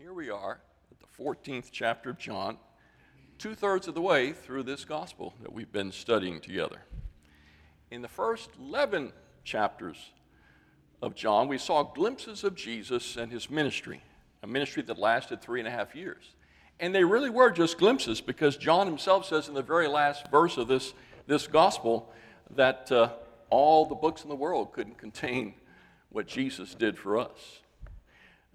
here 0.00 0.14
we 0.14 0.30
are 0.30 0.58
at 0.90 0.98
the 0.98 1.22
14th 1.22 1.68
chapter 1.70 2.08
of 2.08 2.16
John, 2.16 2.56
two 3.36 3.54
thirds 3.54 3.86
of 3.86 3.94
the 3.94 4.00
way 4.00 4.32
through 4.32 4.62
this 4.62 4.86
gospel 4.86 5.34
that 5.42 5.52
we've 5.52 5.70
been 5.70 5.92
studying 5.92 6.40
together. 6.40 6.80
In 7.90 8.00
the 8.00 8.08
first 8.08 8.48
11 8.58 9.12
chapters 9.44 9.98
of 11.02 11.14
John, 11.14 11.48
we 11.48 11.58
saw 11.58 11.82
glimpses 11.82 12.44
of 12.44 12.54
Jesus 12.54 13.18
and 13.18 13.30
his 13.30 13.50
ministry, 13.50 14.02
a 14.42 14.46
ministry 14.46 14.82
that 14.84 14.98
lasted 14.98 15.42
three 15.42 15.60
and 15.60 15.68
a 15.68 15.70
half 15.70 15.94
years. 15.94 16.30
And 16.78 16.94
they 16.94 17.04
really 17.04 17.28
were 17.28 17.50
just 17.50 17.76
glimpses 17.76 18.22
because 18.22 18.56
John 18.56 18.86
himself 18.86 19.26
says 19.26 19.48
in 19.48 19.54
the 19.54 19.60
very 19.60 19.86
last 19.86 20.30
verse 20.30 20.56
of 20.56 20.66
this, 20.66 20.94
this 21.26 21.46
gospel 21.46 22.10
that 22.56 22.90
uh, 22.90 23.10
all 23.50 23.84
the 23.84 23.94
books 23.94 24.22
in 24.22 24.30
the 24.30 24.34
world 24.34 24.72
couldn't 24.72 24.96
contain 24.96 25.56
what 26.08 26.26
Jesus 26.26 26.74
did 26.74 26.96
for 26.96 27.18
us. 27.18 27.60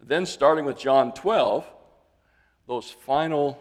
Then, 0.01 0.25
starting 0.25 0.65
with 0.65 0.77
John 0.77 1.13
12, 1.13 1.65
those 2.67 2.91
final 2.91 3.57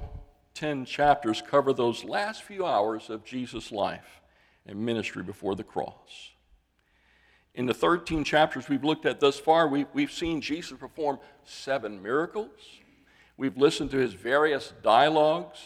10 0.55 0.85
chapters 0.85 1.43
cover 1.43 1.73
those 1.73 2.05
last 2.05 2.43
few 2.43 2.65
hours 2.65 3.11
of 3.11 3.25
Jesus' 3.25 3.73
life 3.73 4.21
and 4.67 4.79
ministry 4.79 5.23
before 5.23 5.55
the 5.55 5.65
cross. 5.65 6.33
In 7.55 7.67
the 7.67 7.75
13 7.75 8.25
chapters 8.25 8.69
we've 8.69 8.85
looked 8.85 9.07
at 9.07 9.21
thus 9.21 9.39
far, 9.39 9.69
we, 9.69 9.87
we've 9.93 10.11
seen 10.11 10.41
Jesus 10.41 10.79
perform 10.79 11.19
seven 11.45 12.03
miracles. 12.03 12.51
We've 13.37 13.57
listened 13.57 13.91
to 13.93 13.99
his 13.99 14.15
various 14.15 14.73
dialogues, 14.83 15.59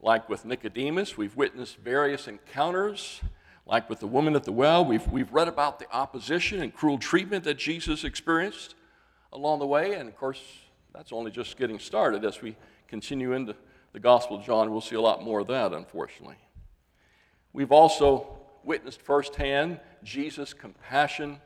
like 0.00 0.28
with 0.28 0.44
Nicodemus. 0.44 1.16
We've 1.16 1.36
witnessed 1.36 1.78
various 1.78 2.28
encounters, 2.28 3.20
like 3.66 3.88
with 3.88 4.00
the 4.00 4.06
woman 4.06 4.36
at 4.36 4.44
the 4.44 4.52
well. 4.52 4.84
We've, 4.84 5.06
we've 5.08 5.32
read 5.32 5.48
about 5.48 5.78
the 5.78 5.90
opposition 5.92 6.60
and 6.60 6.74
cruel 6.74 6.98
treatment 6.98 7.44
that 7.44 7.58
Jesus 7.58 8.04
experienced 8.04 8.74
along 9.34 9.58
the 9.58 9.66
way. 9.66 9.94
And 9.94 10.08
of 10.08 10.16
course, 10.16 10.40
that's 10.94 11.12
only 11.12 11.30
just 11.30 11.56
getting 11.58 11.78
started. 11.78 12.24
As 12.24 12.40
we 12.40 12.56
continue 12.88 13.32
into 13.32 13.54
the 13.92 14.00
Gospel 14.00 14.38
of 14.38 14.44
John, 14.44 14.70
we'll 14.70 14.80
see 14.80 14.96
a 14.96 15.00
lot 15.00 15.22
more 15.22 15.40
of 15.40 15.48
that, 15.48 15.72
unfortunately. 15.72 16.38
We've 17.52 17.72
also 17.72 18.38
witnessed 18.62 19.02
firsthand 19.02 19.80
Jesus' 20.02 20.54
compassion 20.54 21.40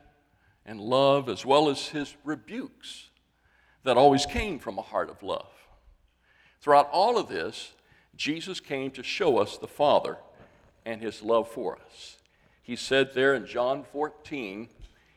and 0.65 0.79
love, 0.79 1.29
as 1.29 1.45
well 1.45 1.69
as 1.69 1.87
his 1.87 2.15
rebukes 2.23 3.09
that 3.83 3.97
always 3.97 4.25
came 4.25 4.59
from 4.59 4.77
a 4.77 4.83
heart 4.83 5.09
of 5.09 5.23
love. 5.23 5.51
Throughout 6.61 6.89
all 6.91 7.17
of 7.17 7.29
this, 7.29 7.73
Jesus 8.15 8.59
came 8.59 8.91
to 8.91 9.03
show 9.03 9.37
us 9.37 9.57
the 9.57 9.67
Father 9.67 10.17
and 10.85 11.01
his 11.01 11.21
love 11.21 11.49
for 11.49 11.77
us. 11.87 12.17
He 12.61 12.75
said 12.75 13.13
there 13.13 13.33
in 13.33 13.45
John 13.45 13.83
14, 13.83 14.67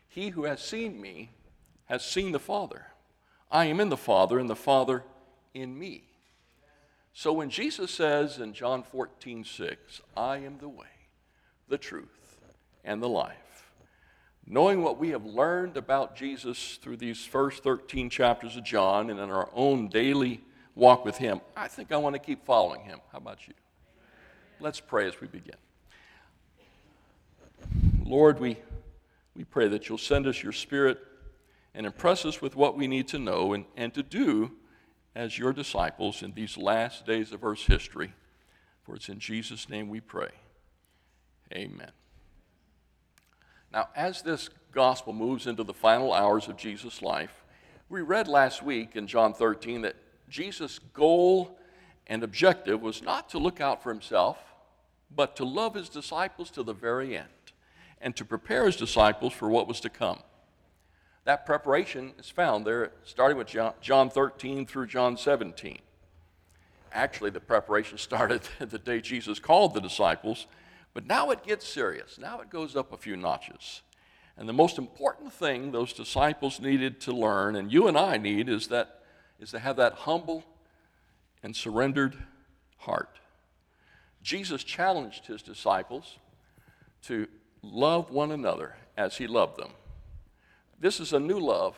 He 0.08 0.30
who 0.30 0.44
has 0.44 0.62
seen 0.62 1.00
me 1.00 1.30
has 1.92 2.02
seen 2.02 2.32
the 2.32 2.38
Father. 2.38 2.86
I 3.50 3.66
am 3.66 3.78
in 3.78 3.90
the 3.90 3.98
Father, 3.98 4.38
and 4.38 4.48
the 4.48 4.56
Father 4.56 5.04
in 5.52 5.78
me. 5.78 6.04
So 7.12 7.34
when 7.34 7.50
Jesus 7.50 7.90
says 7.90 8.38
in 8.38 8.54
John 8.54 8.82
14, 8.82 9.44
6, 9.44 10.00
I 10.16 10.38
am 10.38 10.56
the 10.56 10.70
way, 10.70 10.86
the 11.68 11.76
truth, 11.76 12.38
and 12.82 13.02
the 13.02 13.10
life, 13.10 13.74
knowing 14.46 14.82
what 14.82 14.98
we 14.98 15.10
have 15.10 15.26
learned 15.26 15.76
about 15.76 16.16
Jesus 16.16 16.78
through 16.80 16.96
these 16.96 17.26
first 17.26 17.62
13 17.62 18.08
chapters 18.08 18.56
of 18.56 18.64
John 18.64 19.10
and 19.10 19.20
in 19.20 19.30
our 19.30 19.50
own 19.52 19.88
daily 19.88 20.40
walk 20.74 21.04
with 21.04 21.18
Him, 21.18 21.42
I 21.54 21.68
think 21.68 21.92
I 21.92 21.98
want 21.98 22.14
to 22.14 22.20
keep 22.20 22.46
following 22.46 22.80
Him. 22.80 23.00
How 23.12 23.18
about 23.18 23.46
you? 23.46 23.52
Let's 24.60 24.80
pray 24.80 25.06
as 25.08 25.20
we 25.20 25.26
begin. 25.26 25.56
Lord, 28.02 28.40
we, 28.40 28.56
we 29.36 29.44
pray 29.44 29.68
that 29.68 29.90
you'll 29.90 29.98
send 29.98 30.26
us 30.26 30.42
your 30.42 30.52
Spirit 30.52 30.98
and 31.74 31.86
impress 31.86 32.24
us 32.24 32.42
with 32.42 32.54
what 32.54 32.76
we 32.76 32.86
need 32.86 33.08
to 33.08 33.18
know 33.18 33.52
and, 33.52 33.64
and 33.76 33.94
to 33.94 34.02
do 34.02 34.52
as 35.14 35.38
your 35.38 35.52
disciples 35.52 36.22
in 36.22 36.32
these 36.32 36.56
last 36.56 37.06
days 37.06 37.32
of 37.32 37.44
Earth's 37.44 37.66
history. 37.66 38.12
For 38.82 38.94
it's 38.94 39.08
in 39.08 39.18
Jesus' 39.18 39.68
name 39.68 39.88
we 39.88 40.00
pray. 40.00 40.30
Amen. 41.54 41.92
Now, 43.72 43.88
as 43.94 44.22
this 44.22 44.50
gospel 44.72 45.12
moves 45.12 45.46
into 45.46 45.64
the 45.64 45.74
final 45.74 46.12
hours 46.12 46.48
of 46.48 46.56
Jesus' 46.56 47.02
life, 47.02 47.44
we 47.88 48.00
read 48.00 48.28
last 48.28 48.62
week 48.62 48.96
in 48.96 49.06
John 49.06 49.34
13 49.34 49.82
that 49.82 49.96
Jesus' 50.28 50.78
goal 50.78 51.58
and 52.06 52.22
objective 52.22 52.80
was 52.80 53.02
not 53.02 53.28
to 53.30 53.38
look 53.38 53.60
out 53.60 53.82
for 53.82 53.90
himself, 53.90 54.38
but 55.14 55.36
to 55.36 55.44
love 55.44 55.74
his 55.74 55.88
disciples 55.88 56.50
to 56.52 56.62
the 56.62 56.72
very 56.72 57.16
end 57.16 57.28
and 58.00 58.16
to 58.16 58.24
prepare 58.24 58.66
his 58.66 58.76
disciples 58.76 59.32
for 59.32 59.48
what 59.48 59.68
was 59.68 59.80
to 59.80 59.90
come. 59.90 60.18
That 61.24 61.46
preparation 61.46 62.12
is 62.18 62.28
found 62.28 62.66
there, 62.66 62.90
starting 63.04 63.38
with 63.38 63.46
John 63.80 64.10
13 64.10 64.66
through 64.66 64.88
John 64.88 65.16
17. 65.16 65.78
Actually, 66.92 67.30
the 67.30 67.40
preparation 67.40 67.98
started 67.98 68.42
the 68.58 68.78
day 68.78 69.00
Jesus 69.00 69.38
called 69.38 69.74
the 69.74 69.80
disciples, 69.80 70.46
but 70.94 71.06
now 71.06 71.30
it 71.30 71.44
gets 71.44 71.66
serious. 71.66 72.18
Now 72.18 72.40
it 72.40 72.50
goes 72.50 72.74
up 72.74 72.92
a 72.92 72.96
few 72.96 73.16
notches. 73.16 73.82
And 74.36 74.48
the 74.48 74.52
most 74.52 74.78
important 74.78 75.32
thing 75.32 75.70
those 75.70 75.92
disciples 75.92 76.60
needed 76.60 77.00
to 77.02 77.12
learn, 77.12 77.54
and 77.54 77.72
you 77.72 77.86
and 77.86 77.96
I 77.96 78.16
need, 78.16 78.48
is, 78.48 78.68
that, 78.68 79.02
is 79.38 79.50
to 79.50 79.58
have 79.58 79.76
that 79.76 79.92
humble 79.92 80.42
and 81.42 81.54
surrendered 81.54 82.16
heart. 82.78 83.18
Jesus 84.22 84.64
challenged 84.64 85.26
his 85.26 85.42
disciples 85.42 86.18
to 87.02 87.28
love 87.62 88.10
one 88.10 88.32
another 88.32 88.76
as 88.96 89.16
he 89.16 89.26
loved 89.26 89.58
them. 89.58 89.70
This 90.82 90.98
is 90.98 91.12
a 91.12 91.20
new 91.20 91.38
love 91.38 91.76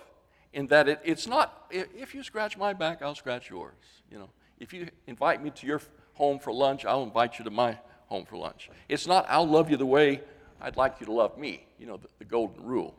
in 0.54 0.66
that 0.69 0.88
it, 0.88 1.00
it's 1.04 1.26
not, 1.26 1.66
if 1.70 2.15
you 2.15 2.22
scratch 2.22 2.56
my 2.56 2.72
back, 2.72 3.03
I'll 3.03 3.15
scratch 3.15 3.50
yours. 3.50 3.75
You 4.10 4.19
know, 4.19 4.31
if 4.59 4.72
you 4.72 4.88
invite 5.06 5.44
me 5.44 5.50
to 5.50 5.66
your 5.66 5.82
home 6.15 6.38
for 6.38 6.54
lunch, 6.54 6.87
I'll 6.87 7.03
invite 7.03 7.38
you 7.38 7.44
to 7.44 7.50
my 7.50 7.78
home 8.06 8.25
for 8.25 8.38
lunch. 8.38 8.70
It's 8.88 9.06
not, 9.06 9.26
I'll 9.28 9.47
love 9.47 9.70
you 9.70 9.76
the 9.76 9.84
way 9.84 10.22
I'd 10.59 10.78
like 10.78 11.00
you 11.00 11.06
to 11.06 11.12
love 11.12 11.37
me, 11.37 11.66
you 11.78 11.84
know, 11.84 11.98
the, 11.98 12.09
the 12.19 12.25
golden 12.25 12.65
rule. 12.65 12.94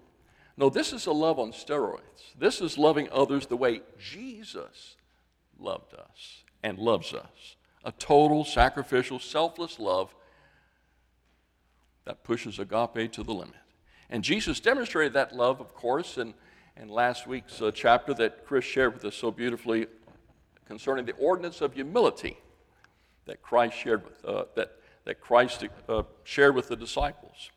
No, 0.58 0.70
this 0.70 0.94
is 0.94 1.08
a 1.08 1.12
love 1.12 1.40
on 1.40 1.52
steroids. 1.52 2.36
This 2.38 2.62
is 2.62 2.78
loving 2.78 3.10
others 3.12 3.48
the 3.48 3.58
way 3.58 3.82
Jesus 3.98 4.98
loved 5.60 5.96
us 5.96 6.44
and 6.62 6.78
loves 6.78 7.16
us. 7.16 7.56
A 7.84 7.92
total, 7.92 8.46
sacrificial, 8.46 9.18
selfless 9.18 9.80
love 9.80 10.14
that 12.06 12.24
pushes 12.24 12.60
agape 12.60 13.12
to 13.14 13.24
the 13.24 13.34
limit. 13.34 13.56
And 14.10 14.24
Jesus 14.24 14.60
demonstrated 14.60 15.14
that 15.14 15.36
love, 15.36 15.60
of 15.60 15.74
course, 15.74 16.18
in, 16.18 16.34
in 16.78 16.90
last 16.90 17.28
week's 17.28 17.62
uh, 17.62 17.72
chapter 17.74 18.14
that 18.16 18.46
Chris 18.46 18.66
shared 18.66 18.94
with 18.94 19.06
us 19.06 19.16
so 19.16 19.32
beautifully 19.32 19.88
concerning 20.68 21.06
the 21.06 21.14
ordinance 21.14 21.62
of 21.62 21.74
humility 21.74 22.38
that 23.26 23.42
Christ 23.42 23.78
shared 23.78 24.04
with, 24.04 24.24
uh, 24.26 24.46
that, 24.56 24.74
that 25.06 25.20
Christ 25.20 25.66
uh, 25.90 26.04
shared 26.24 26.56
with 26.56 26.68
the 26.68 26.76
disciples. 26.76 27.52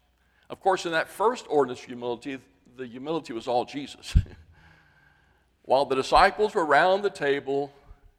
Of 0.49 0.61
course, 0.61 0.87
in 0.87 0.93
that 0.93 1.09
first 1.09 1.47
ordinance 1.51 1.81
of 1.81 1.87
humility, 1.87 2.39
the 2.77 2.87
humility 2.87 3.35
was 3.35 3.47
all 3.47 3.65
Jesus. 3.65 4.17
While 5.65 5.85
the 5.85 5.97
disciples 5.97 6.55
were 6.55 6.65
around 6.65 7.03
the 7.03 7.11
table, 7.11 7.71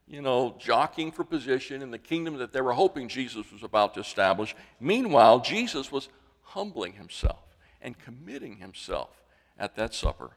you 0.06 0.22
know, 0.22 0.54
jockeying 0.58 1.10
for 1.10 1.24
position 1.24 1.82
in 1.82 1.90
the 1.90 1.98
kingdom 1.98 2.36
that 2.38 2.52
they 2.52 2.60
were 2.60 2.72
hoping 2.72 3.08
Jesus 3.08 3.50
was 3.52 3.64
about 3.64 3.94
to 3.94 4.00
establish, 4.00 4.54
meanwhile, 4.78 5.40
Jesus 5.40 5.90
was 5.90 6.08
humbling 6.42 6.92
himself 6.92 7.49
and 7.82 7.98
committing 7.98 8.56
himself 8.56 9.22
at 9.58 9.76
that 9.76 9.94
supper 9.94 10.30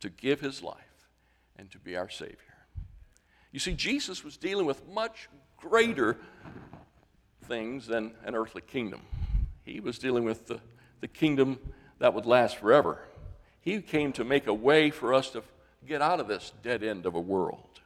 to 0.00 0.08
give 0.08 0.40
his 0.40 0.62
life 0.62 1.08
and 1.56 1.70
to 1.70 1.78
be 1.78 1.96
our 1.96 2.08
Savior. 2.08 2.36
You 3.52 3.58
see, 3.58 3.72
Jesus 3.72 4.24
was 4.24 4.36
dealing 4.36 4.66
with 4.66 4.86
much 4.88 5.28
greater 5.56 6.16
things 7.44 7.86
than 7.86 8.12
an 8.24 8.34
earthly 8.34 8.62
kingdom. 8.62 9.00
He 9.62 9.80
was 9.80 9.98
dealing 9.98 10.24
with 10.24 10.46
the, 10.46 10.60
the 11.00 11.08
kingdom 11.08 11.58
that 11.98 12.14
would 12.14 12.26
last 12.26 12.56
forever. 12.56 13.00
He 13.60 13.80
came 13.82 14.12
to 14.12 14.24
make 14.24 14.46
a 14.46 14.54
way 14.54 14.90
for 14.90 15.12
us 15.12 15.30
to 15.30 15.42
get 15.86 16.00
out 16.00 16.20
of 16.20 16.28
this 16.28 16.52
dead 16.62 16.82
end 16.82 17.06
of 17.06 17.14
a 17.14 17.20
world. 17.20 17.80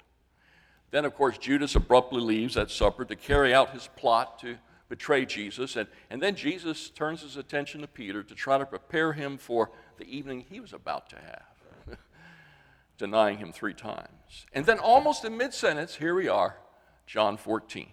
Then, 0.91 1.05
of 1.05 1.15
course, 1.15 1.39
Judas 1.39 1.75
abruptly 1.75 2.21
leaves 2.21 2.55
that 2.55 2.71
supper 2.71 3.05
to 3.05 3.17
carry 3.17 3.53
out 3.53 3.71
his 3.71 3.89
plot 3.97 4.39
to 4.41 4.57
betray 4.95 5.27
Jesus. 5.27 5.75
And, 5.75 5.89
and 6.09 6.23
then 6.23 6.37
Jesus 6.37 6.89
turns 6.89 7.23
his 7.23 7.37
attention 7.37 7.81
to 7.81 7.89
Peter 7.89 8.23
to 8.23 8.33
try 8.33 8.59
to 8.59 8.65
prepare 8.65 9.13
him 9.13 9.39
for 9.39 9.73
the 9.99 10.05
evening 10.05 10.45
he 10.49 10.61
was 10.61 10.73
about 10.73 11.11
to 11.11 11.17
have, 11.17 11.99
denying 12.99 13.39
him 13.39 13.53
three 13.53 13.75
times. 13.75 14.47
And 14.53 14.65
then, 14.65 14.79
almost 14.79 15.25
in 15.25 15.37
mid 15.37 15.53
sentence, 15.53 15.97
here 15.97 16.15
we 16.15 16.29
are, 16.29 16.59
John 17.09 17.37
14. 17.37 17.89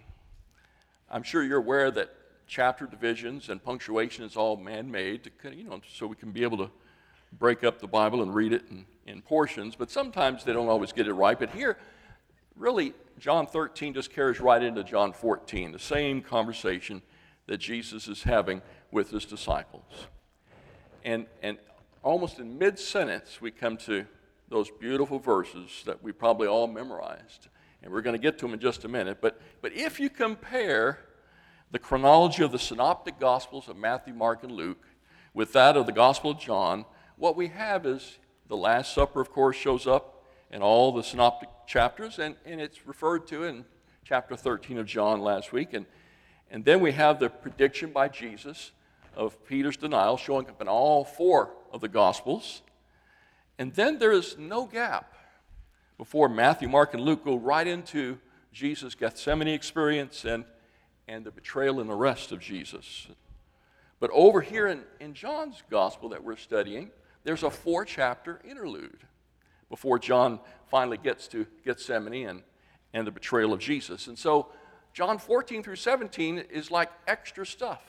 I'm 1.10 1.24
sure 1.24 1.42
you're 1.42 1.58
aware 1.58 1.90
that 1.90 2.14
chapter 2.46 2.86
divisions 2.86 3.50
and 3.50 3.64
punctuation 3.64 4.24
is 4.24 4.36
all 4.36 4.56
man 4.56 4.92
made, 4.92 5.32
you 5.56 5.64
know, 5.64 5.82
so 5.92 6.06
we 6.06 6.16
can 6.16 6.32
be 6.32 6.44
able 6.44 6.60
to 6.60 6.70
break 7.34 7.64
up 7.64 7.80
the 7.82 7.88
Bible 7.88 8.22
and 8.22 8.36
read 8.36 8.54
it 8.54 8.66
in, 8.70 8.86
in 9.08 9.24
portions, 9.24 9.76
but 9.76 9.90
sometimes 9.90 10.44
they 10.44 10.54
don't 10.54 10.70
always 10.70 10.92
get 10.92 11.08
it 11.08 11.14
right. 11.14 11.40
But 11.40 11.50
here, 11.50 11.80
really, 12.62 12.94
John 13.18 13.48
13 13.48 13.96
just 13.96 14.14
carries 14.14 14.40
right 14.40 14.62
into 14.62 14.84
John 14.84 15.14
14, 15.14 15.72
the 15.72 15.80
same 15.80 16.22
conversation 16.22 17.02
that 17.48 17.58
Jesus 17.58 18.08
is 18.08 18.24
having 18.24 18.62
with 18.92 19.10
his 19.10 19.26
disciples. 19.26 20.08
And, 21.04 21.26
and 21.42 21.58
almost 22.04 22.40
in 22.40 22.58
mid 22.60 22.78
sentence, 22.78 23.42
we 23.42 23.50
come 23.50 23.78
to 23.78 24.06
those 24.48 24.70
beautiful 24.70 25.18
verses 25.18 25.82
that 25.86 26.04
we 26.04 26.12
probably 26.12 26.48
all 26.48 26.68
memorized. 26.68 27.48
and 27.82 27.92
we're 27.92 28.02
going 28.02 28.16
to 28.16 28.22
get 28.22 28.38
to 28.38 28.46
them 28.46 28.54
in 28.54 28.60
just 28.60 28.86
a 28.86 28.88
minute. 28.88 29.18
But, 29.22 29.42
but 29.62 29.74
if 29.74 30.00
you 30.00 30.10
compare 30.10 31.00
the 31.72 31.80
chronology 31.80 32.44
of 32.44 32.52
the 32.52 32.60
synoptic 32.60 33.20
gospels 33.20 33.70
of 33.70 33.78
Matthew, 33.78 34.14
Mark, 34.14 34.44
and 34.44 34.52
Luke 34.52 34.86
with 35.34 35.52
that 35.54 35.76
of 35.76 35.88
the 35.88 35.92
Gospel 35.92 36.32
of 36.32 36.40
John, 36.40 36.86
what 37.18 37.36
we 37.36 37.48
have 37.48 37.88
is 37.88 38.20
the 38.48 38.58
Last 38.58 38.94
Supper, 38.94 39.20
of 39.20 39.32
course, 39.32 39.56
shows 39.56 39.88
up 39.88 40.11
in 40.52 40.62
all 40.62 40.92
the 40.92 41.02
synoptic 41.02 41.50
chapters, 41.66 42.20
and, 42.20 42.36
and 42.46 42.60
it's 42.60 42.86
referred 42.86 43.26
to 43.28 43.46
in 43.46 43.66
chapter 44.04 44.36
13 44.36 44.78
of 44.78 44.86
John 44.86 45.22
last 45.22 45.54
week. 45.54 45.74
And, 45.74 45.86
and 46.50 46.66
then 46.66 46.82
we 46.82 46.92
have 46.92 47.20
the 47.20 47.30
prediction 47.30 47.92
by 47.92 48.10
Jesus 48.10 48.72
of 49.16 49.44
Peter's 49.46 49.78
denial 49.78 50.18
showing 50.18 50.50
up 50.50 50.62
in 50.62 50.68
all 50.68 51.06
four 51.06 51.52
of 51.72 51.82
the 51.82 51.88
Gospels. 51.88 52.62
And 53.58 53.74
then 53.74 53.98
there 53.98 54.12
is 54.12 54.38
no 54.38 54.66
gap 54.66 55.16
before 55.98 56.28
Matthew, 56.28 56.68
Mark, 56.68 56.94
and 56.94 57.04
Luke 57.04 57.24
go 57.24 57.38
right 57.38 57.68
into 57.68 58.18
Jesus' 58.52 58.96
Gethsemane 58.96 59.48
experience 59.48 60.26
and, 60.26 60.44
and 61.08 61.26
the 61.26 61.32
betrayal 61.32 61.80
and 61.80 61.90
arrest 61.90 62.32
of 62.32 62.40
Jesus. 62.40 63.08
But 64.00 64.10
over 64.14 64.42
here 64.42 64.68
in, 64.68 64.82
in 65.00 65.14
John's 65.14 65.62
Gospel 65.70 66.10
that 66.10 66.24
we're 66.24 66.36
studying, 66.36 66.92
there's 67.24 67.44
a 67.44 67.52
four 67.52 67.86
chapter 67.86 68.42
interlude 68.44 69.06
before 69.72 69.98
John 69.98 70.40
finally 70.68 70.98
gets 70.98 71.28
to 71.30 71.48
Gethsemane 71.66 72.28
and, 72.28 72.44
and 72.94 73.08
the 73.08 73.12
betrayal 73.12 73.54
of 73.54 73.60
Jesus. 73.60 74.06
And 74.08 74.20
so 74.20 74.50
John 74.94 75.18
14 75.18 75.64
through 75.64 75.78
17 75.78 76.40
is 76.52 76.70
like 76.70 76.92
extra 77.08 77.46
stuff. 77.46 77.82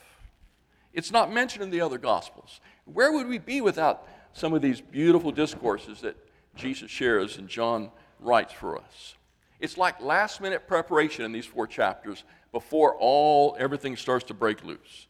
It's 0.93 1.11
not 1.11 1.33
mentioned 1.33 1.65
in 1.65 1.71
the 1.71 1.81
other 1.81 1.99
Gospels. 1.99 2.61
Where 2.85 3.13
would 3.13 3.27
we 3.27 3.39
be 3.39 3.61
without 3.61 4.07
some 4.33 4.55
of 4.55 4.63
these 4.63 4.81
beautiful 4.81 5.33
discourses 5.33 6.01
that 6.03 6.17
Jesus 6.55 6.91
shares 6.91 7.37
and 7.37 7.49
John 7.49 7.91
writes 8.21 8.53
for 8.53 8.79
us? 8.79 9.17
It's 9.59 9.77
like 9.77 10.01
last 10.01 10.41
minute 10.41 10.69
preparation 10.69 11.25
in 11.25 11.33
these 11.33 11.47
four 11.47 11.67
chapters 11.67 12.23
before 12.53 12.95
all 12.97 13.57
everything 13.59 13.97
starts 13.97 14.25
to 14.27 14.35
break 14.35 14.65
loose. 14.65 15.09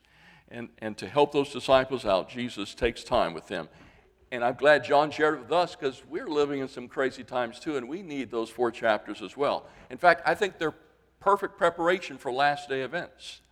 And, 0.50 0.70
and 0.78 0.96
to 0.98 1.08
help 1.08 1.32
those 1.32 1.52
disciples 1.52 2.06
out, 2.06 2.30
Jesus 2.30 2.74
takes 2.74 3.04
time 3.04 3.34
with 3.34 3.48
them 3.48 3.68
and 4.32 4.42
I'm 4.42 4.54
glad 4.54 4.82
John 4.82 5.10
shared 5.10 5.34
it 5.34 5.40
with 5.40 5.52
us 5.52 5.76
because 5.76 6.02
we're 6.08 6.26
living 6.26 6.60
in 6.60 6.68
some 6.68 6.88
crazy 6.88 7.22
times 7.22 7.60
too, 7.60 7.76
and 7.76 7.86
we 7.86 8.02
need 8.02 8.30
those 8.30 8.48
four 8.48 8.70
chapters 8.70 9.20
as 9.20 9.36
well. 9.36 9.66
In 9.90 9.98
fact, 9.98 10.22
I 10.24 10.34
think 10.34 10.58
they're 10.58 10.74
perfect 11.20 11.58
preparation 11.58 12.16
for 12.16 12.32
last 12.32 12.70
day 12.70 12.80
events. 12.80 13.42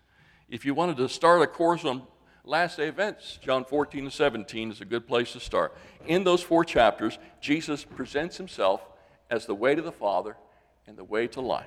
If 0.49 0.65
you 0.65 0.73
wanted 0.73 0.97
to 0.97 1.09
start 1.11 1.43
a 1.43 1.47
course 1.47 1.85
on 1.85 2.03
last 2.44 2.79
day 2.79 2.88
events, 2.88 3.38
John 3.43 3.67
14 3.67 4.06
to 4.06 4.11
17 4.11 4.73
is 4.73 4.81
a 4.81 4.87
good 4.87 5.06
place 5.06 5.35
to 5.35 5.41
start. 5.41 5.77
In 6.06 6.25
those 6.25 6.43
four 6.43 6.65
chapters, 6.65 7.19
Jesus 7.43 7.85
presents 7.85 8.38
himself 8.38 8.81
as 9.31 9.44
the 9.44 9.55
way 9.55 9.75
to 9.75 9.82
the 9.82 9.93
Father 9.93 10.35
and 10.87 10.97
the 10.97 11.05
way 11.05 11.27
to 11.29 11.43
life. 11.43 11.67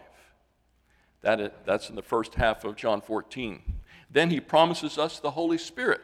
That 1.22 1.40
is, 1.40 1.52
that's 1.66 1.88
in 1.88 1.96
the 1.96 2.02
first 2.02 2.34
half 2.34 2.66
of 2.66 2.76
John 2.76 3.00
14. 3.00 3.62
Then 4.10 4.32
he 4.32 4.40
promises 4.40 4.98
us 4.98 5.20
the 5.20 5.32
Holy 5.32 5.60
Spirit 5.60 6.02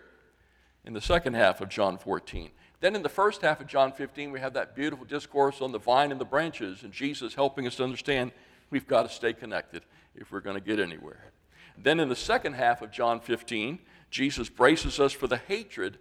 in 0.85 0.93
the 0.93 1.01
second 1.01 1.33
half 1.33 1.61
of 1.61 1.69
John 1.69 1.97
14. 1.97 2.49
Then 2.81 2.95
in 2.95 3.03
the 3.03 3.09
first 3.09 3.41
half 3.41 3.59
of 3.59 3.67
John 3.67 3.91
15, 3.91 4.31
we 4.31 4.39
have 4.39 4.53
that 4.53 4.75
beautiful 4.75 5.05
discourse 5.05 5.61
on 5.61 5.71
the 5.71 5.79
vine 5.79 6.11
and 6.11 6.19
the 6.19 6.25
branches, 6.25 6.83
and 6.83 6.93
Jesus 6.93 7.35
helping 7.35 7.67
us 7.67 7.75
to 7.75 7.83
understand 7.83 8.31
we've 8.69 8.87
got 8.87 9.03
to 9.03 9.09
stay 9.09 9.33
connected 9.33 9.83
if 10.15 10.31
we're 10.31 10.39
going 10.39 10.55
to 10.55 10.63
get 10.63 10.79
anywhere. 10.79 11.31
Then 11.77 11.99
in 11.99 12.09
the 12.09 12.15
second 12.15 12.53
half 12.53 12.81
of 12.81 12.91
John 12.91 13.19
15, 13.19 13.79
Jesus 14.09 14.49
braces 14.49 14.99
us 14.99 15.13
for 15.13 15.27
the 15.27 15.37
hatred 15.37 15.97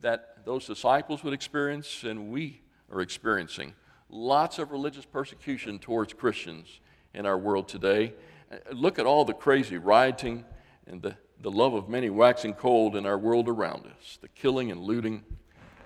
that 0.00 0.44
those 0.44 0.66
disciples 0.66 1.22
would 1.22 1.34
experience 1.34 2.04
and 2.04 2.30
we 2.30 2.62
are 2.90 3.00
experiencing. 3.00 3.74
Lots 4.08 4.58
of 4.58 4.72
religious 4.72 5.04
persecution 5.04 5.78
towards 5.78 6.12
Christians 6.12 6.80
in 7.14 7.26
our 7.26 7.38
world 7.38 7.68
today. 7.68 8.14
Uh, 8.50 8.56
look 8.72 8.98
at 8.98 9.06
all 9.06 9.24
the 9.24 9.34
crazy 9.34 9.76
rioting 9.76 10.44
and 10.86 11.02
the, 11.02 11.16
the 11.40 11.50
love 11.50 11.74
of 11.74 11.88
many 11.88 12.10
waxing 12.10 12.54
cold 12.54 12.96
in 12.96 13.06
our 13.06 13.18
world 13.18 13.48
around 13.48 13.86
us, 13.86 14.18
the 14.20 14.28
killing 14.28 14.70
and 14.70 14.80
looting 14.82 15.24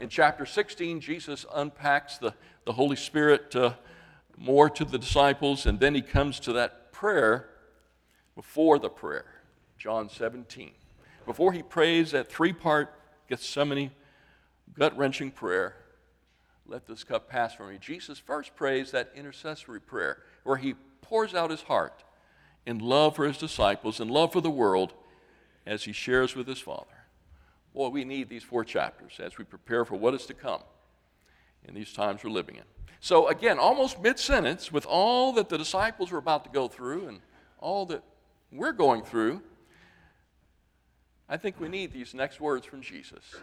in 0.00 0.08
chapter 0.08 0.44
16, 0.44 1.00
Jesus 1.00 1.46
unpacks 1.54 2.18
the, 2.18 2.34
the 2.64 2.72
Holy 2.72 2.96
Spirit 2.96 3.54
uh, 3.54 3.74
more 4.36 4.68
to 4.68 4.84
the 4.84 4.98
disciples, 4.98 5.66
and 5.66 5.78
then 5.78 5.94
he 5.94 6.02
comes 6.02 6.40
to 6.40 6.52
that 6.54 6.92
prayer 6.92 7.48
before 8.34 8.78
the 8.78 8.88
prayer, 8.88 9.26
John 9.78 10.08
17. 10.08 10.72
Before 11.24 11.52
he 11.52 11.62
prays 11.62 12.10
that 12.10 12.30
three 12.30 12.52
part 12.52 12.92
Gethsemane, 13.28 13.92
gut 14.76 14.96
wrenching 14.96 15.30
prayer, 15.30 15.76
let 16.66 16.86
this 16.86 17.04
cup 17.04 17.28
pass 17.28 17.54
from 17.54 17.70
me. 17.70 17.78
Jesus 17.80 18.18
first 18.18 18.56
prays 18.56 18.90
that 18.90 19.12
intercessory 19.14 19.80
prayer 19.80 20.18
where 20.42 20.56
he 20.56 20.74
pours 21.02 21.34
out 21.34 21.50
his 21.50 21.62
heart 21.62 22.02
in 22.66 22.78
love 22.78 23.14
for 23.14 23.26
his 23.26 23.38
disciples 23.38 24.00
and 24.00 24.10
love 24.10 24.32
for 24.32 24.40
the 24.40 24.50
world 24.50 24.92
as 25.66 25.84
he 25.84 25.93
shares 25.93 26.34
with 26.34 26.46
his 26.46 26.58
Father. 26.58 26.87
Boy, 27.75 27.88
we 27.88 28.05
need 28.05 28.28
these 28.28 28.43
four 28.43 28.64
chapters 28.64 29.19
as 29.19 29.37
we 29.38 29.44
prepare 29.44 29.84
for 29.84 29.96
what 29.96 30.14
is 30.14 30.26
to 30.26 30.34
come 30.34 30.62
in 31.66 31.75
these 31.75 31.93
times 31.93 32.22
we're 32.22 32.31
living 32.31 32.56
in. 32.56 32.62
So, 33.00 33.28
again, 33.28 33.58
almost 33.58 34.00
mid 34.00 34.19
sentence, 34.19 34.72
with 34.72 34.87
all 34.87 35.32
that 35.32 35.49
the 35.49 35.58
disciples 35.58 36.11
were 36.11 36.19
about 36.19 36.44
to 36.44 36.50
go 36.50 36.69
through 36.69 37.08
and 37.08 37.20
all 37.58 37.84
that 37.87 38.02
we're 38.52 38.72
going 38.72 39.02
through, 39.02 39.43
I 41.28 41.37
think 41.37 41.61
we 41.61 41.69
need 41.69 41.93
these 41.93 42.14
next 42.14 42.40
words 42.40 42.66
from 42.66 42.81
Jesus 42.81 43.34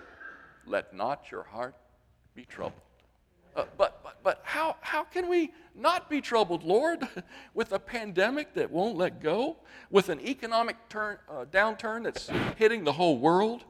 Let 0.66 0.94
not 0.94 1.32
your 1.32 1.44
heart 1.44 1.76
be 2.36 2.46
troubled. 2.46 2.82
Uh, 3.56 3.66
but, 3.78 4.02
but, 4.04 4.18
but 4.24 4.42
how, 4.44 4.76
how 4.82 5.04
can 5.04 5.28
we 5.30 5.52
not 5.76 6.10
be 6.10 6.22
troubled, 6.22 6.64
Lord, 6.64 7.08
with 7.54 7.72
a 7.72 7.80
pandemic 7.80 8.54
that 8.54 8.72
won't 8.72 8.98
let 8.98 9.22
go, 9.22 9.58
with 9.90 10.10
an 10.10 10.20
economic 10.22 10.78
turn, 10.90 11.18
uh, 11.30 11.46
downturn 11.52 12.04
that's 12.04 12.30
hitting 12.58 12.84
the 12.84 12.94
whole 12.94 13.18
world? 13.18 13.64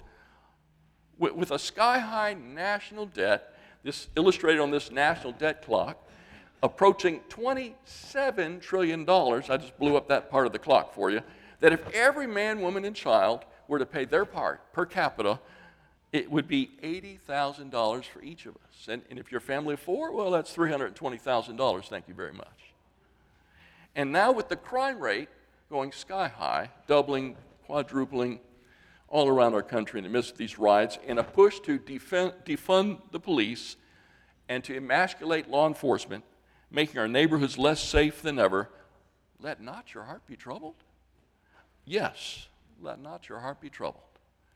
with, 1.22 1.36
with 1.36 1.52
a 1.52 1.60
sky 1.60 2.00
high 2.00 2.34
national 2.34 3.06
debt, 3.06 3.56
this 3.84 4.10
illustrated 4.18 4.60
on 4.60 4.72
this 4.72 4.92
national 4.92 5.34
debt 5.34 5.64
clock, 5.64 6.10
approaching 6.64 7.22
$27 7.30 8.60
trillion. 8.62 9.10
I 9.10 9.58
just 9.58 9.78
blew 9.78 9.96
up 9.96 10.08
that 10.10 10.30
part 10.30 10.48
of 10.48 10.52
the 10.52 10.60
clock 10.60 10.94
for 10.94 11.10
you. 11.10 11.22
That 11.62 11.72
if 11.72 11.88
every 11.94 12.28
man, 12.28 12.60
woman, 12.60 12.86
and 12.86 12.96
child 12.96 13.46
were 13.68 13.80
to 13.80 13.86
pay 13.86 14.06
their 14.06 14.26
part 14.26 14.74
per 14.74 14.86
capita, 14.86 15.40
it 16.12 16.30
would 16.30 16.48
be 16.48 16.72
$80,000 16.84 18.06
for 18.06 18.22
each 18.22 18.46
of 18.46 18.56
us. 18.56 18.88
And, 18.88 19.02
and 19.10 19.18
if 19.18 19.32
you're 19.32 19.40
family 19.40 19.76
of 19.76 19.80
four, 19.80 20.12
well, 20.12 20.32
that's 20.32 20.54
$320,000. 20.56 21.88
Thank 21.88 22.08
you 22.08 22.14
very 22.14 22.34
much. 22.34 22.48
And 23.96 24.12
now, 24.12 24.32
with 24.32 24.50
the 24.50 24.56
crime 24.56 25.00
rate 25.00 25.30
going 25.70 25.92
sky 25.92 26.28
high, 26.28 26.70
doubling, 26.88 27.38
quadrupling, 27.66 28.40
all 29.08 29.28
around 29.28 29.54
our 29.54 29.62
country 29.62 30.00
in 30.00 30.04
the 30.04 30.10
midst 30.10 30.32
of 30.32 30.38
these 30.38 30.58
riots 30.58 30.98
and 31.06 31.20
a 31.20 31.24
push 31.24 31.60
to 31.60 31.78
defend, 31.78 32.34
defund 32.46 33.00
the 33.12 33.20
police 33.20 33.76
and 34.48 34.64
to 34.64 34.76
emasculate 34.76 35.50
law 35.50 35.68
enforcement, 35.68 36.24
making 36.70 36.98
our 36.98 37.08
neighborhoods 37.08 37.58
less 37.58 37.82
safe 37.82 38.22
than 38.22 38.40
ever. 38.40 38.70
Let 39.40 39.62
not 39.62 39.94
your 39.94 40.04
heart 40.04 40.26
be 40.28 40.36
troubled. 40.36 40.76
Yes, 41.86 42.48
let 42.82 43.02
not 43.02 43.28
your 43.28 43.40
heart 43.40 43.60
be 43.60 43.70
troubled. 43.70 44.04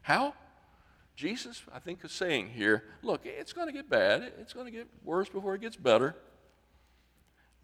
How? 0.02 0.34
Jesus, 1.16 1.64
I 1.74 1.80
think, 1.80 2.04
is 2.04 2.12
saying 2.12 2.50
here 2.50 2.84
look, 3.02 3.22
it's 3.26 3.54
going 3.54 3.68
to 3.68 3.74
get 3.74 3.90
bad. 3.90 4.34
It's 4.40 4.54
going 4.54 4.66
to 4.66 4.72
get 4.72 4.88
worse 5.04 5.30
before 5.30 5.56
it 5.56 5.62
gets 5.62 5.76
better. 5.76 6.16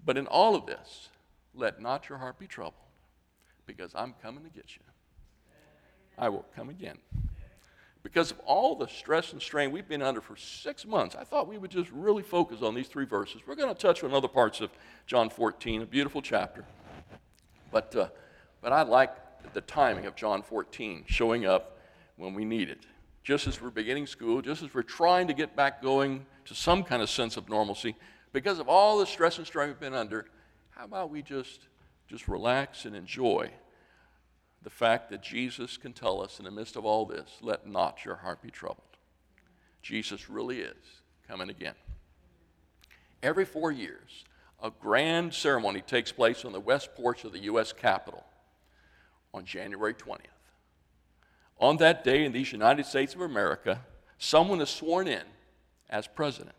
But 0.03 0.17
in 0.17 0.27
all 0.27 0.55
of 0.55 0.65
this, 0.65 1.09
let 1.53 1.81
not 1.81 2.09
your 2.09 2.17
heart 2.17 2.39
be 2.39 2.47
troubled 2.47 2.75
because 3.65 3.91
I'm 3.93 4.15
coming 4.21 4.43
to 4.43 4.49
get 4.49 4.75
you. 4.75 4.81
I 6.17 6.29
will 6.29 6.45
come 6.55 6.69
again. 6.69 6.97
Because 8.03 8.31
of 8.31 8.39
all 8.45 8.75
the 8.75 8.87
stress 8.87 9.31
and 9.31 9.41
strain 9.41 9.71
we've 9.71 9.87
been 9.87 10.01
under 10.01 10.21
for 10.21 10.35
six 10.35 10.87
months, 10.87 11.15
I 11.15 11.23
thought 11.23 11.47
we 11.47 11.57
would 11.57 11.69
just 11.69 11.89
really 11.91 12.23
focus 12.23 12.63
on 12.63 12.73
these 12.73 12.87
three 12.87 13.05
verses. 13.05 13.41
We're 13.45 13.55
going 13.55 13.73
to 13.73 13.79
touch 13.79 14.03
on 14.03 14.13
other 14.13 14.27
parts 14.27 14.59
of 14.59 14.71
John 15.05 15.29
14, 15.29 15.83
a 15.83 15.85
beautiful 15.85 16.21
chapter. 16.21 16.65
But, 17.71 17.95
uh, 17.95 18.07
but 18.61 18.73
I 18.73 18.81
like 18.81 19.11
the 19.53 19.61
timing 19.61 20.05
of 20.05 20.15
John 20.15 20.41
14 20.41 21.03
showing 21.05 21.45
up 21.45 21.77
when 22.17 22.33
we 22.33 22.43
need 22.43 22.69
it. 22.69 22.85
Just 23.23 23.47
as 23.47 23.61
we're 23.61 23.69
beginning 23.69 24.07
school, 24.07 24.41
just 24.41 24.63
as 24.63 24.73
we're 24.73 24.81
trying 24.81 25.27
to 25.27 25.33
get 25.33 25.55
back 25.55 25.81
going 25.81 26.25
to 26.45 26.55
some 26.55 26.83
kind 26.83 27.01
of 27.01 27.09
sense 27.09 27.37
of 27.37 27.49
normalcy, 27.49 27.95
because 28.33 28.59
of 28.59 28.67
all 28.67 28.97
the 28.97 29.05
stress 29.05 29.37
and 29.37 29.45
strain 29.45 29.67
we've 29.67 29.79
been 29.79 29.93
under, 29.93 30.25
how 30.71 30.85
about 30.85 31.11
we 31.11 31.21
just, 31.21 31.67
just 32.07 32.27
relax 32.27 32.85
and 32.85 32.95
enjoy 32.95 33.51
the 34.63 34.69
fact 34.69 35.09
that 35.09 35.21
Jesus 35.21 35.77
can 35.77 35.93
tell 35.93 36.21
us 36.21 36.39
in 36.39 36.45
the 36.45 36.51
midst 36.51 36.75
of 36.75 36.85
all 36.85 37.05
this, 37.05 37.29
let 37.41 37.67
not 37.67 38.05
your 38.05 38.15
heart 38.15 38.41
be 38.41 38.51
troubled. 38.51 38.81
Jesus 39.81 40.29
really 40.29 40.59
is 40.59 41.01
coming 41.27 41.49
again. 41.49 41.73
Every 43.23 43.45
four 43.45 43.71
years, 43.71 44.25
a 44.61 44.71
grand 44.71 45.33
ceremony 45.33 45.81
takes 45.81 46.11
place 46.11 46.45
on 46.45 46.53
the 46.53 46.59
west 46.59 46.93
porch 46.95 47.23
of 47.23 47.31
the 47.31 47.39
U.S. 47.39 47.73
Capitol 47.73 48.23
on 49.33 49.45
January 49.45 49.93
20th. 49.93 50.30
On 51.61 51.77
that 51.77 52.03
day 52.03 52.25
in 52.25 52.31
these 52.31 52.51
United 52.51 52.87
States 52.87 53.13
of 53.13 53.21
America, 53.21 53.81
someone 54.17 54.59
is 54.61 54.69
sworn 54.69 55.07
in 55.07 55.21
as 55.91 56.07
president. 56.07 56.55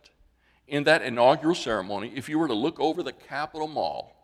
In 0.69 0.85
that 0.85 1.03
inaugural 1.03 1.57
ceremony, 1.57 2.13
if 2.15 2.29
you 2.29 2.39
were 2.39 2.47
to 2.47 2.55
look 2.55 2.79
over 2.79 3.03
the 3.03 3.13
Capitol 3.13 3.67
Mall, 3.67 4.15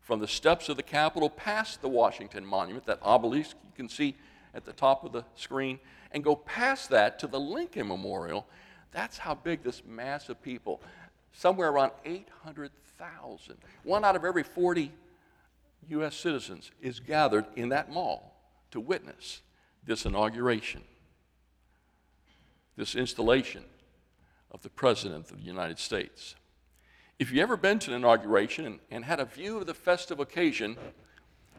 from 0.00 0.20
the 0.20 0.26
steps 0.26 0.70
of 0.70 0.78
the 0.78 0.82
Capitol 0.82 1.28
past 1.28 1.82
the 1.82 1.88
Washington 1.88 2.44
Monument, 2.44 2.86
that 2.86 3.00
obelisk 3.02 3.54
you 3.64 3.72
can 3.76 3.88
see 3.88 4.16
at 4.54 4.64
the 4.64 4.72
top 4.72 5.04
of 5.04 5.12
the 5.12 5.24
screen, 5.34 5.78
and 6.10 6.24
go 6.24 6.36
past 6.36 6.88
that 6.88 7.18
to 7.18 7.26
the 7.26 7.40
Lincoln 7.40 7.88
Memorial. 7.88 8.46
That's 8.92 9.18
how 9.18 9.34
big 9.34 9.62
this 9.62 9.82
mass 9.84 10.30
of 10.30 10.40
people, 10.42 10.80
somewhere 11.32 11.68
around 11.68 11.92
800,000. 12.06 13.56
One 13.82 14.04
out 14.04 14.16
of 14.16 14.24
every 14.24 14.42
40 14.42 14.90
U.S. 15.90 16.14
citizens 16.16 16.70
is 16.80 16.98
gathered 16.98 17.44
in 17.56 17.68
that 17.70 17.92
mall 17.92 18.34
to 18.70 18.80
witness 18.80 19.42
this 19.86 20.06
inauguration, 20.06 20.82
this 22.76 22.94
installation 22.94 23.64
of 24.50 24.62
the 24.62 24.70
President 24.70 25.30
of 25.30 25.38
the 25.38 25.44
United 25.44 25.78
States. 25.78 26.34
If 27.18 27.30
you've 27.30 27.42
ever 27.42 27.56
been 27.56 27.78
to 27.80 27.90
an 27.90 27.96
inauguration 27.96 28.66
and, 28.66 28.78
and 28.90 29.04
had 29.04 29.20
a 29.20 29.24
view 29.24 29.58
of 29.58 29.66
the 29.66 29.74
festive 29.74 30.20
occasion 30.20 30.76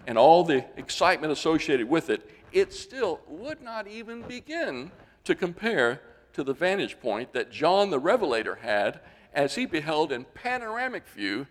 and 0.08 0.18
all 0.18 0.44
the 0.44 0.66
excitement 0.78 1.32
associated 1.32 1.90
with 1.90 2.10
it, 2.10 2.30
it 2.52 2.74
still 2.74 3.22
would 3.28 3.62
not 3.62 3.88
even 3.88 4.22
begin 4.22 4.92
to 5.24 5.36
compare 5.36 6.02
to 6.34 6.44
the 6.44 6.54
vantage 6.54 7.00
point 7.00 7.34
that 7.34 7.52
John 7.52 7.90
the 7.90 8.00
Revelator 8.00 8.56
had 8.56 9.00
as 9.34 9.56
he 9.56 9.66
beheld 9.66 10.12
in 10.12 10.26
panoramic 10.34 11.08
view 11.08 11.48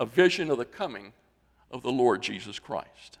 a 0.00 0.06
vision 0.06 0.50
of 0.50 0.58
the 0.58 0.64
coming 0.64 1.12
of 1.70 1.82
the 1.82 1.92
Lord 1.92 2.22
Jesus 2.22 2.58
Christ. 2.58 3.18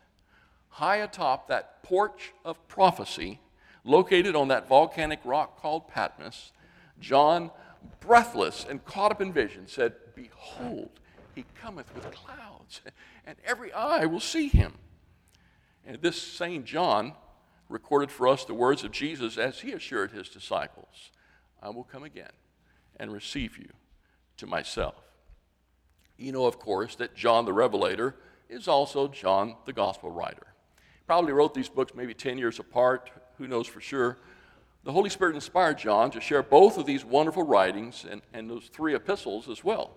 High 0.74 0.96
atop 0.96 1.46
that 1.46 1.84
porch 1.84 2.32
of 2.44 2.66
prophecy, 2.66 3.38
located 3.84 4.34
on 4.34 4.48
that 4.48 4.66
volcanic 4.66 5.20
rock 5.24 5.62
called 5.62 5.86
Patmos, 5.86 6.50
John, 6.98 7.52
breathless 8.00 8.66
and 8.68 8.84
caught 8.84 9.12
up 9.12 9.20
in 9.20 9.32
vision, 9.32 9.68
said, 9.68 9.92
Behold, 10.16 10.90
he 11.32 11.44
cometh 11.62 11.94
with 11.94 12.10
clouds, 12.10 12.80
and 13.24 13.36
every 13.44 13.72
eye 13.72 14.04
will 14.06 14.18
see 14.18 14.48
him. 14.48 14.72
And 15.86 16.02
this 16.02 16.20
same 16.20 16.64
John 16.64 17.12
recorded 17.68 18.10
for 18.10 18.26
us 18.26 18.44
the 18.44 18.52
words 18.52 18.82
of 18.82 18.90
Jesus 18.90 19.38
as 19.38 19.60
he 19.60 19.70
assured 19.70 20.10
his 20.10 20.28
disciples 20.28 21.12
I 21.62 21.70
will 21.70 21.84
come 21.84 22.02
again 22.02 22.32
and 22.98 23.12
receive 23.12 23.58
you 23.58 23.68
to 24.38 24.48
myself. 24.48 24.96
You 26.18 26.32
know, 26.32 26.46
of 26.46 26.58
course, 26.58 26.96
that 26.96 27.14
John 27.14 27.44
the 27.44 27.52
Revelator 27.52 28.16
is 28.48 28.66
also 28.66 29.06
John 29.06 29.54
the 29.66 29.72
Gospel 29.72 30.10
writer. 30.10 30.48
Probably 31.06 31.32
wrote 31.32 31.54
these 31.54 31.68
books 31.68 31.92
maybe 31.94 32.14
10 32.14 32.38
years 32.38 32.58
apart, 32.58 33.10
who 33.38 33.46
knows 33.46 33.66
for 33.66 33.80
sure. 33.80 34.18
The 34.84 34.92
Holy 34.92 35.10
Spirit 35.10 35.34
inspired 35.34 35.78
John 35.78 36.10
to 36.10 36.20
share 36.20 36.42
both 36.42 36.78
of 36.78 36.86
these 36.86 37.04
wonderful 37.04 37.42
writings 37.42 38.04
and, 38.08 38.22
and 38.32 38.50
those 38.50 38.66
three 38.66 38.94
epistles 38.94 39.48
as 39.48 39.64
well. 39.64 39.96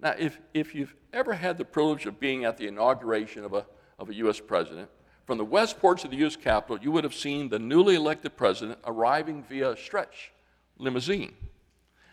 Now, 0.00 0.14
if, 0.18 0.38
if 0.54 0.74
you've 0.74 0.94
ever 1.12 1.34
had 1.34 1.58
the 1.58 1.64
privilege 1.64 2.06
of 2.06 2.18
being 2.18 2.44
at 2.44 2.56
the 2.56 2.66
inauguration 2.66 3.44
of 3.44 3.52
a, 3.52 3.66
of 3.98 4.08
a 4.08 4.14
U.S. 4.14 4.40
president, 4.40 4.88
from 5.26 5.38
the 5.38 5.44
west 5.44 5.78
porch 5.78 6.04
of 6.04 6.10
the 6.10 6.16
U.S. 6.18 6.36
Capitol, 6.36 6.78
you 6.82 6.90
would 6.90 7.04
have 7.04 7.14
seen 7.14 7.48
the 7.48 7.58
newly 7.58 7.94
elected 7.94 8.36
president 8.36 8.78
arriving 8.84 9.44
via 9.44 9.76
stretch 9.76 10.32
limousine. 10.78 11.34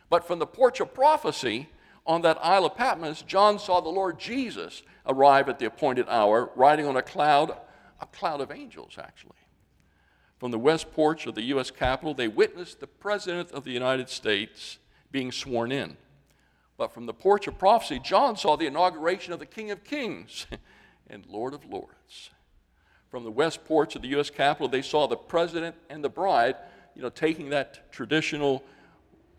But 0.09 0.27
from 0.27 0.39
the 0.39 0.45
porch 0.45 0.79
of 0.79 0.93
prophecy 0.93 1.69
on 2.05 2.21
that 2.21 2.37
Isle 2.41 2.65
of 2.65 2.75
Patmos, 2.75 3.21
John 3.23 3.57
saw 3.57 3.81
the 3.81 3.89
Lord 3.89 4.19
Jesus 4.19 4.83
arrive 5.05 5.49
at 5.49 5.59
the 5.59 5.65
appointed 5.65 6.07
hour, 6.09 6.51
riding 6.55 6.85
on 6.85 6.95
a 6.95 7.01
cloud, 7.01 7.57
a 7.99 8.05
cloud 8.05 8.41
of 8.41 8.51
angels, 8.51 8.97
actually. 9.01 9.35
From 10.37 10.51
the 10.51 10.59
west 10.59 10.91
porch 10.91 11.25
of 11.25 11.35
the 11.35 11.43
U.S. 11.43 11.71
Capitol, 11.71 12.13
they 12.13 12.27
witnessed 12.27 12.79
the 12.79 12.87
President 12.87 13.51
of 13.51 13.63
the 13.63 13.71
United 13.71 14.09
States 14.09 14.77
being 15.11 15.31
sworn 15.31 15.71
in. 15.71 15.97
But 16.77 16.93
from 16.93 17.07
the 17.07 17.13
porch 17.13 17.47
of 17.47 17.57
prophecy, 17.57 17.99
John 18.03 18.37
saw 18.37 18.55
the 18.55 18.67
inauguration 18.67 19.33
of 19.33 19.39
the 19.39 19.47
King 19.47 19.71
of 19.71 19.83
Kings 19.83 20.45
and 21.09 21.25
Lord 21.25 21.55
of 21.55 21.65
Lords. 21.65 22.29
From 23.09 23.23
the 23.23 23.31
west 23.31 23.65
porch 23.65 23.95
of 23.95 24.03
the 24.03 24.09
U.S. 24.09 24.29
Capitol, 24.29 24.67
they 24.67 24.83
saw 24.83 25.07
the 25.07 25.15
president 25.15 25.75
and 25.89 26.03
the 26.03 26.09
bride, 26.09 26.55
you 26.93 27.01
know, 27.01 27.09
taking 27.09 27.49
that 27.49 27.91
traditional 27.91 28.63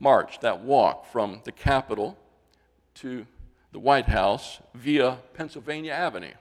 march, 0.00 0.40
that 0.40 0.60
walk 0.60 1.06
from 1.12 1.42
the 1.44 1.52
Capitol 1.52 2.18
to 2.94 3.24
the 3.72 3.78
White 3.78 4.06
House 4.06 4.58
via 4.74 5.18
Pennsylvania 5.34 5.92
Avenue. 5.92 6.32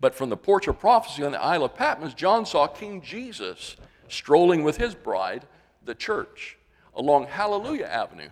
But 0.00 0.14
from 0.14 0.28
the 0.28 0.36
porch 0.36 0.68
of 0.68 0.78
prophecy 0.78 1.24
on 1.24 1.32
the 1.32 1.42
Isle 1.42 1.64
of 1.64 1.74
Patmos, 1.74 2.14
John 2.14 2.46
saw 2.46 2.66
King 2.66 3.02
Jesus 3.02 3.76
strolling 4.08 4.62
with 4.62 4.76
his 4.76 4.94
bride, 4.94 5.46
the 5.84 5.94
church, 5.94 6.56
along 6.94 7.26
Hallelujah 7.26 7.86
Avenue 7.86 8.30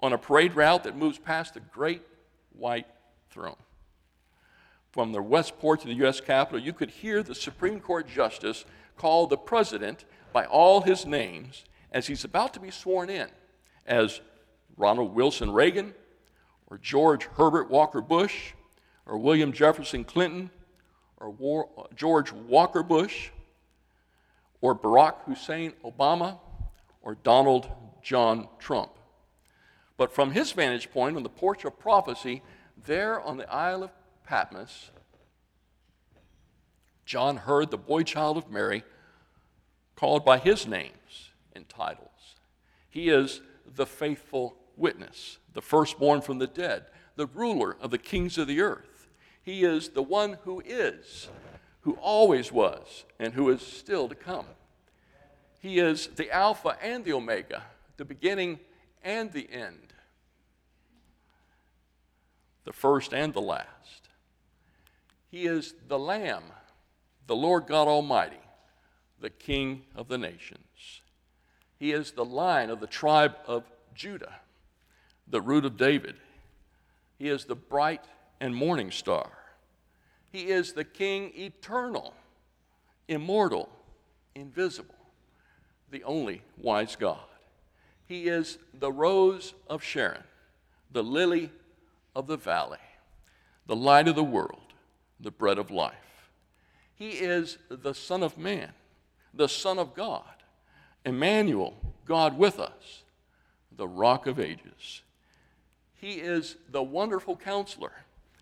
on 0.00 0.12
a 0.12 0.18
parade 0.18 0.54
route 0.54 0.84
that 0.84 0.96
moves 0.96 1.18
past 1.18 1.54
the 1.54 1.60
great 1.60 2.02
white 2.52 2.86
throne. 3.30 3.56
From 4.90 5.12
the 5.12 5.22
west 5.22 5.58
porch 5.58 5.82
of 5.82 5.88
the 5.88 5.94
U.S. 5.94 6.20
Capitol, 6.20 6.58
you 6.58 6.72
could 6.72 6.90
hear 6.90 7.22
the 7.22 7.34
Supreme 7.34 7.80
Court 7.80 8.08
Justice 8.08 8.64
call 8.96 9.26
the 9.26 9.36
president 9.36 10.04
by 10.32 10.46
all 10.46 10.80
his 10.80 11.06
names 11.06 11.64
as 11.92 12.06
he's 12.06 12.24
about 12.24 12.54
to 12.54 12.60
be 12.60 12.70
sworn 12.70 13.08
in 13.08 13.28
as 13.86 14.20
Ronald 14.76 15.14
Wilson 15.14 15.52
Reagan, 15.52 15.94
or 16.68 16.78
George 16.78 17.24
Herbert 17.36 17.70
Walker 17.70 18.00
Bush, 18.00 18.52
or 19.06 19.18
William 19.18 19.52
Jefferson 19.52 20.04
Clinton, 20.04 20.50
or 21.20 21.30
War, 21.30 21.68
uh, 21.78 21.82
George 21.94 22.32
Walker 22.32 22.82
Bush, 22.82 23.30
or 24.60 24.74
Barack 24.74 25.22
Hussein 25.26 25.72
Obama, 25.84 26.38
or 27.02 27.14
Donald 27.14 27.68
John 28.02 28.48
Trump. 28.58 28.90
But 29.96 30.12
from 30.12 30.32
his 30.32 30.52
vantage 30.52 30.90
point 30.90 31.16
on 31.16 31.22
the 31.22 31.28
porch 31.28 31.64
of 31.64 31.78
prophecy, 31.78 32.42
there 32.86 33.20
on 33.20 33.36
the 33.36 33.50
Isle 33.52 33.84
of 33.84 33.90
Patmos, 34.24 34.90
John 37.04 37.38
heard 37.38 37.70
the 37.70 37.78
boy 37.78 38.02
child 38.04 38.36
of 38.36 38.50
Mary 38.50 38.84
called 39.96 40.24
by 40.24 40.38
his 40.38 40.66
names 40.66 41.30
and 41.52 41.68
titles. 41.68 42.36
He 42.88 43.10
is 43.10 43.42
the 43.66 43.86
faithful 43.86 44.56
witness, 44.76 45.38
the 45.52 45.60
firstborn 45.60 46.22
from 46.22 46.38
the 46.38 46.46
dead, 46.46 46.86
the 47.16 47.26
ruler 47.26 47.76
of 47.80 47.90
the 47.90 47.98
kings 47.98 48.38
of 48.38 48.46
the 48.46 48.60
earth. 48.60 48.89
He 49.42 49.64
is 49.64 49.90
the 49.90 50.02
one 50.02 50.38
who 50.44 50.62
is, 50.64 51.28
who 51.82 51.94
always 51.94 52.52
was, 52.52 53.04
and 53.18 53.34
who 53.34 53.48
is 53.50 53.62
still 53.62 54.08
to 54.08 54.14
come. 54.14 54.46
He 55.60 55.78
is 55.78 56.08
the 56.08 56.30
Alpha 56.30 56.76
and 56.82 57.04
the 57.04 57.12
Omega, 57.12 57.64
the 57.96 58.04
beginning 58.04 58.60
and 59.02 59.32
the 59.32 59.50
end, 59.50 59.92
the 62.64 62.72
first 62.72 63.12
and 63.12 63.34
the 63.34 63.40
last. 63.40 64.08
He 65.30 65.46
is 65.46 65.74
the 65.88 65.98
Lamb, 65.98 66.44
the 67.26 67.36
Lord 67.36 67.66
God 67.66 67.88
Almighty, 67.88 68.40
the 69.20 69.30
King 69.30 69.82
of 69.94 70.08
the 70.08 70.18
nations. 70.18 71.00
He 71.78 71.92
is 71.92 72.12
the 72.12 72.24
Lion 72.24 72.70
of 72.70 72.80
the 72.80 72.86
tribe 72.86 73.36
of 73.46 73.64
Judah 73.94 74.40
the 75.30 75.40
root 75.40 75.64
of 75.64 75.76
David. 75.76 76.16
He 77.18 77.28
is 77.28 77.44
the 77.44 77.54
bright 77.54 78.04
and 78.40 78.54
morning 78.54 78.90
star. 78.90 79.30
He 80.32 80.48
is 80.48 80.72
the 80.72 80.84
King 80.84 81.32
eternal, 81.36 82.14
immortal, 83.08 83.68
invisible, 84.34 84.94
the 85.90 86.02
only 86.04 86.42
wise 86.56 86.96
God. 86.96 87.18
He 88.06 88.28
is 88.28 88.58
the 88.74 88.90
rose 88.90 89.54
of 89.68 89.82
Sharon, 89.82 90.24
the 90.92 91.02
lily 91.02 91.50
of 92.14 92.26
the 92.26 92.36
valley, 92.36 92.78
the 93.66 93.76
light 93.76 94.08
of 94.08 94.16
the 94.16 94.24
world, 94.24 94.72
the 95.20 95.30
bread 95.30 95.58
of 95.58 95.70
life. 95.70 95.94
He 96.94 97.10
is 97.10 97.58
the 97.68 97.94
Son 97.94 98.22
of 98.22 98.36
Man, 98.36 98.72
the 99.32 99.48
Son 99.48 99.78
of 99.78 99.94
God, 99.94 100.24
Emmanuel, 101.04 101.74
God 102.04 102.36
with 102.36 102.58
us, 102.58 103.02
the 103.76 103.88
rock 103.88 104.26
of 104.26 104.38
ages. 104.38 105.02
He 105.94 106.14
is 106.14 106.56
the 106.70 106.82
wonderful 106.82 107.36
counselor, 107.36 107.92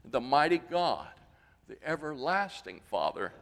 the 0.04 0.20
mighty 0.20 0.58
God, 0.58 1.08
the 1.68 1.76
everlasting 1.84 2.80
Father, 2.90 3.32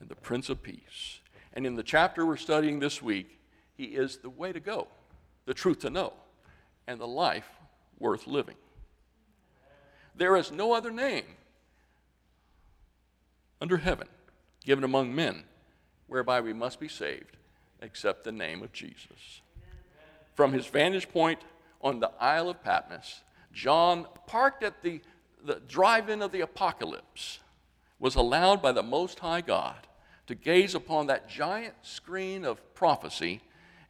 and 0.00 0.08
the 0.08 0.16
Prince 0.16 0.48
of 0.48 0.62
Peace. 0.62 1.20
And 1.52 1.66
in 1.66 1.74
the 1.74 1.82
chapter 1.82 2.24
we're 2.24 2.36
studying 2.36 2.78
this 2.78 3.02
week, 3.02 3.38
He 3.76 3.84
is 3.84 4.18
the 4.18 4.30
way 4.30 4.52
to 4.52 4.60
go, 4.60 4.88
the 5.46 5.54
truth 5.54 5.80
to 5.80 5.90
know, 5.90 6.12
and 6.86 7.00
the 7.00 7.06
life 7.06 7.48
worth 7.98 8.26
living. 8.26 8.56
There 10.14 10.36
is 10.36 10.52
no 10.52 10.72
other 10.72 10.90
name 10.90 11.24
under 13.60 13.78
heaven 13.78 14.08
given 14.64 14.84
among 14.84 15.14
men 15.14 15.44
whereby 16.06 16.40
we 16.40 16.52
must 16.52 16.78
be 16.78 16.88
saved 16.88 17.36
except 17.80 18.24
the 18.24 18.32
name 18.32 18.62
of 18.62 18.72
Jesus. 18.72 19.40
From 20.34 20.52
his 20.52 20.66
vantage 20.66 21.08
point 21.08 21.40
on 21.80 22.00
the 22.00 22.10
Isle 22.20 22.50
of 22.50 22.62
Patmos, 22.62 23.22
John, 23.52 24.06
parked 24.26 24.62
at 24.62 24.82
the, 24.82 25.00
the 25.44 25.60
drive 25.66 26.08
in 26.08 26.22
of 26.22 26.32
the 26.32 26.40
apocalypse, 26.40 27.40
was 27.98 28.14
allowed 28.14 28.60
by 28.60 28.72
the 28.72 28.82
Most 28.82 29.18
High 29.20 29.40
God 29.40 29.86
to 30.26 30.34
gaze 30.34 30.74
upon 30.74 31.06
that 31.06 31.28
giant 31.28 31.74
screen 31.82 32.44
of 32.44 32.74
prophecy 32.74 33.40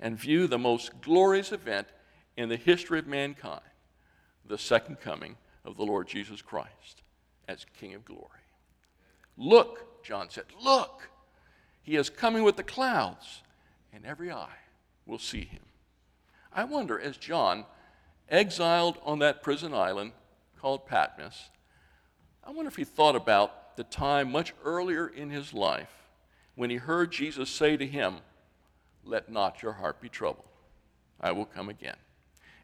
and 0.00 0.18
view 0.18 0.46
the 0.46 0.58
most 0.58 1.00
glorious 1.00 1.52
event 1.52 1.86
in 2.36 2.48
the 2.48 2.56
history 2.56 2.98
of 2.98 3.06
mankind 3.06 3.60
the 4.44 4.58
second 4.58 5.00
coming 5.00 5.36
of 5.64 5.76
the 5.76 5.84
Lord 5.84 6.08
Jesus 6.08 6.42
Christ. 6.42 7.02
as 7.48 7.66
King 7.78 7.94
of 7.94 8.04
glory. 8.04 8.28
Look, 9.36 10.04
John 10.04 10.30
said, 10.30 10.44
look, 10.62 11.08
he 11.82 11.96
is 11.96 12.10
coming 12.10 12.42
with 12.42 12.56
the 12.56 12.62
clouds, 12.62 13.42
and 13.92 14.04
every 14.04 14.30
eye 14.30 14.58
will 15.06 15.18
see 15.18 15.44
him. 15.44 15.62
I 16.52 16.64
wonder, 16.64 16.98
as 16.98 17.16
John, 17.16 17.64
exiled 18.28 18.98
on 19.04 19.18
that 19.20 19.42
prison 19.42 19.74
island 19.74 20.12
called 20.62 20.86
Patmos, 20.86 21.50
I 22.44 22.52
wonder 22.52 22.68
if 22.68 22.76
he 22.76 22.84
thought 22.84 23.16
about 23.16 23.76
the 23.76 23.82
time 23.82 24.30
much 24.30 24.54
earlier 24.64 25.08
in 25.08 25.28
his 25.28 25.52
life 25.52 25.92
when 26.54 26.70
he 26.70 26.76
heard 26.76 27.10
Jesus 27.10 27.50
say 27.50 27.76
to 27.76 27.84
him, 27.84 28.18
Let 29.04 29.28
not 29.28 29.60
your 29.60 29.72
heart 29.72 30.00
be 30.00 30.08
troubled. 30.08 30.46
I 31.20 31.32
will 31.32 31.46
come 31.46 31.68
again. 31.68 31.96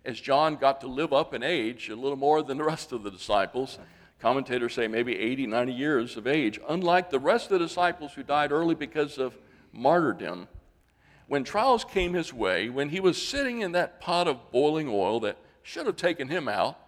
As 0.04 0.20
John 0.20 0.54
got 0.54 0.80
to 0.82 0.86
live 0.86 1.12
up 1.12 1.34
in 1.34 1.42
age 1.42 1.88
a 1.88 1.96
little 1.96 2.16
more 2.16 2.40
than 2.40 2.58
the 2.58 2.64
rest 2.64 2.92
of 2.92 3.02
the 3.02 3.10
disciples, 3.10 3.80
commentators 4.20 4.74
say 4.74 4.86
maybe 4.86 5.18
80, 5.18 5.48
90 5.48 5.72
years 5.72 6.16
of 6.16 6.28
age, 6.28 6.60
unlike 6.68 7.10
the 7.10 7.18
rest 7.18 7.46
of 7.46 7.58
the 7.58 7.66
disciples 7.66 8.12
who 8.12 8.22
died 8.22 8.52
early 8.52 8.76
because 8.76 9.18
of 9.18 9.36
martyrdom, 9.72 10.46
when 11.26 11.42
trials 11.42 11.84
came 11.84 12.14
his 12.14 12.32
way, 12.32 12.68
when 12.68 12.90
he 12.90 13.00
was 13.00 13.20
sitting 13.20 13.60
in 13.60 13.72
that 13.72 14.00
pot 14.00 14.28
of 14.28 14.52
boiling 14.52 14.88
oil 14.88 15.18
that 15.20 15.36
should 15.64 15.86
have 15.86 15.96
taken 15.96 16.28
him 16.28 16.46
out, 16.48 16.78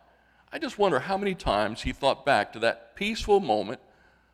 I 0.52 0.58
just 0.58 0.78
wonder 0.78 0.98
how 0.98 1.16
many 1.16 1.34
times 1.34 1.82
he 1.82 1.92
thought 1.92 2.26
back 2.26 2.52
to 2.54 2.58
that 2.60 2.96
peaceful 2.96 3.38
moment 3.38 3.80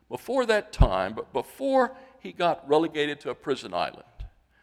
before 0.09 0.45
that 0.47 0.73
time, 0.73 1.13
but 1.13 1.31
before 1.31 1.95
he 2.19 2.31
got 2.31 2.67
relegated 2.67 3.19
to 3.21 3.29
a 3.29 3.35
prison 3.35 3.73
island. 3.73 4.03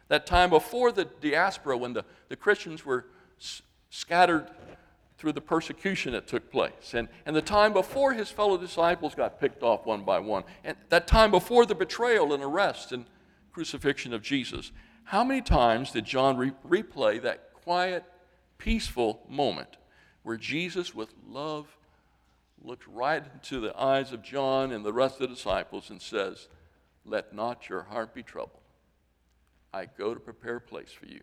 That 0.09 0.25
time 0.25 0.49
before 0.49 0.91
the 0.91 1.05
diaspora, 1.05 1.77
when 1.77 1.93
the, 1.93 2.03
the 2.29 2.35
Christians 2.35 2.85
were 2.85 3.05
s- 3.39 3.61
scattered 3.89 4.49
through 5.17 5.31
the 5.31 5.41
persecution 5.41 6.11
that 6.11 6.27
took 6.27 6.51
place, 6.51 6.93
and, 6.93 7.07
and 7.25 7.35
the 7.35 7.41
time 7.41 7.71
before 7.71 8.13
his 8.13 8.29
fellow 8.29 8.57
disciples 8.57 9.15
got 9.15 9.39
picked 9.39 9.63
off 9.63 9.85
one 9.85 10.03
by 10.03 10.19
one, 10.19 10.43
and 10.63 10.75
that 10.89 11.07
time 11.07 11.31
before 11.31 11.65
the 11.65 11.73
betrayal 11.73 12.33
and 12.33 12.43
arrest 12.43 12.91
and 12.91 13.05
crucifixion 13.53 14.13
of 14.13 14.21
Jesus. 14.21 14.73
How 15.05 15.23
many 15.23 15.41
times 15.41 15.91
did 15.91 16.03
John 16.03 16.35
re- 16.35 16.51
replay 16.67 17.21
that 17.21 17.53
quiet, 17.53 18.03
peaceful 18.57 19.21
moment 19.29 19.77
where 20.25 20.37
Jesus, 20.37 20.95
with 20.95 21.13
love, 21.29 21.67
looks 22.63 22.87
right 22.87 23.23
into 23.35 23.59
the 23.59 23.79
eyes 23.79 24.11
of 24.11 24.23
John 24.23 24.71
and 24.71 24.83
the 24.83 24.91
rest 24.91 25.21
of 25.21 25.29
the 25.29 25.35
disciples 25.35 25.91
and 25.91 26.01
says, 26.01 26.47
Let 27.05 27.35
not 27.35 27.69
your 27.69 27.83
heart 27.83 28.15
be 28.15 28.23
troubled. 28.23 28.63
I 29.71 29.85
go 29.85 30.15
to 30.15 30.19
prepare 30.19 30.55
a 30.55 30.61
place 30.61 30.91
for 30.91 31.05
you. 31.05 31.21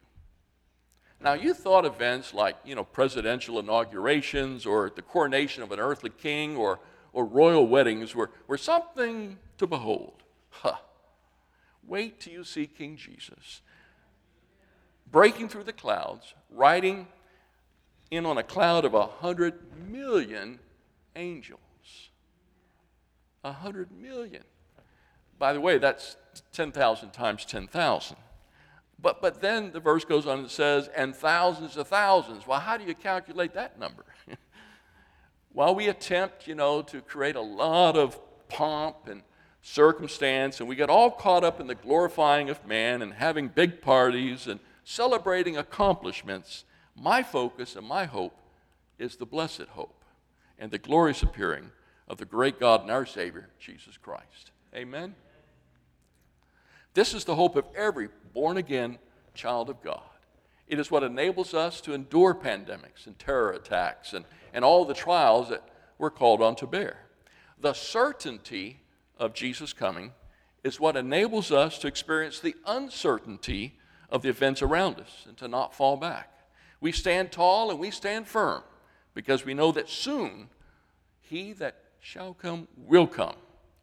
Now, 1.20 1.32
you 1.32 1.52
thought 1.52 1.84
events 1.84 2.32
like, 2.32 2.54
you 2.64 2.76
know, 2.76 2.84
presidential 2.84 3.58
inaugurations 3.58 4.64
or 4.64 4.88
the 4.94 5.02
coronation 5.02 5.64
of 5.64 5.72
an 5.72 5.80
earthly 5.80 6.10
king 6.10 6.56
or, 6.56 6.78
or 7.12 7.24
royal 7.24 7.66
weddings 7.66 8.14
were, 8.14 8.30
were 8.46 8.56
something 8.56 9.36
to 9.58 9.66
behold. 9.66 10.22
Huh. 10.50 10.76
Wait 11.84 12.20
till 12.20 12.34
you 12.34 12.44
see 12.44 12.68
King 12.68 12.96
Jesus 12.96 13.62
breaking 15.10 15.48
through 15.48 15.64
the 15.64 15.72
clouds, 15.72 16.34
riding 16.50 17.06
in 18.12 18.26
on 18.26 18.36
a 18.36 18.42
cloud 18.42 18.84
of 18.84 18.92
a 18.92 19.06
hundred 19.06 19.54
million 19.90 20.58
angels. 21.16 21.58
A 23.42 23.50
hundred 23.50 23.90
million. 23.90 24.44
By 25.38 25.54
the 25.54 25.60
way, 25.60 25.78
that's 25.78 26.16
10,000 26.52 27.10
times 27.10 27.46
10,000. 27.46 28.16
But, 29.00 29.22
but 29.22 29.40
then 29.40 29.72
the 29.72 29.80
verse 29.80 30.04
goes 30.04 30.26
on 30.26 30.40
and 30.40 30.50
says, 30.50 30.88
and 30.94 31.16
thousands 31.16 31.78
of 31.78 31.88
thousands. 31.88 32.46
Well, 32.46 32.60
how 32.60 32.76
do 32.76 32.84
you 32.84 32.94
calculate 32.94 33.54
that 33.54 33.78
number? 33.78 34.04
While 35.52 35.74
we 35.74 35.88
attempt, 35.88 36.46
you 36.46 36.54
know, 36.54 36.82
to 36.82 37.00
create 37.00 37.34
a 37.34 37.40
lot 37.40 37.96
of 37.96 38.20
pomp 38.48 39.08
and 39.08 39.22
circumstance, 39.62 40.60
and 40.60 40.68
we 40.68 40.76
get 40.76 40.90
all 40.90 41.10
caught 41.10 41.44
up 41.44 41.60
in 41.60 41.66
the 41.66 41.74
glorifying 41.74 42.50
of 42.50 42.64
man 42.66 43.00
and 43.00 43.14
having 43.14 43.48
big 43.48 43.80
parties 43.80 44.46
and 44.46 44.60
celebrating 44.84 45.56
accomplishments, 45.56 46.64
my 46.96 47.22
focus 47.22 47.76
and 47.76 47.86
my 47.86 48.04
hope 48.04 48.36
is 48.98 49.16
the 49.16 49.26
blessed 49.26 49.68
hope 49.70 50.04
and 50.58 50.70
the 50.70 50.78
glorious 50.78 51.22
appearing 51.22 51.70
of 52.08 52.18
the 52.18 52.24
great 52.24 52.60
God 52.60 52.82
and 52.82 52.90
our 52.90 53.06
Savior, 53.06 53.48
Jesus 53.58 53.96
Christ. 53.96 54.50
Amen? 54.74 55.14
This 56.94 57.14
is 57.14 57.24
the 57.24 57.34
hope 57.34 57.56
of 57.56 57.64
every 57.74 58.08
born 58.34 58.56
again 58.56 58.98
child 59.34 59.70
of 59.70 59.82
God. 59.82 60.02
It 60.68 60.78
is 60.78 60.90
what 60.90 61.02
enables 61.02 61.54
us 61.54 61.80
to 61.82 61.94
endure 61.94 62.34
pandemics 62.34 63.06
and 63.06 63.18
terror 63.18 63.52
attacks 63.52 64.12
and, 64.12 64.24
and 64.52 64.64
all 64.64 64.84
the 64.84 64.94
trials 64.94 65.48
that 65.48 65.68
we're 65.98 66.10
called 66.10 66.42
on 66.42 66.56
to 66.56 66.66
bear. 66.66 66.98
The 67.60 67.72
certainty 67.72 68.80
of 69.18 69.34
Jesus 69.34 69.72
coming 69.72 70.12
is 70.64 70.80
what 70.80 70.96
enables 70.96 71.50
us 71.50 71.78
to 71.78 71.88
experience 71.88 72.40
the 72.40 72.54
uncertainty 72.66 73.78
of 74.10 74.22
the 74.22 74.28
events 74.28 74.62
around 74.62 75.00
us 75.00 75.24
and 75.26 75.36
to 75.38 75.48
not 75.48 75.74
fall 75.74 75.96
back. 75.96 76.30
We 76.82 76.90
stand 76.90 77.30
tall 77.30 77.70
and 77.70 77.78
we 77.78 77.92
stand 77.92 78.26
firm 78.26 78.64
because 79.14 79.44
we 79.44 79.54
know 79.54 79.70
that 79.70 79.88
soon 79.88 80.48
he 81.20 81.52
that 81.54 81.76
shall 82.00 82.34
come 82.34 82.66
will 82.76 83.06
come 83.06 83.36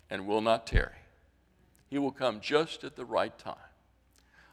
and 0.10 0.28
will 0.28 0.42
not 0.42 0.68
tarry. 0.68 0.98
He 1.88 1.98
will 1.98 2.12
come 2.12 2.42
just 2.42 2.84
at 2.84 2.98
the 2.98 3.06
right 3.06 3.36
time. 3.40 3.56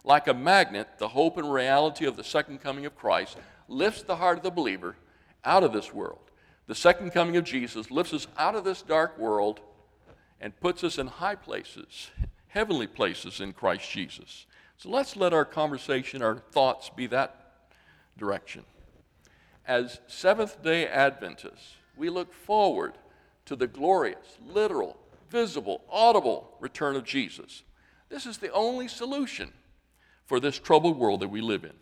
Like 0.04 0.28
a 0.28 0.32
magnet, 0.32 0.86
the 0.98 1.08
hope 1.08 1.36
and 1.36 1.52
reality 1.52 2.06
of 2.06 2.16
the 2.16 2.22
second 2.22 2.62
coming 2.62 2.86
of 2.86 2.94
Christ 2.94 3.36
lifts 3.66 4.04
the 4.04 4.14
heart 4.14 4.38
of 4.38 4.44
the 4.44 4.52
believer 4.52 4.94
out 5.44 5.64
of 5.64 5.72
this 5.72 5.92
world. 5.92 6.30
The 6.68 6.74
second 6.76 7.10
coming 7.10 7.36
of 7.36 7.42
Jesus 7.42 7.90
lifts 7.90 8.14
us 8.14 8.28
out 8.38 8.54
of 8.54 8.62
this 8.62 8.80
dark 8.80 9.18
world 9.18 9.58
and 10.40 10.58
puts 10.60 10.84
us 10.84 10.98
in 10.98 11.08
high 11.08 11.34
places, 11.34 12.10
heavenly 12.46 12.86
places 12.86 13.40
in 13.40 13.54
Christ 13.54 13.90
Jesus. 13.90 14.46
So 14.76 14.88
let's 14.88 15.16
let 15.16 15.34
our 15.34 15.44
conversation, 15.44 16.22
our 16.22 16.36
thoughts 16.36 16.90
be 16.90 17.08
that 17.08 17.45
direction. 18.16 18.64
As 19.66 20.00
Seventh 20.06 20.62
day 20.62 20.86
Adventists, 20.86 21.76
we 21.96 22.10
look 22.10 22.32
forward 22.32 22.94
to 23.46 23.56
the 23.56 23.66
glorious, 23.66 24.38
literal, 24.44 24.96
visible, 25.30 25.82
audible 25.90 26.56
return 26.60 26.96
of 26.96 27.04
Jesus. 27.04 27.62
This 28.08 28.26
is 28.26 28.38
the 28.38 28.52
only 28.52 28.88
solution 28.88 29.52
for 30.24 30.40
this 30.40 30.58
troubled 30.58 30.98
world 30.98 31.20
that 31.20 31.28
we 31.28 31.40
live 31.40 31.64
in. 31.64 31.72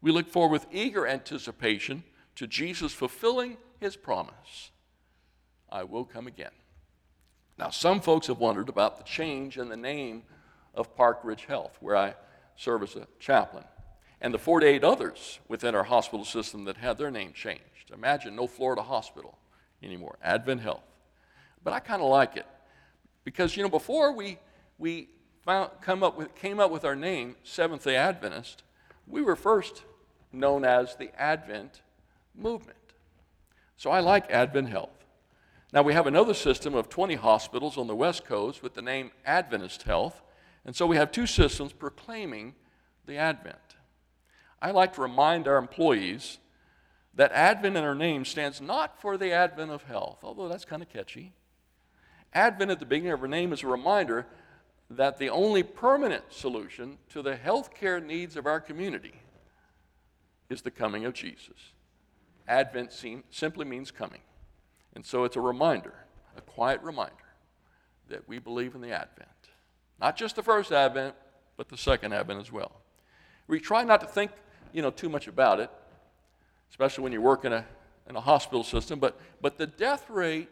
We 0.00 0.12
look 0.12 0.28
forward 0.28 0.52
with 0.52 0.66
eager 0.72 1.06
anticipation 1.06 2.04
to 2.36 2.46
Jesus 2.46 2.92
fulfilling 2.92 3.56
his 3.80 3.96
promise 3.96 4.70
I 5.68 5.82
will 5.82 6.04
come 6.04 6.26
again. 6.26 6.52
Now, 7.58 7.70
some 7.70 8.00
folks 8.00 8.26
have 8.28 8.38
wondered 8.38 8.68
about 8.68 8.98
the 8.98 9.04
change 9.04 9.58
in 9.58 9.68
the 9.68 9.76
name 9.76 10.22
of 10.74 10.94
Park 10.94 11.20
Ridge 11.24 11.46
Health, 11.46 11.76
where 11.80 11.96
I 11.96 12.14
serve 12.54 12.82
as 12.82 12.96
a 12.96 13.08
chaplain, 13.18 13.64
and 14.20 14.32
the 14.32 14.38
48 14.38 14.82
others 14.82 15.40
within 15.48 15.74
our 15.74 15.84
hospital 15.84 16.24
system 16.24 16.64
that 16.64 16.78
had 16.78 16.98
their 16.98 17.10
name 17.10 17.32
changed. 17.32 17.90
Imagine 17.92 18.34
no 18.34 18.46
Florida 18.46 18.82
hospital 18.82 19.38
anymore, 19.82 20.16
Advent 20.22 20.62
Health. 20.62 20.84
But 21.62 21.72
I 21.72 21.80
kind 21.80 22.02
of 22.02 22.08
like 22.08 22.36
it 22.36 22.46
because, 23.24 23.56
you 23.56 23.62
know, 23.62 23.68
before 23.68 24.12
we, 24.12 24.38
we 24.78 25.08
found, 25.44 25.70
come 25.80 26.02
up 26.02 26.16
with, 26.16 26.34
came 26.34 26.60
up 26.60 26.70
with 26.70 26.84
our 26.84 26.96
name, 26.96 27.36
Seventh 27.42 27.84
day 27.84 27.96
Adventist, 27.96 28.62
we 29.06 29.22
were 29.22 29.36
first 29.36 29.84
known 30.32 30.64
as 30.64 30.96
the 30.96 31.10
Advent 31.20 31.82
Movement. 32.34 32.78
So 33.76 33.90
I 33.90 34.00
like 34.00 34.30
Advent 34.30 34.68
Health. 34.68 34.90
Now, 35.72 35.82
we 35.82 35.92
have 35.92 36.06
another 36.06 36.34
system 36.34 36.74
of 36.74 36.88
20 36.88 37.16
hospitals 37.16 37.76
on 37.76 37.86
the 37.86 37.96
West 37.96 38.24
Coast 38.24 38.62
with 38.62 38.74
the 38.74 38.82
name 38.82 39.10
Adventist 39.24 39.82
Health, 39.82 40.22
and 40.64 40.74
so 40.74 40.86
we 40.86 40.96
have 40.96 41.12
two 41.12 41.26
systems 41.26 41.72
proclaiming 41.72 42.54
the 43.04 43.16
Advent. 43.16 43.75
I 44.60 44.70
like 44.70 44.94
to 44.94 45.02
remind 45.02 45.46
our 45.46 45.58
employees 45.58 46.38
that 47.14 47.32
Advent 47.32 47.76
in 47.76 47.84
our 47.84 47.94
name 47.94 48.24
stands 48.24 48.60
not 48.60 49.00
for 49.00 49.16
the 49.16 49.32
advent 49.32 49.70
of 49.70 49.84
health, 49.84 50.18
although 50.22 50.48
that's 50.48 50.64
kind 50.64 50.82
of 50.82 50.88
catchy. 50.88 51.32
Advent 52.34 52.70
at 52.70 52.78
the 52.78 52.86
beginning 52.86 53.12
of 53.12 53.22
our 53.22 53.28
name 53.28 53.52
is 53.52 53.62
a 53.62 53.66
reminder 53.66 54.26
that 54.90 55.18
the 55.18 55.30
only 55.30 55.62
permanent 55.62 56.24
solution 56.30 56.98
to 57.08 57.22
the 57.22 57.36
health 57.36 57.74
care 57.74 58.00
needs 58.00 58.36
of 58.36 58.46
our 58.46 58.60
community 58.60 59.14
is 60.48 60.62
the 60.62 60.70
coming 60.70 61.04
of 61.04 61.14
Jesus. 61.14 61.72
Advent 62.46 62.92
simply 63.30 63.64
means 63.64 63.90
coming. 63.90 64.20
And 64.94 65.04
so 65.04 65.24
it's 65.24 65.36
a 65.36 65.40
reminder, 65.40 65.94
a 66.36 66.40
quiet 66.40 66.80
reminder, 66.82 67.14
that 68.08 68.28
we 68.28 68.38
believe 68.38 68.74
in 68.74 68.80
the 68.80 68.92
Advent. 68.92 69.28
Not 70.00 70.16
just 70.16 70.36
the 70.36 70.42
first 70.42 70.70
Advent, 70.70 71.14
but 71.56 71.68
the 71.68 71.76
second 71.76 72.12
Advent 72.12 72.40
as 72.40 72.52
well. 72.52 72.72
We 73.48 73.58
try 73.58 73.82
not 73.82 74.00
to 74.02 74.06
think, 74.06 74.30
you 74.72 74.82
know, 74.82 74.90
too 74.90 75.08
much 75.08 75.28
about 75.28 75.60
it, 75.60 75.70
especially 76.70 77.04
when 77.04 77.12
you 77.12 77.20
work 77.20 77.44
in 77.44 77.52
a, 77.52 77.64
in 78.08 78.16
a 78.16 78.20
hospital 78.20 78.64
system, 78.64 78.98
but, 78.98 79.18
but 79.40 79.58
the 79.58 79.66
death 79.66 80.08
rate 80.08 80.48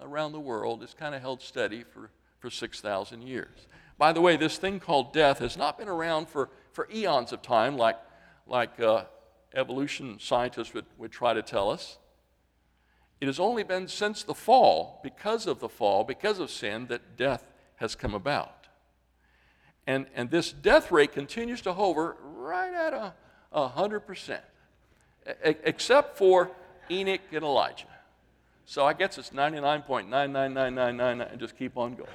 around 0.00 0.32
the 0.32 0.40
world 0.40 0.82
is 0.82 0.94
kind 0.94 1.14
of 1.14 1.20
held 1.20 1.40
steady 1.40 1.84
for, 1.84 2.10
for 2.38 2.50
6,000 2.50 3.22
years. 3.22 3.68
By 3.98 4.12
the 4.12 4.20
way, 4.20 4.36
this 4.36 4.58
thing 4.58 4.80
called 4.80 5.12
death 5.12 5.38
has 5.38 5.56
not 5.56 5.78
been 5.78 5.88
around 5.88 6.28
for, 6.28 6.50
for 6.72 6.88
eons 6.92 7.32
of 7.32 7.42
time, 7.42 7.76
like, 7.76 7.96
like 8.46 8.80
uh, 8.80 9.04
evolution 9.54 10.18
scientists 10.18 10.74
would, 10.74 10.86
would 10.98 11.12
try 11.12 11.34
to 11.34 11.42
tell 11.42 11.70
us. 11.70 11.98
It 13.20 13.26
has 13.26 13.38
only 13.38 13.62
been 13.62 13.86
since 13.86 14.24
the 14.24 14.34
fall, 14.34 15.00
because 15.04 15.46
of 15.46 15.60
the 15.60 15.68
fall, 15.68 16.02
because 16.02 16.40
of 16.40 16.50
sin, 16.50 16.86
that 16.86 17.16
death 17.16 17.44
has 17.76 17.94
come 17.94 18.14
about. 18.14 18.66
And, 19.86 20.06
and 20.14 20.30
this 20.30 20.52
death 20.52 20.90
rate 20.90 21.12
continues 21.12 21.60
to 21.62 21.72
hover 21.72 22.16
right 22.22 22.72
at 22.74 22.92
a, 22.92 22.96
a 22.96 23.14
100%, 23.54 24.40
except 25.42 26.16
for 26.16 26.50
Enoch 26.90 27.20
and 27.32 27.44
Elijah. 27.44 27.86
So 28.64 28.84
I 28.84 28.92
guess 28.92 29.18
it's 29.18 29.30
99.99999 29.30 31.30
and 31.30 31.40
just 31.40 31.56
keep 31.56 31.76
on 31.76 31.96
going. 31.96 32.08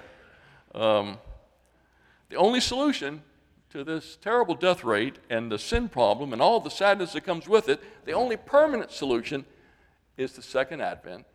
Um, 0.74 1.18
the 2.30 2.38
only 2.38 2.60
solution 2.60 3.22
to 3.70 3.84
this 3.84 4.18
terrible 4.22 4.56
death 4.56 4.84
rate 4.84 5.18
and 5.30 5.52
the 5.52 5.60
sin 5.60 5.90
problem 5.90 6.34
and 6.34 6.42
all 6.42 6.60
the 6.60 6.70
sadness 6.70 7.14
that 7.14 7.22
comes 7.22 7.48
with 7.48 7.70
it, 7.70 7.82
the 8.06 8.14
only 8.14 8.38
permanent 8.38 8.92
solution 8.92 9.46
is 10.18 10.34
the 10.34 10.42
second 10.42 10.82
advent 10.82 11.26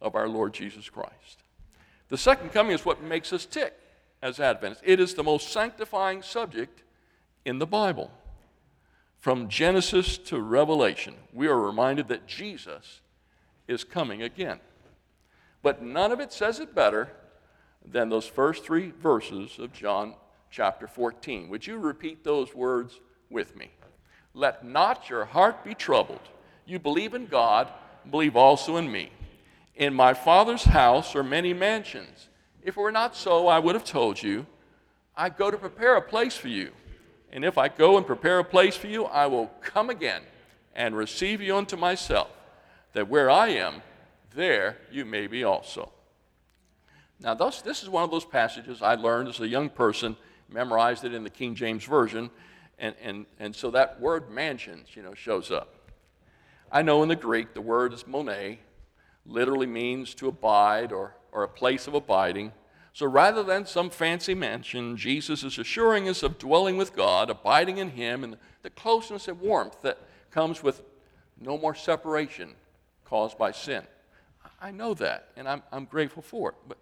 of 0.00 0.14
our 0.14 0.28
Lord 0.28 0.54
Jesus 0.54 0.88
Christ. 0.88 1.42
The 2.08 2.18
second 2.18 2.50
coming 2.50 2.72
is 2.72 2.84
what 2.84 3.02
makes 3.02 3.32
us 3.32 3.46
tick 3.46 3.74
as 4.20 4.38
Adventists. 4.38 4.82
It 4.84 5.00
is 5.00 5.14
the 5.14 5.22
most 5.22 5.52
sanctifying 5.52 6.22
subject 6.22 6.82
in 7.44 7.58
the 7.58 7.66
Bible. 7.66 8.10
From 9.22 9.46
Genesis 9.46 10.18
to 10.18 10.40
Revelation, 10.40 11.14
we 11.32 11.46
are 11.46 11.56
reminded 11.56 12.08
that 12.08 12.26
Jesus 12.26 13.02
is 13.68 13.84
coming 13.84 14.20
again. 14.20 14.58
But 15.62 15.80
none 15.80 16.10
of 16.10 16.18
it 16.18 16.32
says 16.32 16.58
it 16.58 16.74
better 16.74 17.08
than 17.88 18.08
those 18.08 18.26
first 18.26 18.64
three 18.64 18.90
verses 18.90 19.60
of 19.60 19.72
John 19.72 20.14
chapter 20.50 20.88
14. 20.88 21.48
Would 21.50 21.64
you 21.68 21.78
repeat 21.78 22.24
those 22.24 22.52
words 22.52 22.98
with 23.30 23.54
me? 23.54 23.70
Let 24.34 24.64
not 24.64 25.08
your 25.08 25.24
heart 25.24 25.62
be 25.62 25.74
troubled. 25.76 26.28
You 26.66 26.80
believe 26.80 27.14
in 27.14 27.26
God, 27.26 27.68
believe 28.10 28.34
also 28.34 28.76
in 28.76 28.90
me. 28.90 29.12
In 29.76 29.94
my 29.94 30.14
Father's 30.14 30.64
house 30.64 31.14
are 31.14 31.22
many 31.22 31.54
mansions. 31.54 32.28
If 32.60 32.76
it 32.76 32.80
were 32.80 32.90
not 32.90 33.14
so, 33.14 33.46
I 33.46 33.60
would 33.60 33.76
have 33.76 33.84
told 33.84 34.20
you. 34.20 34.46
I 35.16 35.28
go 35.28 35.48
to 35.48 35.56
prepare 35.56 35.94
a 35.94 36.02
place 36.02 36.36
for 36.36 36.48
you. 36.48 36.72
And 37.32 37.44
if 37.44 37.56
I 37.56 37.68
go 37.68 37.96
and 37.96 38.06
prepare 38.06 38.38
a 38.38 38.44
place 38.44 38.76
for 38.76 38.88
you, 38.88 39.04
I 39.06 39.26
will 39.26 39.46
come 39.62 39.88
again 39.88 40.22
and 40.74 40.96
receive 40.96 41.40
you 41.40 41.56
unto 41.56 41.76
myself, 41.76 42.28
that 42.92 43.08
where 43.08 43.30
I 43.30 43.48
am, 43.48 43.82
there 44.34 44.78
you 44.90 45.04
may 45.04 45.26
be 45.26 45.44
also. 45.44 45.90
Now, 47.20 47.34
thus, 47.34 47.62
this 47.62 47.82
is 47.82 47.88
one 47.88 48.02
of 48.02 48.10
those 48.10 48.24
passages 48.24 48.82
I 48.82 48.96
learned 48.96 49.28
as 49.28 49.40
a 49.40 49.48
young 49.48 49.70
person, 49.70 50.16
memorized 50.50 51.04
it 51.04 51.14
in 51.14 51.24
the 51.24 51.30
King 51.30 51.54
James 51.54 51.84
Version, 51.84 52.30
and, 52.78 52.94
and, 53.02 53.26
and 53.38 53.54
so 53.54 53.70
that 53.70 54.00
word 54.00 54.30
mansions, 54.30 54.88
you 54.94 55.02
know, 55.02 55.14
shows 55.14 55.50
up. 55.50 55.74
I 56.70 56.82
know 56.82 57.02
in 57.02 57.08
the 57.08 57.16
Greek 57.16 57.54
the 57.54 57.60
word 57.60 57.92
is 57.92 58.06
mone, 58.06 58.58
literally 59.24 59.66
means 59.66 60.14
to 60.14 60.28
abide 60.28 60.90
or, 60.90 61.14
or 61.30 61.44
a 61.44 61.48
place 61.48 61.86
of 61.86 61.94
abiding. 61.94 62.52
So 62.92 63.06
rather 63.06 63.42
than 63.42 63.64
some 63.64 63.88
fancy 63.88 64.34
mansion, 64.34 64.96
Jesus 64.96 65.42
is 65.42 65.58
assuring 65.58 66.08
us 66.08 66.22
of 66.22 66.38
dwelling 66.38 66.76
with 66.76 66.94
God, 66.94 67.30
abiding 67.30 67.78
in 67.78 67.90
Him, 67.90 68.22
and 68.22 68.36
the 68.62 68.70
closeness 68.70 69.28
and 69.28 69.40
warmth 69.40 69.80
that 69.82 69.98
comes 70.30 70.62
with 70.62 70.82
no 71.40 71.56
more 71.56 71.74
separation 71.74 72.54
caused 73.04 73.38
by 73.38 73.50
sin. 73.50 73.82
I 74.60 74.70
know 74.70 74.94
that, 74.94 75.28
and 75.36 75.48
I'm, 75.48 75.62
I'm 75.72 75.86
grateful 75.86 76.22
for 76.22 76.50
it. 76.50 76.56
But, 76.68 76.78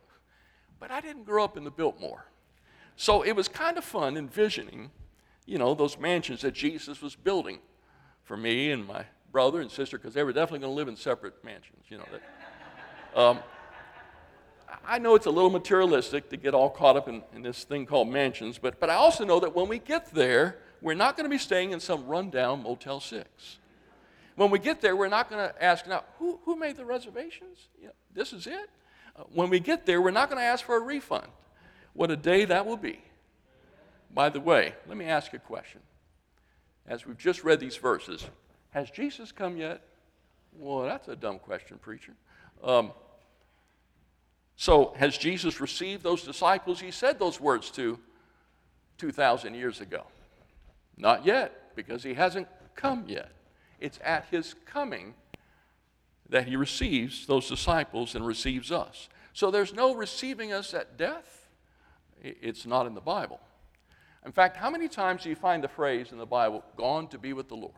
but 0.81 0.90
I 0.90 1.01
didn't 1.01 1.25
grow 1.25 1.44
up 1.44 1.57
in 1.57 1.64
the 1.64 1.70
Biltmore. 1.70 2.27
So 2.96 3.23
it 3.23 3.33
was 3.33 3.49
kind 3.49 3.79
of 3.79 3.85
fun 3.85 4.16
envisioning, 4.16 4.90
you 5.46 5.59
know, 5.59 5.75
those 5.75 5.99
mansions 5.99 6.42
that 6.42 6.55
Jesus 6.55 7.01
was 7.01 7.14
building 7.14 7.61
for 8.25 8.37
me 8.37 8.73
and 8.73 8.87
my 8.87 9.05
brother 9.33 9.61
and 9.61 9.70
sister, 9.70 9.96
because 9.96 10.12
they 10.12 10.25
were 10.25 10.33
definitely 10.33 10.59
going 10.59 10.73
to 10.73 10.77
live 10.77 10.88
in 10.88 10.96
separate 10.96 11.42
mansions, 11.44 11.85
you 11.88 11.99
know. 11.99 12.05
That, 12.12 13.20
um, 13.20 13.38
I 14.85 14.98
know 14.98 15.14
it's 15.14 15.26
a 15.26 15.30
little 15.30 15.50
materialistic 15.50 16.28
to 16.30 16.37
get 16.37 16.54
all 16.54 16.70
caught 16.70 16.96
up 16.96 17.09
in, 17.09 17.22
in, 17.35 17.42
this 17.42 17.64
thing 17.64 17.87
called 17.87 18.09
mansions, 18.09 18.59
but, 18.59 18.80
but 18.80 18.90
I 18.90 18.94
also 18.94 19.24
know 19.24 19.40
that 19.40 19.54
when 19.54 19.68
we 19.68 19.78
get 19.78 20.12
there, 20.12 20.59
we're 20.80 20.94
not 20.94 21.16
going 21.16 21.24
to 21.24 21.30
be 21.30 21.38
staying 21.38 21.72
in 21.72 21.80
some 21.80 22.06
rundown 22.06 22.62
Motel 22.62 23.00
6. 23.00 23.59
When 24.37 24.50
we 24.50 24.59
get 24.59 24.80
there, 24.80 24.96
we're 24.96 25.09
not 25.09 25.28
going 25.28 25.48
to 25.48 25.62
ask, 25.62 25.87
now, 25.87 26.04
who, 26.18 26.40
who 26.44 26.56
made 26.56 26.76
the 26.76 26.85
reservations? 26.85 27.68
You 27.80 27.88
know, 27.88 27.92
this 28.14 28.33
is 28.33 28.46
it? 28.46 28.70
Uh, 29.16 29.24
when 29.33 29.50
we 29.50 29.61
get 29.61 29.87
there, 29.87 30.00
we're 30.00 30.11
not 30.11 30.30
going 30.30 30.40
to 30.40 30.46
ask 30.46 30.64
for 30.64 30.76
a 30.76 30.80
refund. 30.80 31.26
What 31.92 32.11
a 32.11 32.16
day 32.16 32.44
that 32.44 32.66
will 32.66 32.76
be. 32.76 33.00
By 34.12 34.28
the 34.28 34.40
way, 34.40 34.74
let 34.88 34.96
me 34.96 35.04
ask 35.04 35.33
a 35.35 35.38
question. 35.38 35.80
As 36.87 37.06
we've 37.06 37.18
just 37.18 37.44
read 37.44 37.61
these 37.61 37.76
verses, 37.76 38.26
has 38.70 38.90
Jesus 38.90 39.30
come 39.30 39.56
yet? 39.56 39.83
Well, 40.59 40.83
that's 40.83 41.09
a 41.09 41.16
dumb 41.16 41.38
question, 41.38 41.78
preacher. 41.78 42.14
Um, 42.64 42.92
so, 44.61 44.92
has 44.99 45.16
Jesus 45.16 45.59
received 45.59 46.03
those 46.03 46.23
disciples 46.23 46.81
he 46.81 46.90
said 46.90 47.18
those 47.18 47.40
words 47.40 47.70
to 47.70 47.99
2,000 48.99 49.55
years 49.55 49.81
ago? 49.81 50.03
Not 50.99 51.25
yet, 51.25 51.75
because 51.75 52.03
he 52.03 52.12
hasn't 52.12 52.46
come 52.75 53.05
yet. 53.09 53.31
It's 53.81 53.99
at 54.05 54.27
his 54.31 54.55
coming 54.66 55.14
that 56.29 56.46
he 56.46 56.57
receives 56.57 57.25
those 57.25 57.49
disciples 57.49 58.14
and 58.14 58.27
receives 58.27 58.70
us. 58.70 59.09
So, 59.33 59.51
there's 59.51 59.73
no 59.73 59.94
receiving 59.94 60.53
us 60.53 60.75
at 60.75 60.99
death. 60.99 61.49
It's 62.23 62.66
not 62.66 62.87
in 62.87 62.92
the 62.92 63.01
Bible. 63.01 63.40
In 64.27 64.33
fact, 64.33 64.59
how 64.59 64.68
many 64.68 64.88
times 64.88 65.23
do 65.23 65.31
you 65.31 65.37
find 65.37 65.64
the 65.64 65.68
phrase 65.68 66.12
in 66.12 66.18
the 66.18 66.27
Bible, 66.27 66.62
gone 66.77 67.09
to 67.09 67.18
be 67.18 67.33
with 67.33 67.49
the 67.49 67.57
Lord? 67.57 67.73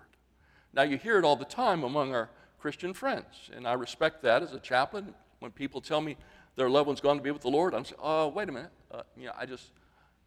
Now, 0.75 0.83
you 0.83 0.99
hear 0.99 1.17
it 1.17 1.25
all 1.25 1.37
the 1.37 1.45
time 1.45 1.85
among 1.85 2.13
our 2.13 2.29
Christian 2.59 2.93
friends, 2.93 3.53
and 3.55 3.69
I 3.69 3.75
respect 3.75 4.21
that 4.23 4.43
as 4.43 4.53
a 4.53 4.59
chaplain. 4.59 5.15
When 5.39 5.53
people 5.53 5.81
tell 5.81 6.01
me 6.01 6.17
their 6.57 6.69
loved 6.69 6.87
one's 6.87 7.01
gone 7.01 7.17
to 7.17 7.23
be 7.23 7.31
with 7.31 7.43
the 7.43 7.49
Lord, 7.49 7.75
I'm 7.75 7.85
saying, 7.85 8.01
oh, 8.03 8.29
wait 8.29 8.49
a 8.49 8.53
minute. 8.53 8.71
Uh, 8.91 9.03
you 9.17 9.27
know, 9.27 9.33
I 9.39 9.47
just 9.47 9.71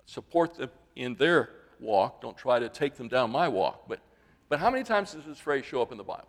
support 0.06 0.56
them 0.56 0.70
in 0.96 1.16
their 1.16 1.50
walk, 1.80 2.22
don't 2.22 2.38
try 2.38 2.60
to 2.60 2.70
take 2.70 2.96
them 2.96 3.08
down 3.08 3.32
my 3.32 3.48
walk. 3.48 3.88
But, 3.88 4.00
but 4.50 4.60
how 4.60 4.70
many 4.70 4.84
times 4.84 5.14
does 5.14 5.26
this 5.26 5.40
phrase 5.40 5.66
show 5.66 5.82
up 5.82 5.92
in 5.92 5.98
the 5.98 6.04
Bible? 6.04 6.28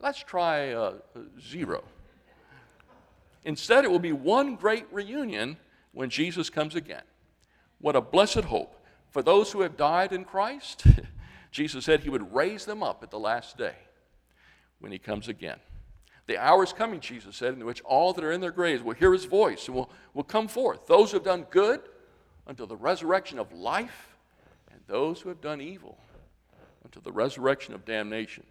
Let's 0.00 0.18
try 0.18 0.72
uh, 0.72 0.94
zero. 1.40 1.84
Instead, 3.44 3.84
it 3.84 3.90
will 3.90 3.98
be 3.98 4.12
one 4.12 4.56
great 4.56 4.86
reunion 4.92 5.56
when 5.92 6.10
Jesus 6.10 6.48
comes 6.48 6.74
again. 6.74 7.02
What 7.80 7.96
a 7.96 8.00
blessed 8.00 8.44
hope 8.44 8.74
for 9.10 9.22
those 9.22 9.52
who 9.52 9.60
have 9.62 9.76
died 9.76 10.12
in 10.12 10.24
Christ. 10.24 10.84
Jesus 11.50 11.84
said 11.84 12.00
he 12.00 12.08
would 12.08 12.32
raise 12.32 12.64
them 12.64 12.82
up 12.82 13.02
at 13.02 13.10
the 13.10 13.18
last 13.18 13.58
day 13.58 13.74
when 14.78 14.90
he 14.92 14.98
comes 14.98 15.28
again. 15.28 15.58
The 16.26 16.38
hour 16.38 16.62
is 16.62 16.72
coming, 16.72 17.00
Jesus 17.00 17.36
said, 17.36 17.54
in 17.54 17.64
which 17.64 17.80
all 17.82 18.12
that 18.12 18.24
are 18.24 18.32
in 18.32 18.40
their 18.40 18.52
graves 18.52 18.82
will 18.82 18.94
hear 18.94 19.12
his 19.12 19.24
voice 19.24 19.66
and 19.66 19.76
will, 19.76 19.90
will 20.14 20.22
come 20.22 20.48
forth. 20.48 20.86
Those 20.86 21.10
who 21.10 21.16
have 21.16 21.24
done 21.24 21.46
good 21.50 21.80
until 22.46 22.66
the 22.66 22.76
resurrection 22.76 23.38
of 23.38 23.52
life, 23.52 24.16
and 24.70 24.80
those 24.86 25.20
who 25.20 25.28
have 25.28 25.40
done 25.40 25.60
evil 25.60 25.98
until 26.84 27.02
the 27.02 27.12
resurrection 27.12 27.74
of 27.74 27.84
damnation. 27.84 28.44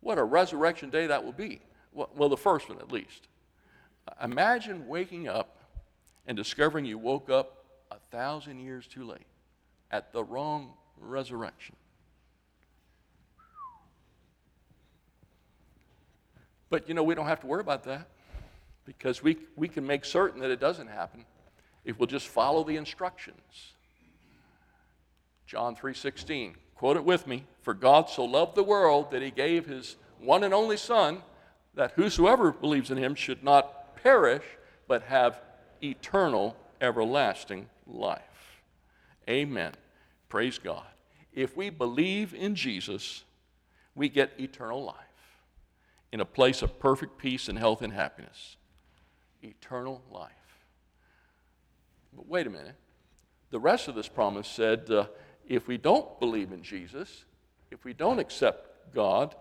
What 0.00 0.18
a 0.18 0.24
resurrection 0.24 0.90
day 0.90 1.06
that 1.08 1.24
will 1.24 1.32
be. 1.32 1.60
Well, 1.92 2.10
well 2.14 2.28
the 2.28 2.36
first 2.36 2.68
one 2.68 2.78
at 2.78 2.92
least. 2.92 3.28
Imagine 4.22 4.86
waking 4.86 5.28
up 5.28 5.56
and 6.26 6.36
discovering 6.36 6.84
you 6.84 6.98
woke 6.98 7.30
up 7.30 7.64
a 7.90 7.98
thousand 8.10 8.60
years 8.60 8.86
too 8.86 9.04
late 9.04 9.26
at 9.90 10.12
the 10.12 10.22
wrong 10.22 10.74
resurrection. 10.98 11.76
But 16.70 16.88
you 16.88 16.94
know, 16.94 17.02
we 17.02 17.14
don't 17.14 17.26
have 17.26 17.40
to 17.40 17.46
worry 17.46 17.60
about 17.60 17.84
that 17.84 18.08
because 18.84 19.22
we, 19.22 19.36
we 19.56 19.68
can 19.68 19.86
make 19.86 20.04
certain 20.04 20.40
that 20.40 20.50
it 20.50 20.60
doesn't 20.60 20.88
happen 20.88 21.24
if 21.84 21.98
we'll 21.98 22.06
just 22.06 22.28
follow 22.28 22.64
the 22.64 22.76
instructions. 22.76 23.72
John 25.46 25.74
3:16. 25.74 26.54
Quote 26.74 26.96
it 26.96 27.04
with 27.04 27.26
me. 27.26 27.44
For 27.62 27.74
God 27.74 28.08
so 28.08 28.24
loved 28.24 28.54
the 28.54 28.62
world 28.62 29.10
that 29.10 29.22
he 29.22 29.30
gave 29.30 29.66
his 29.66 29.96
one 30.20 30.44
and 30.44 30.54
only 30.54 30.76
son 30.76 31.22
that 31.74 31.92
whosoever 31.92 32.52
believes 32.52 32.90
in 32.90 32.98
him 32.98 33.14
should 33.14 33.42
not 33.42 33.96
perish 33.96 34.44
but 34.86 35.02
have 35.02 35.40
eternal 35.82 36.56
everlasting 36.80 37.68
life. 37.86 38.62
Amen. 39.28 39.72
Praise 40.28 40.58
God. 40.58 40.86
If 41.32 41.56
we 41.56 41.70
believe 41.70 42.32
in 42.32 42.54
Jesus, 42.54 43.24
we 43.94 44.08
get 44.08 44.32
eternal 44.38 44.84
life 44.84 45.07
in 46.12 46.20
a 46.20 46.24
place 46.24 46.62
of 46.62 46.78
perfect 46.78 47.18
peace 47.18 47.48
and 47.48 47.58
health 47.58 47.82
and 47.82 47.92
happiness. 47.92 48.56
Eternal 49.42 50.02
life. 50.10 50.32
But 52.14 52.26
wait 52.26 52.46
a 52.46 52.50
minute. 52.50 52.74
The 53.50 53.60
rest 53.60 53.88
of 53.88 53.94
this 53.94 54.08
promise 54.08 54.48
said 54.48 54.90
uh, 54.90 55.06
if 55.46 55.68
we 55.68 55.78
don't 55.78 56.18
believe 56.20 56.52
in 56.52 56.62
Jesus, 56.62 57.24
if 57.70 57.84
we 57.84 57.92
don't 57.92 58.18
accept 58.18 58.94
God, 58.94 59.34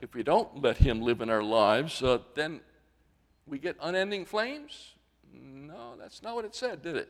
if 0.00 0.14
we 0.14 0.22
don't 0.22 0.62
let 0.62 0.78
Him 0.78 1.00
live 1.00 1.20
in 1.20 1.30
our 1.30 1.42
lives, 1.42 2.02
uh, 2.02 2.18
then 2.34 2.60
we 3.46 3.58
get 3.58 3.76
unending 3.80 4.24
flames? 4.24 4.92
No, 5.32 5.94
that's 5.98 6.22
not 6.22 6.34
what 6.34 6.44
it 6.44 6.54
said, 6.54 6.82
did 6.82 6.96
it? 6.96 7.08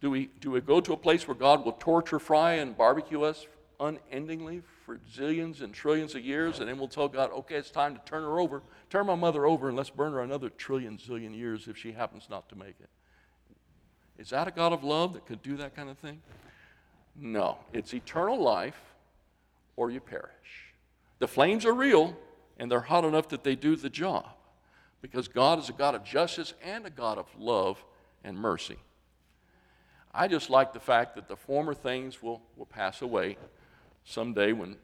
Do 0.00 0.10
we, 0.10 0.30
do 0.40 0.50
we 0.50 0.60
go 0.60 0.80
to 0.80 0.92
a 0.94 0.96
place 0.96 1.28
where 1.28 1.34
God 1.34 1.64
will 1.64 1.72
torture, 1.72 2.18
fry, 2.18 2.54
and 2.54 2.76
barbecue 2.76 3.22
us 3.22 3.46
unendingly 3.80 4.62
for 4.84 4.98
zillions 5.12 5.62
and 5.62 5.72
trillions 5.72 6.14
of 6.14 6.22
years, 6.22 6.60
and 6.60 6.68
then 6.68 6.78
we'll 6.78 6.88
tell 6.88 7.08
God, 7.08 7.30
okay, 7.32 7.56
it's 7.56 7.70
time 7.70 7.94
to 7.94 8.00
turn 8.04 8.22
her 8.22 8.38
over. 8.38 8.62
Turn 8.90 9.06
my 9.06 9.14
mother 9.14 9.46
over 9.46 9.68
and 9.68 9.76
let's 9.76 9.90
burn 9.90 10.12
her 10.12 10.20
another 10.20 10.50
trillion, 10.50 10.98
zillion 10.98 11.34
years 11.34 11.66
if 11.66 11.76
she 11.76 11.92
happens 11.92 12.28
not 12.28 12.48
to 12.50 12.56
make 12.56 12.76
it. 12.80 12.90
Is 14.18 14.30
that 14.30 14.46
a 14.46 14.50
God 14.50 14.72
of 14.72 14.84
love 14.84 15.14
that 15.14 15.24
could 15.26 15.42
do 15.42 15.56
that 15.56 15.74
kind 15.74 15.88
of 15.88 15.98
thing? 15.98 16.20
No. 17.16 17.58
It's 17.72 17.94
eternal 17.94 18.40
life 18.40 18.78
or 19.76 19.90
you 19.90 20.00
perish. 20.00 20.74
The 21.18 21.28
flames 21.28 21.64
are 21.64 21.72
real 21.72 22.16
and 22.58 22.70
they're 22.70 22.80
hot 22.80 23.04
enough 23.04 23.28
that 23.30 23.44
they 23.44 23.56
do 23.56 23.76
the 23.76 23.88
job 23.88 24.26
because 25.00 25.26
God 25.26 25.58
is 25.58 25.70
a 25.70 25.72
God 25.72 25.94
of 25.94 26.04
justice 26.04 26.52
and 26.62 26.84
a 26.84 26.90
God 26.90 27.16
of 27.16 27.26
love 27.38 27.82
and 28.22 28.36
mercy. 28.36 28.76
I 30.12 30.28
just 30.28 30.50
like 30.50 30.72
the 30.72 30.80
fact 30.80 31.14
that 31.14 31.28
the 31.28 31.36
former 31.36 31.72
things 31.72 32.22
will, 32.22 32.42
will 32.56 32.66
pass 32.66 33.00
away 33.00 33.38
someday 34.04 34.52
when 34.52 34.76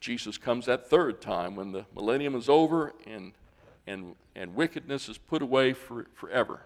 Jesus 0.00 0.36
comes 0.36 0.66
that 0.66 0.88
third 0.88 1.20
time, 1.20 1.56
when 1.56 1.72
the 1.72 1.86
millennium 1.94 2.34
is 2.34 2.48
over 2.48 2.92
and, 3.06 3.32
and, 3.86 4.14
and 4.34 4.54
wickedness 4.54 5.08
is 5.08 5.18
put 5.18 5.42
away 5.42 5.72
for, 5.72 6.06
forever. 6.14 6.60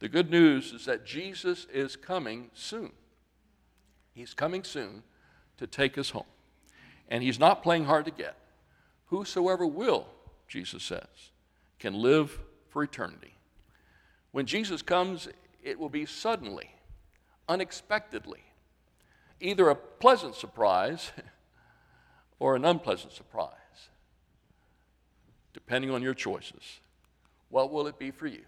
The 0.00 0.08
good 0.08 0.30
news 0.30 0.72
is 0.72 0.84
that 0.86 1.06
Jesus 1.06 1.66
is 1.72 1.96
coming 1.96 2.50
soon. 2.54 2.90
He's 4.14 4.34
coming 4.34 4.64
soon 4.64 5.02
to 5.58 5.66
take 5.66 5.96
us 5.96 6.10
home. 6.10 6.24
And 7.08 7.22
he's 7.22 7.38
not 7.38 7.62
playing 7.62 7.84
hard 7.84 8.04
to 8.06 8.10
get. 8.10 8.36
Whosoever 9.06 9.66
will, 9.66 10.06
Jesus 10.48 10.82
says, 10.82 11.30
can 11.78 11.94
live 11.94 12.38
for 12.68 12.82
eternity. 12.82 13.34
When 14.32 14.46
Jesus 14.46 14.82
comes, 14.82 15.28
it 15.62 15.78
will 15.78 15.88
be 15.88 16.06
suddenly 16.06 16.70
unexpectedly. 17.48 18.42
Either 19.42 19.68
a 19.68 19.74
pleasant 19.74 20.36
surprise 20.36 21.10
or 22.38 22.54
an 22.54 22.64
unpleasant 22.64 23.12
surprise, 23.12 23.50
depending 25.52 25.90
on 25.90 26.00
your 26.00 26.14
choices. 26.14 26.80
What 27.48 27.72
will 27.72 27.88
it 27.88 27.98
be 27.98 28.12
for 28.12 28.28
you? 28.28 28.42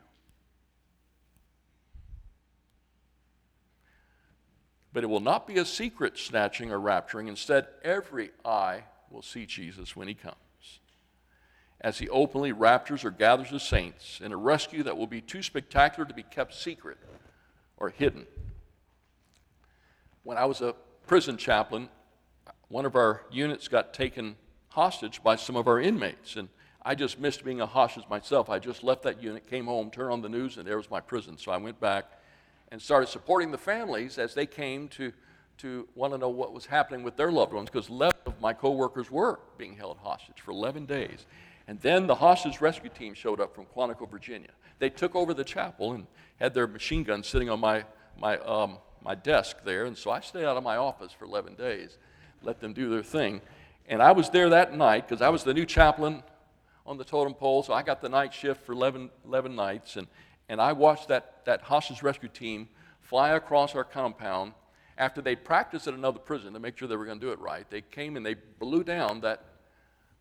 But 4.92 5.02
it 5.02 5.08
will 5.08 5.18
not 5.18 5.48
be 5.48 5.58
a 5.58 5.64
secret 5.64 6.16
snatching 6.16 6.70
or 6.70 6.78
rapturing. 6.78 7.26
Instead, 7.26 7.66
every 7.82 8.30
eye 8.44 8.84
will 9.10 9.22
see 9.22 9.46
Jesus 9.46 9.96
when 9.96 10.06
he 10.06 10.14
comes. 10.14 10.36
As 11.80 11.98
he 11.98 12.08
openly 12.08 12.52
raptures 12.52 13.04
or 13.04 13.10
gathers 13.10 13.50
the 13.50 13.58
saints 13.58 14.20
in 14.22 14.30
a 14.30 14.36
rescue 14.36 14.84
that 14.84 14.96
will 14.96 15.08
be 15.08 15.20
too 15.20 15.42
spectacular 15.42 16.08
to 16.08 16.14
be 16.14 16.22
kept 16.22 16.54
secret 16.54 16.98
or 17.76 17.90
hidden 17.90 18.26
when 20.24 20.38
I 20.38 20.46
was 20.46 20.60
a 20.60 20.74
prison 21.06 21.36
chaplain, 21.36 21.88
one 22.68 22.86
of 22.86 22.96
our 22.96 23.22
units 23.30 23.68
got 23.68 23.94
taken 23.94 24.36
hostage 24.68 25.22
by 25.22 25.36
some 25.36 25.56
of 25.56 25.68
our 25.68 25.80
inmates. 25.80 26.36
And 26.36 26.48
I 26.82 26.94
just 26.94 27.20
missed 27.20 27.44
being 27.44 27.60
a 27.60 27.66
hostage 27.66 28.04
myself. 28.08 28.50
I 28.50 28.58
just 28.58 28.82
left 28.82 29.02
that 29.04 29.22
unit, 29.22 29.48
came 29.48 29.66
home, 29.66 29.90
turned 29.90 30.12
on 30.12 30.22
the 30.22 30.28
news, 30.28 30.56
and 30.56 30.66
there 30.66 30.76
was 30.76 30.90
my 30.90 31.00
prison. 31.00 31.38
So 31.38 31.52
I 31.52 31.56
went 31.56 31.80
back 31.80 32.06
and 32.72 32.80
started 32.80 33.06
supporting 33.06 33.50
the 33.50 33.58
families 33.58 34.18
as 34.18 34.34
they 34.34 34.46
came 34.46 34.88
to, 34.88 35.12
to 35.58 35.86
want 35.94 36.12
to 36.12 36.18
know 36.18 36.28
what 36.28 36.52
was 36.52 36.66
happening 36.66 37.02
with 37.02 37.16
their 37.16 37.30
loved 37.30 37.52
ones, 37.52 37.70
because 37.70 37.88
11 37.88 38.18
of 38.26 38.40
my 38.40 38.52
coworkers 38.52 39.10
were 39.10 39.40
being 39.58 39.76
held 39.76 39.98
hostage 39.98 40.40
for 40.40 40.50
11 40.50 40.86
days. 40.86 41.26
And 41.68 41.80
then 41.80 42.06
the 42.06 42.14
hostage 42.14 42.60
rescue 42.60 42.90
team 42.90 43.14
showed 43.14 43.40
up 43.40 43.54
from 43.54 43.66
Quantico, 43.66 44.10
Virginia. 44.10 44.50
They 44.78 44.90
took 44.90 45.14
over 45.14 45.32
the 45.32 45.44
chapel 45.44 45.92
and 45.92 46.06
had 46.40 46.52
their 46.52 46.66
machine 46.66 47.04
guns 47.04 47.26
sitting 47.26 47.48
on 47.48 47.60
my, 47.60 47.84
my 48.18 48.38
um, 48.38 48.78
my 49.04 49.14
desk 49.14 49.58
there. 49.64 49.84
And 49.84 49.96
so 49.96 50.10
I 50.10 50.20
stayed 50.20 50.44
out 50.44 50.56
of 50.56 50.64
my 50.64 50.76
office 50.76 51.12
for 51.12 51.24
11 51.24 51.54
days, 51.54 51.98
let 52.42 52.60
them 52.60 52.72
do 52.72 52.90
their 52.90 53.02
thing. 53.02 53.40
And 53.86 54.02
I 54.02 54.12
was 54.12 54.30
there 54.30 54.48
that 54.50 54.74
night 54.74 55.06
because 55.06 55.20
I 55.20 55.28
was 55.28 55.44
the 55.44 55.52
new 55.52 55.66
chaplain 55.66 56.22
on 56.86 56.96
the 56.96 57.04
totem 57.04 57.34
pole. 57.34 57.62
So 57.62 57.72
I 57.72 57.82
got 57.82 58.00
the 58.00 58.08
night 58.08 58.32
shift 58.32 58.64
for 58.64 58.72
11, 58.72 59.10
11 59.26 59.54
nights. 59.54 59.96
And, 59.96 60.06
and 60.48 60.60
I 60.60 60.72
watched 60.72 61.08
that, 61.08 61.44
that 61.44 61.62
hostage 61.62 62.02
rescue 62.02 62.28
team 62.28 62.68
fly 63.02 63.30
across 63.30 63.74
our 63.74 63.84
compound 63.84 64.52
after 64.96 65.20
they 65.20 65.36
practiced 65.36 65.86
at 65.86 65.94
another 65.94 66.18
prison 66.18 66.52
to 66.54 66.60
make 66.60 66.78
sure 66.78 66.88
they 66.88 66.96
were 66.96 67.04
going 67.04 67.20
to 67.20 67.26
do 67.26 67.32
it 67.32 67.38
right. 67.40 67.68
They 67.68 67.82
came 67.82 68.16
and 68.16 68.24
they 68.24 68.34
blew 68.34 68.84
down 68.84 69.20
that, 69.20 69.44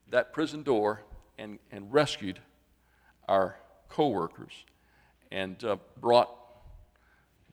that 0.09 0.33
prison 0.33 0.63
door 0.63 1.01
and, 1.37 1.59
and 1.71 1.91
rescued 1.93 2.39
our 3.27 3.55
co 3.89 4.09
workers 4.09 4.51
and 5.31 5.63
uh, 5.63 5.77
brought 5.99 6.42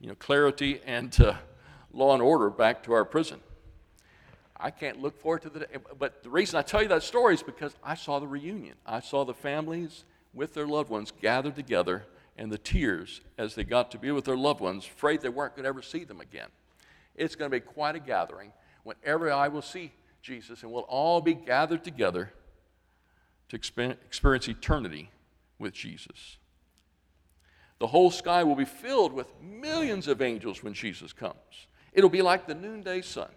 you 0.01 0.07
know, 0.07 0.15
clarity 0.15 0.81
and 0.85 1.15
law 1.93 2.13
and 2.13 2.21
order 2.21 2.49
back 2.49 2.83
to 2.83 2.93
our 2.93 3.05
prison. 3.05 3.39
I 4.57 4.71
can't 4.71 5.01
look 5.01 5.19
forward 5.19 5.43
to 5.43 5.49
the 5.49 5.59
day. 5.61 5.65
But 5.97 6.23
the 6.23 6.29
reason 6.29 6.57
I 6.57 6.63
tell 6.63 6.81
you 6.81 6.87
that 6.89 7.03
story 7.03 7.35
is 7.35 7.43
because 7.43 7.75
I 7.83 7.95
saw 7.95 8.19
the 8.19 8.27
reunion. 8.27 8.75
I 8.85 8.99
saw 8.99 9.23
the 9.23 9.33
families 9.33 10.03
with 10.33 10.53
their 10.53 10.67
loved 10.67 10.89
ones 10.89 11.11
gathered 11.21 11.55
together 11.55 12.05
and 12.37 12.51
the 12.51 12.57
tears 12.57 13.21
as 13.37 13.55
they 13.55 13.63
got 13.63 13.91
to 13.91 13.99
be 13.99 14.11
with 14.11 14.25
their 14.25 14.37
loved 14.37 14.59
ones, 14.59 14.85
afraid 14.85 15.21
they 15.21 15.29
weren't 15.29 15.55
going 15.55 15.63
to 15.63 15.69
ever 15.69 15.81
see 15.81 16.03
them 16.03 16.21
again. 16.21 16.49
It's 17.15 17.35
going 17.35 17.51
to 17.51 17.55
be 17.55 17.61
quite 17.61 17.95
a 17.95 17.99
gathering 17.99 18.53
when 18.83 18.95
every 19.03 19.31
eye 19.31 19.49
will 19.49 19.61
see 19.61 19.91
Jesus 20.21 20.63
and 20.63 20.71
we'll 20.71 20.83
all 20.83 21.21
be 21.21 21.33
gathered 21.33 21.83
together 21.83 22.31
to 23.49 23.55
experience 23.55 24.47
eternity 24.47 25.11
with 25.59 25.73
Jesus. 25.73 26.37
The 27.81 27.87
whole 27.87 28.11
sky 28.11 28.43
will 28.43 28.55
be 28.55 28.63
filled 28.63 29.11
with 29.11 29.25
millions 29.41 30.07
of 30.07 30.21
angels 30.21 30.61
when 30.61 30.75
Jesus 30.75 31.13
comes. 31.13 31.65
It'll 31.93 32.11
be 32.11 32.21
like 32.21 32.45
the 32.45 32.53
noonday 32.53 33.01
sun. 33.01 33.31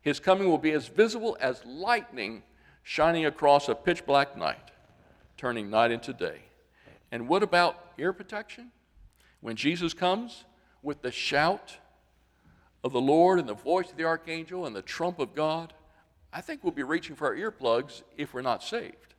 His 0.00 0.20
coming 0.20 0.48
will 0.48 0.56
be 0.56 0.70
as 0.70 0.86
visible 0.86 1.36
as 1.40 1.64
lightning 1.64 2.44
shining 2.84 3.26
across 3.26 3.68
a 3.68 3.74
pitch 3.74 4.06
black 4.06 4.36
night, 4.36 4.70
turning 5.36 5.68
night 5.68 5.90
into 5.90 6.12
day. 6.12 6.42
And 7.10 7.26
what 7.26 7.42
about 7.42 7.94
ear 7.98 8.12
protection? 8.12 8.70
When 9.40 9.56
Jesus 9.56 9.94
comes 9.94 10.44
with 10.80 11.02
the 11.02 11.10
shout 11.10 11.78
of 12.84 12.92
the 12.92 13.00
Lord 13.00 13.40
and 13.40 13.48
the 13.48 13.54
voice 13.54 13.90
of 13.90 13.96
the 13.96 14.04
archangel 14.04 14.64
and 14.64 14.76
the 14.76 14.82
trump 14.82 15.18
of 15.18 15.34
God, 15.34 15.72
I 16.32 16.40
think 16.40 16.62
we'll 16.62 16.70
be 16.70 16.84
reaching 16.84 17.16
for 17.16 17.26
our 17.26 17.34
earplugs 17.34 18.02
if 18.16 18.32
we're 18.32 18.42
not 18.42 18.62
saved. 18.62 19.14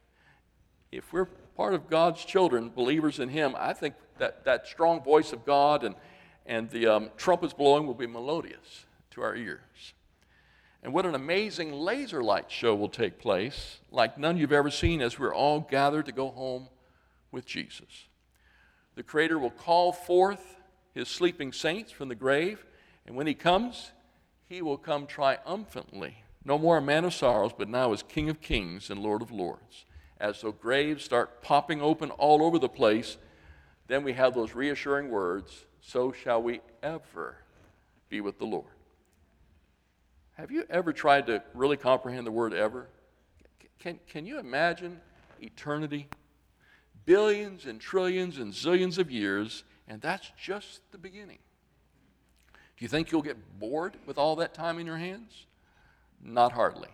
If 0.89 1.11
we're 1.11 1.27
part 1.57 1.73
of 1.73 1.89
God's 1.89 2.23
children, 2.23 2.69
believers 2.69 3.19
in 3.19 3.27
Him, 3.27 3.55
I 3.57 3.73
think 3.73 3.95
that, 4.17 4.45
that 4.45 4.67
strong 4.67 5.01
voice 5.03 5.33
of 5.33 5.45
God 5.45 5.83
and, 5.83 5.95
and 6.45 6.69
the 6.69 6.87
um, 6.87 7.09
trumpets 7.17 7.53
blowing 7.53 7.87
will 7.87 7.93
be 7.93 8.07
melodious 8.07 8.85
to 9.11 9.21
our 9.21 9.35
ears. 9.35 9.93
And 10.83 10.93
what 10.93 11.05
an 11.05 11.15
amazing 11.15 11.71
laser 11.71 12.21
light 12.21 12.51
show 12.51 12.75
will 12.75 12.89
take 12.89 13.17
place, 13.17 13.79
like 13.89 14.17
none 14.17 14.37
you've 14.37 14.51
ever 14.51 14.69
seen, 14.69 15.01
as 15.01 15.17
we're 15.17 15.33
all 15.33 15.61
gathered 15.61 16.07
to 16.07 16.11
go 16.11 16.29
home 16.29 16.67
with 17.31 17.45
Jesus. 17.45 18.07
The 18.95 19.03
Creator 19.03 19.39
will 19.39 19.49
call 19.49 19.93
forth 19.93 20.57
His 20.93 21.07
sleeping 21.07 21.53
saints 21.53 21.91
from 21.91 22.09
the 22.09 22.15
grave, 22.15 22.65
and 23.07 23.15
when 23.15 23.27
He 23.27 23.33
comes, 23.33 23.91
He 24.45 24.61
will 24.61 24.77
come 24.77 25.07
triumphantly. 25.07 26.17
No 26.43 26.57
more 26.57 26.77
a 26.77 26.81
man 26.81 27.05
of 27.05 27.13
sorrows, 27.13 27.53
but 27.57 27.69
now 27.69 27.93
as 27.93 28.03
King 28.03 28.29
of 28.29 28.41
kings 28.41 28.89
and 28.89 28.99
Lord 28.99 29.21
of 29.21 29.31
lords. 29.31 29.85
As 30.19 30.41
the 30.41 30.51
graves 30.51 31.05
start 31.05 31.41
popping 31.41 31.81
open 31.81 32.11
all 32.11 32.43
over 32.43 32.59
the 32.59 32.69
place, 32.69 33.17
then 33.87 34.03
we 34.03 34.13
have 34.13 34.33
those 34.33 34.53
reassuring 34.53 35.09
words 35.09 35.65
so 35.81 36.11
shall 36.11 36.41
we 36.41 36.61
ever 36.81 37.37
be 38.09 38.21
with 38.21 38.39
the 38.39 38.45
Lord. 38.45 38.71
Have 40.33 40.49
you 40.49 40.65
ever 40.69 40.93
tried 40.93 41.27
to 41.27 41.43
really 41.53 41.77
comprehend 41.77 42.25
the 42.25 42.31
word 42.31 42.53
ever? 42.53 42.87
Can, 43.79 43.99
can 44.07 44.25
you 44.25 44.39
imagine 44.39 44.99
eternity? 45.41 46.07
Billions 47.05 47.65
and 47.65 47.79
trillions 47.79 48.37
and 48.37 48.53
zillions 48.53 48.97
of 48.97 49.11
years, 49.11 49.63
and 49.87 50.01
that's 50.01 50.31
just 50.41 50.79
the 50.91 50.97
beginning. 50.97 51.39
Do 52.77 52.85
you 52.85 52.87
think 52.87 53.11
you'll 53.11 53.21
get 53.21 53.59
bored 53.59 53.97
with 54.05 54.17
all 54.17 54.37
that 54.37 54.53
time 54.53 54.79
in 54.79 54.85
your 54.85 54.97
hands? 54.97 55.45
Not 56.23 56.53
hardly. 56.53 56.89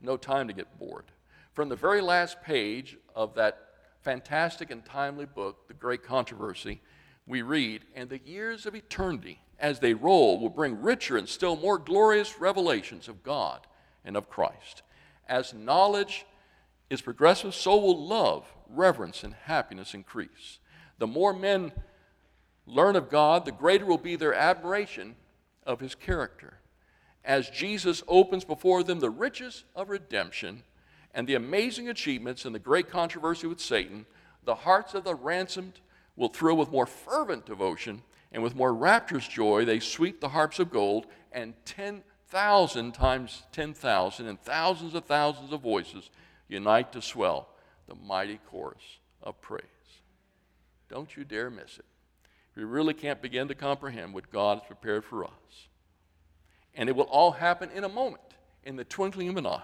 No 0.00 0.16
time 0.16 0.48
to 0.48 0.54
get 0.54 0.78
bored. 0.78 1.04
From 1.52 1.68
the 1.68 1.76
very 1.76 2.00
last 2.00 2.42
page 2.42 2.96
of 3.14 3.34
that 3.34 3.71
fantastic 4.02 4.70
and 4.70 4.84
timely 4.84 5.26
book, 5.26 5.68
The 5.68 5.74
Great 5.74 6.02
Controversy, 6.02 6.80
we 7.26 7.42
read, 7.42 7.84
And 7.94 8.10
the 8.10 8.18
years 8.18 8.66
of 8.66 8.74
eternity, 8.74 9.40
as 9.58 9.78
they 9.78 9.94
roll, 9.94 10.40
will 10.40 10.48
bring 10.48 10.82
richer 10.82 11.16
and 11.16 11.28
still 11.28 11.56
more 11.56 11.78
glorious 11.78 12.40
revelations 12.40 13.08
of 13.08 13.22
God 13.22 13.66
and 14.04 14.16
of 14.16 14.28
Christ. 14.28 14.82
As 15.28 15.54
knowledge 15.54 16.26
is 16.90 17.00
progressive, 17.00 17.54
so 17.54 17.76
will 17.78 18.06
love, 18.06 18.52
reverence, 18.68 19.22
and 19.22 19.34
happiness 19.34 19.94
increase. 19.94 20.58
The 20.98 21.06
more 21.06 21.32
men 21.32 21.72
learn 22.66 22.96
of 22.96 23.08
God, 23.08 23.44
the 23.44 23.52
greater 23.52 23.86
will 23.86 23.98
be 23.98 24.16
their 24.16 24.34
admiration 24.34 25.14
of 25.64 25.80
his 25.80 25.94
character. 25.94 26.58
As 27.24 27.48
Jesus 27.48 28.02
opens 28.08 28.44
before 28.44 28.82
them 28.82 28.98
the 28.98 29.10
riches 29.10 29.64
of 29.76 29.90
redemption, 29.90 30.64
and 31.14 31.26
the 31.26 31.34
amazing 31.34 31.88
achievements 31.88 32.44
and 32.44 32.54
the 32.54 32.58
great 32.58 32.88
controversy 32.88 33.46
with 33.46 33.60
Satan, 33.60 34.06
the 34.44 34.54
hearts 34.54 34.94
of 34.94 35.04
the 35.04 35.14
ransomed 35.14 35.80
will 36.16 36.28
thrill 36.28 36.56
with 36.56 36.70
more 36.70 36.86
fervent 36.86 37.46
devotion, 37.46 38.02
and 38.32 38.42
with 38.42 38.54
more 38.54 38.74
rapturous 38.74 39.28
joy 39.28 39.64
they 39.64 39.78
sweep 39.80 40.20
the 40.20 40.30
harps 40.30 40.58
of 40.58 40.70
gold, 40.70 41.06
and 41.32 41.54
10,000 41.64 42.92
times 42.92 43.42
10,000 43.52 44.26
and 44.26 44.40
thousands 44.40 44.94
of 44.94 45.04
thousands 45.04 45.52
of 45.52 45.60
voices 45.60 46.10
unite 46.48 46.92
to 46.92 47.02
swell 47.02 47.48
the 47.86 47.94
mighty 47.94 48.38
chorus 48.50 48.98
of 49.22 49.40
praise. 49.40 49.64
Don't 50.88 51.16
you 51.16 51.24
dare 51.24 51.50
miss 51.50 51.78
it. 51.78 51.84
We 52.54 52.64
really 52.64 52.94
can't 52.94 53.22
begin 53.22 53.48
to 53.48 53.54
comprehend 53.54 54.12
what 54.12 54.30
God 54.30 54.58
has 54.58 54.66
prepared 54.66 55.04
for 55.04 55.24
us. 55.24 55.68
And 56.74 56.88
it 56.88 56.96
will 56.96 57.04
all 57.04 57.32
happen 57.32 57.70
in 57.74 57.84
a 57.84 57.88
moment, 57.88 58.22
in 58.64 58.76
the 58.76 58.84
twinkling 58.84 59.28
of 59.28 59.36
an 59.36 59.46
eye, 59.46 59.62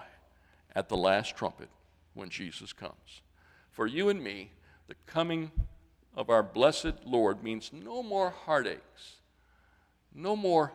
at 0.75 0.89
the 0.89 0.97
last 0.97 1.35
trumpet 1.35 1.69
when 2.13 2.29
Jesus 2.29 2.73
comes. 2.73 3.21
For 3.71 3.87
you 3.87 4.09
and 4.09 4.23
me, 4.23 4.51
the 4.87 4.95
coming 5.05 5.51
of 6.15 6.29
our 6.29 6.43
blessed 6.43 7.05
Lord 7.05 7.43
means 7.43 7.71
no 7.73 8.03
more 8.03 8.31
heartaches, 8.31 9.21
no 10.13 10.35
more 10.35 10.73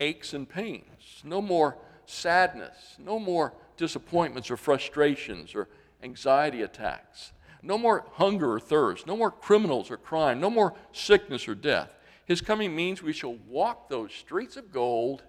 aches 0.00 0.34
and 0.34 0.48
pains, 0.48 1.22
no 1.22 1.40
more 1.40 1.76
sadness, 2.06 2.96
no 2.98 3.18
more 3.18 3.52
disappointments 3.76 4.50
or 4.50 4.56
frustrations 4.56 5.54
or 5.54 5.68
anxiety 6.02 6.62
attacks, 6.62 7.32
no 7.62 7.78
more 7.78 8.04
hunger 8.14 8.52
or 8.52 8.60
thirst, 8.60 9.06
no 9.06 9.16
more 9.16 9.30
criminals 9.30 9.90
or 9.90 9.96
crime, 9.96 10.40
no 10.40 10.50
more 10.50 10.74
sickness 10.92 11.48
or 11.48 11.54
death. 11.54 11.94
His 12.26 12.40
coming 12.40 12.74
means 12.74 13.02
we 13.02 13.12
shall 13.12 13.34
walk 13.48 13.88
those 13.88 14.12
streets 14.12 14.56
of 14.56 14.72
gold 14.72 15.22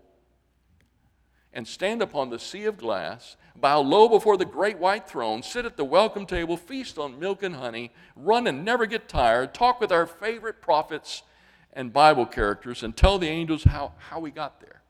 and 1.55 1.65
stand 1.65 2.01
upon 2.01 2.29
the 2.29 2.37
sea 2.37 2.65
of 2.65 2.77
glass, 2.77 3.37
bow 3.55 3.79
low 3.79 4.09
before 4.09 4.35
the 4.35 4.45
great 4.45 4.77
white 4.77 5.09
throne, 5.09 5.41
sit 5.41 5.65
at 5.65 5.77
the 5.77 5.85
welcome 5.85 6.25
table, 6.25 6.57
feast 6.57 6.99
on 6.99 7.17
milk 7.17 7.41
and 7.41 7.55
honey, 7.55 7.91
run 8.15 8.45
and 8.45 8.65
never 8.65 8.85
get 8.85 9.07
tired, 9.07 9.53
talk 9.53 9.79
with 9.79 9.91
our 9.91 10.05
favorite 10.05 10.61
prophets 10.61 11.23
and 11.71 11.93
Bible 11.93 12.25
characters, 12.25 12.83
and 12.83 12.95
tell 12.95 13.17
the 13.17 13.27
angels 13.27 13.63
how, 13.63 13.93
how 13.97 14.19
we 14.19 14.31
got 14.31 14.59
there. 14.59 14.81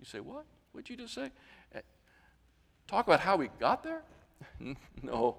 You 0.00 0.04
say, 0.04 0.20
What? 0.20 0.44
What'd 0.72 0.90
you 0.90 0.96
just 0.96 1.14
say? 1.14 1.30
Eh, 1.74 1.80
talk 2.88 3.06
about 3.06 3.20
how 3.20 3.36
we 3.36 3.48
got 3.58 3.82
there? 3.82 4.02
no. 5.02 5.36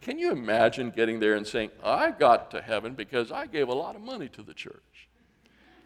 Can 0.00 0.18
you 0.18 0.30
imagine 0.30 0.90
getting 0.90 1.20
there 1.20 1.34
and 1.34 1.46
saying, 1.46 1.70
I 1.82 2.10
got 2.10 2.50
to 2.50 2.60
heaven 2.60 2.94
because 2.94 3.32
I 3.32 3.46
gave 3.46 3.68
a 3.68 3.74
lot 3.74 3.96
of 3.96 4.02
money 4.02 4.28
to 4.30 4.42
the 4.42 4.54
church? 4.54 5.08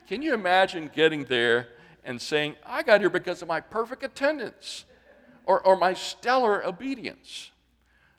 Can 0.09 0.21
you 0.21 0.35
imagine 0.35 0.91
getting 0.93 1.25
there 1.25 1.69
and 2.05 2.21
saying, 2.21 2.57
I 2.65 2.83
got 2.83 3.01
here 3.01 3.11
because 3.11 3.43
of 3.43 3.49
my 3.49 3.61
perfect 3.61 4.03
attendance 4.03 4.85
or, 5.47 5.61
or 5.67 5.77
my 5.77 5.95
stellar 5.95 6.65
obedience. 6.65 7.51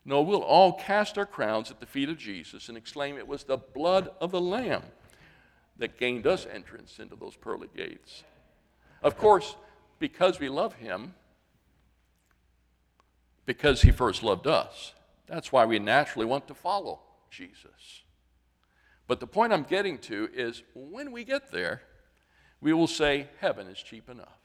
No, 0.03 0.21
we'll 0.21 0.43
all 0.43 0.73
cast 0.73 1.17
our 1.17 1.25
crowns 1.25 1.71
at 1.71 1.79
the 1.79 1.85
feet 1.85 2.09
of 2.09 2.17
Jesus 2.17 2.69
and 2.69 2.77
exclaim, 2.77 3.17
It 3.17 3.27
was 3.27 3.43
the 3.43 3.57
blood 3.57 4.09
of 4.21 4.31
the 4.31 4.41
Lamb 4.41 4.83
that 5.77 5.97
gained 5.97 6.27
us 6.27 6.45
entrance 6.51 6.99
into 6.99 7.15
those 7.15 7.35
pearly 7.35 7.67
gates. 7.75 8.23
Of 9.01 9.17
course, 9.17 9.55
because 9.99 10.39
we 10.39 10.49
love 10.49 10.75
Him, 10.75 11.15
because 13.45 13.81
He 13.81 13.91
first 13.91 14.23
loved 14.23 14.47
us, 14.47 14.93
that's 15.27 15.51
why 15.51 15.65
we 15.65 15.79
naturally 15.79 16.25
want 16.25 16.47
to 16.47 16.53
follow 16.53 16.99
Jesus. 17.31 18.03
But 19.07 19.19
the 19.19 19.27
point 19.27 19.53
I'm 19.53 19.63
getting 19.63 19.97
to 19.99 20.29
is 20.33 20.63
when 20.73 21.11
we 21.11 21.23
get 21.23 21.51
there, 21.51 21.81
we 22.61 22.73
will 22.73 22.87
say, 22.87 23.27
Heaven 23.39 23.67
is 23.67 23.81
cheap 23.81 24.09
enough. 24.09 24.39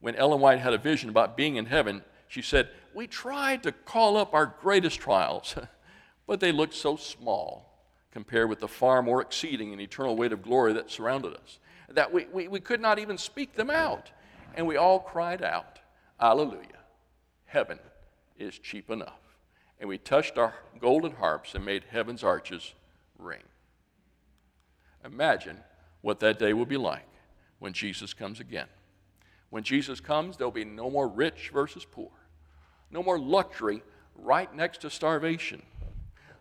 When 0.00 0.14
Ellen 0.14 0.40
White 0.40 0.60
had 0.60 0.72
a 0.72 0.78
vision 0.78 1.10
about 1.10 1.36
being 1.36 1.56
in 1.56 1.66
heaven, 1.66 2.02
she 2.28 2.42
said, 2.42 2.68
We 2.94 3.06
tried 3.06 3.62
to 3.64 3.72
call 3.72 4.16
up 4.16 4.34
our 4.34 4.54
greatest 4.60 5.00
trials, 5.00 5.54
but 6.26 6.40
they 6.40 6.52
looked 6.52 6.74
so 6.74 6.96
small 6.96 7.66
compared 8.12 8.48
with 8.48 8.60
the 8.60 8.68
far 8.68 9.02
more 9.02 9.20
exceeding 9.20 9.72
and 9.72 9.80
eternal 9.80 10.16
weight 10.16 10.32
of 10.32 10.42
glory 10.42 10.72
that 10.72 10.90
surrounded 10.90 11.34
us 11.34 11.58
that 11.94 12.12
we, 12.12 12.26
we, 12.32 12.48
we 12.48 12.60
could 12.60 12.80
not 12.80 12.98
even 12.98 13.18
speak 13.18 13.54
them 13.54 13.70
out. 13.70 14.10
And 14.54 14.66
we 14.66 14.76
all 14.76 15.00
cried 15.00 15.42
out, 15.42 15.78
Alleluia, 16.20 16.64
heaven 17.46 17.78
is 18.38 18.58
cheap 18.58 18.90
enough. 18.90 19.20
And 19.78 19.88
we 19.88 19.98
touched 19.98 20.38
our 20.38 20.54
golden 20.80 21.12
harps 21.12 21.54
and 21.54 21.64
made 21.64 21.84
heaven's 21.90 22.22
arches 22.22 22.74
ring. 23.18 23.42
Imagine 25.04 25.58
what 26.02 26.20
that 26.20 26.38
day 26.38 26.52
will 26.52 26.66
be 26.66 26.76
like 26.76 27.06
when 27.58 27.72
Jesus 27.72 28.14
comes 28.14 28.40
again. 28.40 28.66
When 29.50 29.62
Jesus 29.62 30.00
comes, 30.00 30.36
there'll 30.36 30.50
be 30.50 30.64
no 30.64 30.90
more 30.90 31.08
rich 31.08 31.50
versus 31.52 31.84
poor, 31.84 32.10
no 32.90 33.02
more 33.02 33.18
luxury 33.18 33.82
right 34.14 34.52
next 34.54 34.80
to 34.82 34.90
starvation, 34.90 35.62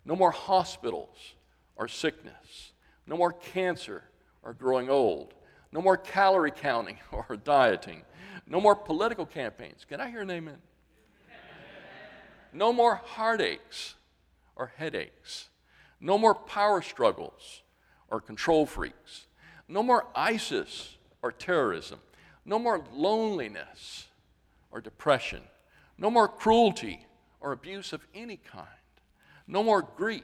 no 0.06 0.15
more 0.15 0.32
hospitals 0.32 1.34
or 1.76 1.88
sickness, 1.88 2.72
no 3.08 3.17
more 3.17 3.34
cancer 3.34 4.04
or 4.43 4.54
growing 4.54 4.89
old, 4.89 5.34
no 5.72 5.82
more 5.82 5.98
calorie 5.98 6.52
counting 6.52 6.98
or 7.12 7.36
dieting, 7.36 8.04
no 8.48 8.62
more 8.62 8.76
political 8.76 9.26
campaigns. 9.26 9.86
Can 9.86 10.00
I 10.00 10.10
hear 10.10 10.22
an 10.22 10.32
amen? 10.32 10.58
No 12.52 12.74
more 12.74 12.95
heartaches 12.95 13.95
or 14.56 14.72
headaches, 14.78 15.50
no 16.00 16.17
more 16.17 16.34
power 16.34 16.82
struggles 16.82 17.62
or 18.08 18.19
control 18.19 18.65
freaks 18.65 19.28
no 19.69 19.84
more 19.84 20.08
ISIS 20.15 20.97
or 21.21 21.32
terrorism. 21.32 21.99
No 22.43 22.58
more 22.58 22.84
loneliness 22.91 24.08
or 24.71 24.82
depression. 24.82 25.43
No 25.97 26.10
more 26.10 26.27
cruelty 26.27 27.05
or 27.39 27.51
abuse 27.51 27.93
of 27.93 28.05
any 28.15 28.38
kind. 28.38 28.67
No 29.47 29.63
more 29.63 29.84
grief 29.84 30.23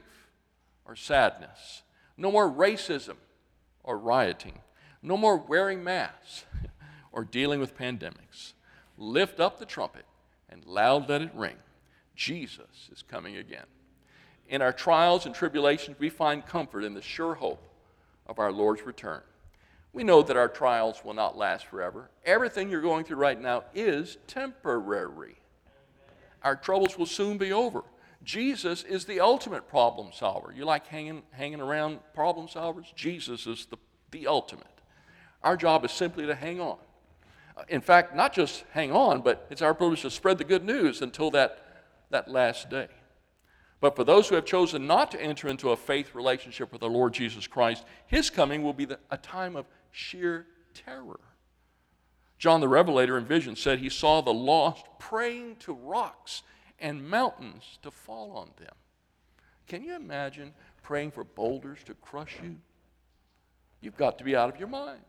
or 0.84 0.96
sadness. 0.96 1.82
No 2.16 2.32
more 2.32 2.50
racism 2.50 3.16
or 3.84 3.96
rioting. 3.96 4.58
No 5.00 5.16
more 5.16 5.36
wearing 5.36 5.84
masks 5.84 6.44
or 7.12 7.24
dealing 7.24 7.60
with 7.60 7.78
pandemics. 7.78 8.54
Lift 8.98 9.38
up 9.38 9.58
the 9.58 9.66
trumpet 9.66 10.06
and 10.48 10.64
loud 10.64 11.08
let 11.08 11.22
it 11.22 11.30
ring. 11.34 11.56
Jesus 12.16 12.88
is 12.90 13.02
coming 13.02 13.36
again. 13.36 13.66
In 14.48 14.62
our 14.62 14.72
trials 14.72 15.26
and 15.26 15.34
tribulations, 15.34 15.98
we 16.00 16.08
find 16.08 16.44
comfort 16.44 16.82
in 16.82 16.94
the 16.94 17.02
sure 17.02 17.34
hope 17.34 17.62
of 18.26 18.38
our 18.38 18.50
Lord's 18.50 18.82
return. 18.82 19.22
We 19.96 20.04
know 20.04 20.20
that 20.20 20.36
our 20.36 20.48
trials 20.48 21.02
will 21.02 21.14
not 21.14 21.38
last 21.38 21.64
forever. 21.64 22.10
Everything 22.26 22.68
you're 22.68 22.82
going 22.82 23.06
through 23.06 23.16
right 23.16 23.40
now 23.40 23.64
is 23.74 24.18
temporary. 24.26 25.36
Our 26.42 26.54
troubles 26.54 26.98
will 26.98 27.06
soon 27.06 27.38
be 27.38 27.50
over. 27.50 27.82
Jesus 28.22 28.82
is 28.82 29.06
the 29.06 29.20
ultimate 29.20 29.68
problem 29.70 30.10
solver. 30.12 30.52
You 30.54 30.66
like 30.66 30.86
hanging, 30.86 31.22
hanging 31.30 31.62
around 31.62 32.00
problem 32.12 32.46
solvers? 32.46 32.94
Jesus 32.94 33.46
is 33.46 33.64
the, 33.70 33.78
the 34.10 34.26
ultimate. 34.26 34.66
Our 35.42 35.56
job 35.56 35.82
is 35.82 35.92
simply 35.92 36.26
to 36.26 36.34
hang 36.34 36.60
on. 36.60 36.76
Uh, 37.56 37.62
in 37.70 37.80
fact, 37.80 38.14
not 38.14 38.34
just 38.34 38.64
hang 38.72 38.92
on, 38.92 39.22
but 39.22 39.46
it's 39.48 39.62
our 39.62 39.72
privilege 39.72 40.02
to 40.02 40.10
spread 40.10 40.36
the 40.36 40.44
good 40.44 40.62
news 40.62 41.00
until 41.00 41.30
that, 41.30 41.86
that 42.10 42.28
last 42.28 42.68
day. 42.68 42.88
But 43.80 43.96
for 43.96 44.04
those 44.04 44.28
who 44.28 44.34
have 44.34 44.44
chosen 44.44 44.86
not 44.86 45.10
to 45.12 45.22
enter 45.22 45.48
into 45.48 45.70
a 45.70 45.76
faith 45.76 46.14
relationship 46.14 46.70
with 46.70 46.82
the 46.82 46.88
Lord 46.88 47.14
Jesus 47.14 47.46
Christ, 47.46 47.84
his 48.06 48.28
coming 48.28 48.62
will 48.62 48.74
be 48.74 48.84
the, 48.84 48.98
a 49.10 49.16
time 49.16 49.56
of 49.56 49.64
sheer 49.96 50.46
terror. 50.74 51.20
John 52.38 52.60
the 52.60 52.68
Revelator 52.68 53.16
in 53.16 53.24
vision 53.24 53.56
said 53.56 53.78
he 53.78 53.88
saw 53.88 54.20
the 54.20 54.32
lost 54.32 54.84
praying 54.98 55.56
to 55.60 55.72
rocks 55.72 56.42
and 56.78 57.08
mountains 57.08 57.78
to 57.82 57.90
fall 57.90 58.32
on 58.32 58.50
them. 58.58 58.74
Can 59.66 59.82
you 59.82 59.96
imagine 59.96 60.52
praying 60.82 61.12
for 61.12 61.24
boulders 61.24 61.78
to 61.86 61.94
crush 61.94 62.36
you? 62.42 62.56
You've 63.80 63.96
got 63.96 64.18
to 64.18 64.24
be 64.24 64.36
out 64.36 64.52
of 64.52 64.58
your 64.58 64.68
mind. 64.68 65.00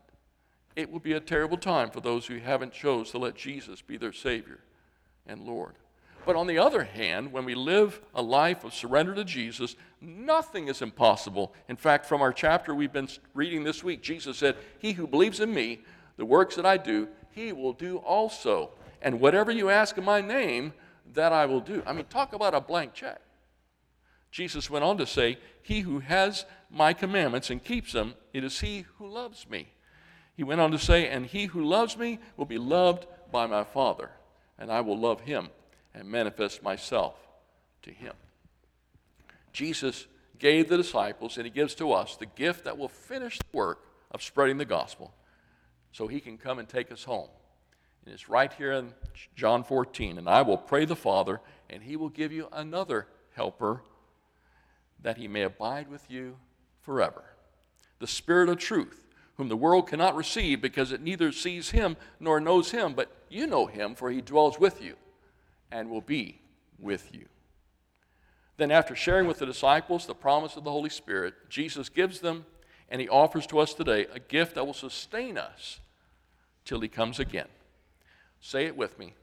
It 0.74 0.90
will 0.90 1.00
be 1.00 1.12
a 1.12 1.20
terrible 1.20 1.58
time 1.58 1.90
for 1.90 2.00
those 2.00 2.26
who 2.26 2.38
haven't 2.38 2.72
chose 2.72 3.10
to 3.10 3.18
let 3.18 3.34
Jesus 3.34 3.82
be 3.82 3.98
their 3.98 4.12
Savior 4.12 4.60
and 5.26 5.42
Lord. 5.42 5.74
But 6.28 6.36
on 6.36 6.46
the 6.46 6.58
other 6.58 6.84
hand, 6.84 7.32
when 7.32 7.46
we 7.46 7.54
live 7.54 8.02
a 8.14 8.20
life 8.20 8.62
of 8.62 8.74
surrender 8.74 9.14
to 9.14 9.24
Jesus, 9.24 9.76
nothing 10.02 10.68
is 10.68 10.82
impossible. 10.82 11.54
In 11.70 11.76
fact, 11.76 12.04
from 12.04 12.20
our 12.20 12.34
chapter 12.34 12.74
we've 12.74 12.92
been 12.92 13.08
reading 13.32 13.64
this 13.64 13.82
week, 13.82 14.02
Jesus 14.02 14.36
said, 14.36 14.58
He 14.78 14.92
who 14.92 15.06
believes 15.06 15.40
in 15.40 15.54
me, 15.54 15.80
the 16.18 16.26
works 16.26 16.54
that 16.56 16.66
I 16.66 16.76
do, 16.76 17.08
he 17.30 17.54
will 17.54 17.72
do 17.72 17.96
also. 17.96 18.72
And 19.00 19.22
whatever 19.22 19.50
you 19.50 19.70
ask 19.70 19.96
in 19.96 20.04
my 20.04 20.20
name, 20.20 20.74
that 21.14 21.32
I 21.32 21.46
will 21.46 21.60
do. 21.60 21.82
I 21.86 21.94
mean, 21.94 22.04
talk 22.04 22.34
about 22.34 22.54
a 22.54 22.60
blank 22.60 22.92
check. 22.92 23.22
Jesus 24.30 24.68
went 24.68 24.84
on 24.84 24.98
to 24.98 25.06
say, 25.06 25.38
He 25.62 25.80
who 25.80 26.00
has 26.00 26.44
my 26.70 26.92
commandments 26.92 27.48
and 27.48 27.64
keeps 27.64 27.94
them, 27.94 28.16
it 28.34 28.44
is 28.44 28.60
he 28.60 28.84
who 28.98 29.08
loves 29.08 29.48
me. 29.48 29.68
He 30.36 30.44
went 30.44 30.60
on 30.60 30.72
to 30.72 30.78
say, 30.78 31.08
And 31.08 31.24
he 31.24 31.46
who 31.46 31.64
loves 31.64 31.96
me 31.96 32.18
will 32.36 32.44
be 32.44 32.58
loved 32.58 33.06
by 33.32 33.46
my 33.46 33.64
Father, 33.64 34.10
and 34.58 34.70
I 34.70 34.82
will 34.82 34.98
love 34.98 35.22
him 35.22 35.48
and 35.98 36.08
manifest 36.08 36.62
myself 36.62 37.14
to 37.82 37.90
him. 37.90 38.14
Jesus 39.52 40.06
gave 40.38 40.68
the 40.68 40.76
disciples, 40.76 41.36
and 41.36 41.44
he 41.44 41.50
gives 41.50 41.74
to 41.74 41.92
us 41.92 42.16
the 42.16 42.26
gift 42.26 42.64
that 42.64 42.78
will 42.78 42.88
finish 42.88 43.38
the 43.38 43.56
work 43.56 43.84
of 44.12 44.22
spreading 44.22 44.58
the 44.58 44.64
gospel 44.64 45.12
so 45.90 46.06
he 46.06 46.20
can 46.20 46.38
come 46.38 46.60
and 46.60 46.68
take 46.68 46.92
us 46.92 47.02
home. 47.02 47.28
And 48.04 48.14
it's 48.14 48.28
right 48.28 48.52
here 48.52 48.72
in 48.72 48.94
John 49.34 49.64
14. 49.64 50.18
And 50.18 50.28
I 50.28 50.42
will 50.42 50.56
pray 50.56 50.84
the 50.84 50.94
Father, 50.94 51.40
and 51.68 51.82
he 51.82 51.96
will 51.96 52.08
give 52.08 52.30
you 52.32 52.48
another 52.52 53.08
helper 53.34 53.82
that 55.02 55.16
he 55.16 55.26
may 55.26 55.42
abide 55.42 55.88
with 55.88 56.08
you 56.08 56.36
forever. 56.82 57.24
The 57.98 58.06
Spirit 58.06 58.48
of 58.48 58.58
truth, 58.58 59.04
whom 59.34 59.48
the 59.48 59.56
world 59.56 59.88
cannot 59.88 60.14
receive 60.14 60.62
because 60.62 60.92
it 60.92 61.02
neither 61.02 61.32
sees 61.32 61.70
him 61.70 61.96
nor 62.20 62.40
knows 62.40 62.70
him, 62.70 62.94
but 62.94 63.10
you 63.28 63.48
know 63.48 63.66
him, 63.66 63.96
for 63.96 64.10
he 64.10 64.20
dwells 64.20 64.60
with 64.60 64.80
you 64.80 64.94
and 65.70 65.90
will 65.90 66.00
be 66.00 66.40
with 66.78 67.14
you. 67.14 67.26
Then, 68.56 68.70
after 68.70 68.96
sharing 68.96 69.26
with 69.26 69.38
the 69.38 69.46
disciples 69.46 70.06
the 70.06 70.14
promise 70.14 70.56
of 70.56 70.64
the 70.64 70.70
Holy 70.70 70.90
Spirit, 70.90 71.34
Jesus 71.48 71.88
gives 71.88 72.20
them 72.20 72.44
and 72.90 73.00
he 73.00 73.08
offers 73.08 73.46
to 73.46 73.58
us 73.58 73.74
today 73.74 74.06
a 74.12 74.18
gift 74.18 74.54
that 74.54 74.66
will 74.66 74.74
sustain 74.74 75.36
us 75.36 75.80
till 76.64 76.80
he 76.80 76.88
comes 76.88 77.20
again. 77.20 77.48
Say 78.40 78.64
it 78.66 78.76
with 78.76 78.98
me 78.98 79.14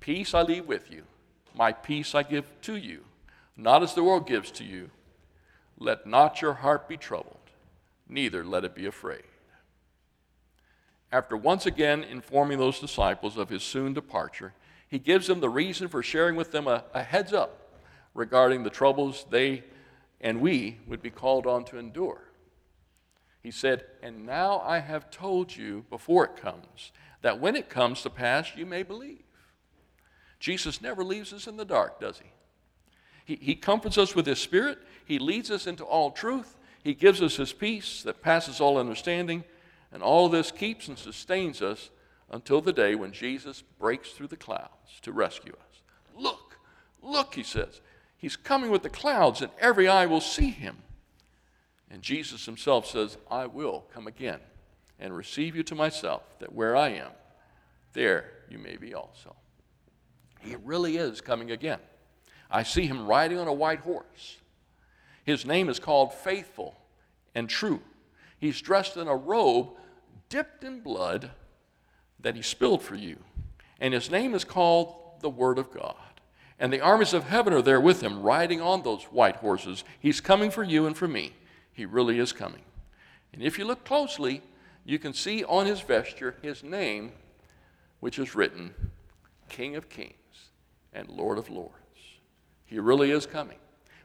Peace 0.00 0.34
I 0.34 0.42
leave 0.42 0.66
with 0.66 0.90
you, 0.90 1.04
my 1.54 1.72
peace 1.72 2.14
I 2.14 2.22
give 2.22 2.44
to 2.62 2.76
you, 2.76 3.04
not 3.56 3.82
as 3.82 3.94
the 3.94 4.04
world 4.04 4.26
gives 4.26 4.50
to 4.52 4.64
you. 4.64 4.90
Let 5.78 6.06
not 6.06 6.40
your 6.40 6.54
heart 6.54 6.88
be 6.88 6.96
troubled 6.96 7.36
neither 8.08 8.44
let 8.44 8.64
it 8.64 8.74
be 8.74 8.86
afraid. 8.86 9.22
After 11.10 11.36
once 11.36 11.66
again 11.66 12.02
informing 12.02 12.58
those 12.58 12.80
disciples 12.80 13.36
of 13.36 13.48
his 13.48 13.62
soon 13.62 13.94
departure, 13.94 14.52
he 14.88 14.98
gives 14.98 15.26
them 15.26 15.40
the 15.40 15.48
reason 15.48 15.88
for 15.88 16.02
sharing 16.02 16.36
with 16.36 16.52
them 16.52 16.66
a, 16.66 16.84
a 16.94 17.02
heads 17.02 17.32
up 17.32 17.80
regarding 18.14 18.62
the 18.62 18.70
troubles 18.70 19.26
they 19.30 19.64
and 20.20 20.40
we 20.40 20.78
would 20.86 21.02
be 21.02 21.10
called 21.10 21.46
on 21.46 21.64
to 21.66 21.78
endure. 21.78 22.22
He 23.42 23.50
said, 23.50 23.84
And 24.02 24.24
now 24.24 24.60
I 24.60 24.78
have 24.78 25.10
told 25.10 25.54
you 25.54 25.84
before 25.90 26.24
it 26.24 26.36
comes, 26.36 26.92
that 27.20 27.38
when 27.38 27.54
it 27.54 27.68
comes 27.68 28.02
to 28.02 28.10
pass, 28.10 28.56
you 28.56 28.64
may 28.64 28.82
believe. 28.82 29.22
Jesus 30.40 30.80
never 30.80 31.04
leaves 31.04 31.32
us 31.32 31.46
in 31.46 31.56
the 31.56 31.64
dark, 31.64 32.00
does 32.00 32.18
he? 32.18 32.30
He, 33.24 33.44
he 33.44 33.54
comforts 33.54 33.98
us 33.98 34.14
with 34.14 34.26
his 34.26 34.38
spirit, 34.38 34.78
he 35.04 35.18
leads 35.18 35.50
us 35.50 35.66
into 35.66 35.84
all 35.84 36.10
truth, 36.10 36.56
he 36.86 36.94
gives 36.94 37.20
us 37.20 37.34
His 37.34 37.52
peace 37.52 38.04
that 38.04 38.22
passes 38.22 38.60
all 38.60 38.78
understanding, 38.78 39.42
and 39.90 40.04
all 40.04 40.28
this 40.28 40.52
keeps 40.52 40.86
and 40.86 40.96
sustains 40.96 41.60
us 41.60 41.90
until 42.30 42.60
the 42.60 42.72
day 42.72 42.94
when 42.94 43.12
Jesus 43.12 43.62
breaks 43.78 44.10
through 44.10 44.28
the 44.28 44.36
clouds 44.36 45.00
to 45.02 45.12
rescue 45.12 45.52
us. 45.52 45.82
Look, 46.16 46.58
look, 47.02 47.34
He 47.34 47.42
says. 47.42 47.80
He's 48.16 48.36
coming 48.36 48.70
with 48.70 48.82
the 48.82 48.90
clouds, 48.90 49.42
and 49.42 49.50
every 49.60 49.88
eye 49.88 50.06
will 50.06 50.20
see 50.20 50.50
Him. 50.50 50.78
And 51.90 52.02
Jesus 52.02 52.46
Himself 52.46 52.86
says, 52.86 53.16
I 53.30 53.46
will 53.46 53.84
come 53.92 54.06
again 54.06 54.40
and 54.98 55.16
receive 55.16 55.54
you 55.54 55.62
to 55.64 55.74
myself, 55.74 56.22
that 56.38 56.52
where 56.52 56.76
I 56.76 56.88
am, 56.90 57.10
there 57.92 58.32
you 58.48 58.58
may 58.58 58.76
be 58.76 58.94
also. 58.94 59.36
He 60.40 60.56
really 60.64 60.96
is 60.96 61.20
coming 61.20 61.50
again. 61.50 61.80
I 62.50 62.62
see 62.62 62.86
him 62.86 63.06
riding 63.06 63.38
on 63.38 63.48
a 63.48 63.52
white 63.52 63.80
horse. 63.80 64.36
His 65.24 65.44
name 65.44 65.68
is 65.68 65.80
called 65.80 66.14
Faithful 66.14 66.76
and 67.34 67.48
True. 67.48 67.82
He's 68.38 68.60
dressed 68.60 68.96
in 68.96 69.08
a 69.08 69.16
robe 69.16 69.70
dipped 70.28 70.64
in 70.64 70.80
blood 70.80 71.30
that 72.20 72.36
he 72.36 72.42
spilled 72.42 72.82
for 72.82 72.94
you. 72.94 73.18
And 73.80 73.92
his 73.94 74.10
name 74.10 74.34
is 74.34 74.44
called 74.44 74.94
the 75.20 75.30
Word 75.30 75.58
of 75.58 75.72
God. 75.72 75.94
And 76.58 76.72
the 76.72 76.80
armies 76.80 77.12
of 77.12 77.24
heaven 77.24 77.52
are 77.52 77.62
there 77.62 77.80
with 77.80 78.00
him, 78.00 78.22
riding 78.22 78.60
on 78.60 78.82
those 78.82 79.04
white 79.04 79.36
horses. 79.36 79.84
He's 80.00 80.20
coming 80.20 80.50
for 80.50 80.64
you 80.64 80.86
and 80.86 80.96
for 80.96 81.06
me. 81.06 81.34
He 81.72 81.84
really 81.84 82.18
is 82.18 82.32
coming. 82.32 82.62
And 83.32 83.42
if 83.42 83.58
you 83.58 83.66
look 83.66 83.84
closely, 83.84 84.42
you 84.84 84.98
can 84.98 85.12
see 85.12 85.44
on 85.44 85.66
his 85.66 85.80
vesture 85.82 86.36
his 86.40 86.62
name, 86.62 87.12
which 88.00 88.18
is 88.18 88.34
written 88.34 88.74
King 89.50 89.76
of 89.76 89.90
Kings 89.90 90.14
and 90.94 91.08
Lord 91.10 91.36
of 91.36 91.50
Lords. 91.50 91.74
He 92.64 92.78
really 92.78 93.10
is 93.10 93.26
coming. 93.26 93.58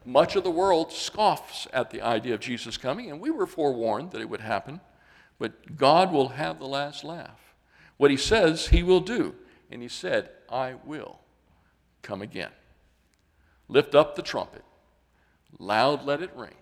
Much 0.04 0.36
of 0.36 0.44
the 0.44 0.50
world 0.50 0.92
scoffs 0.92 1.68
at 1.72 1.90
the 1.90 2.02
idea 2.02 2.34
of 2.34 2.40
Jesus 2.40 2.76
coming, 2.76 3.10
and 3.10 3.20
we 3.20 3.30
were 3.30 3.46
forewarned 3.46 4.10
that 4.10 4.20
it 4.20 4.28
would 4.28 4.40
happen. 4.40 4.80
But 5.38 5.76
God 5.76 6.12
will 6.12 6.28
have 6.30 6.58
the 6.58 6.66
last 6.66 7.04
laugh. 7.04 7.51
What 7.96 8.10
He 8.10 8.16
says, 8.16 8.68
He 8.68 8.82
will 8.82 9.00
do. 9.00 9.34
And 9.70 9.82
He 9.82 9.88
said, 9.88 10.30
I 10.50 10.74
will 10.84 11.18
come 12.02 12.22
again. 12.22 12.50
Lift 13.68 13.94
up 13.94 14.16
the 14.16 14.22
trumpet. 14.22 14.64
Loud 15.58 16.04
let 16.04 16.22
it 16.22 16.30
ring. 16.34 16.54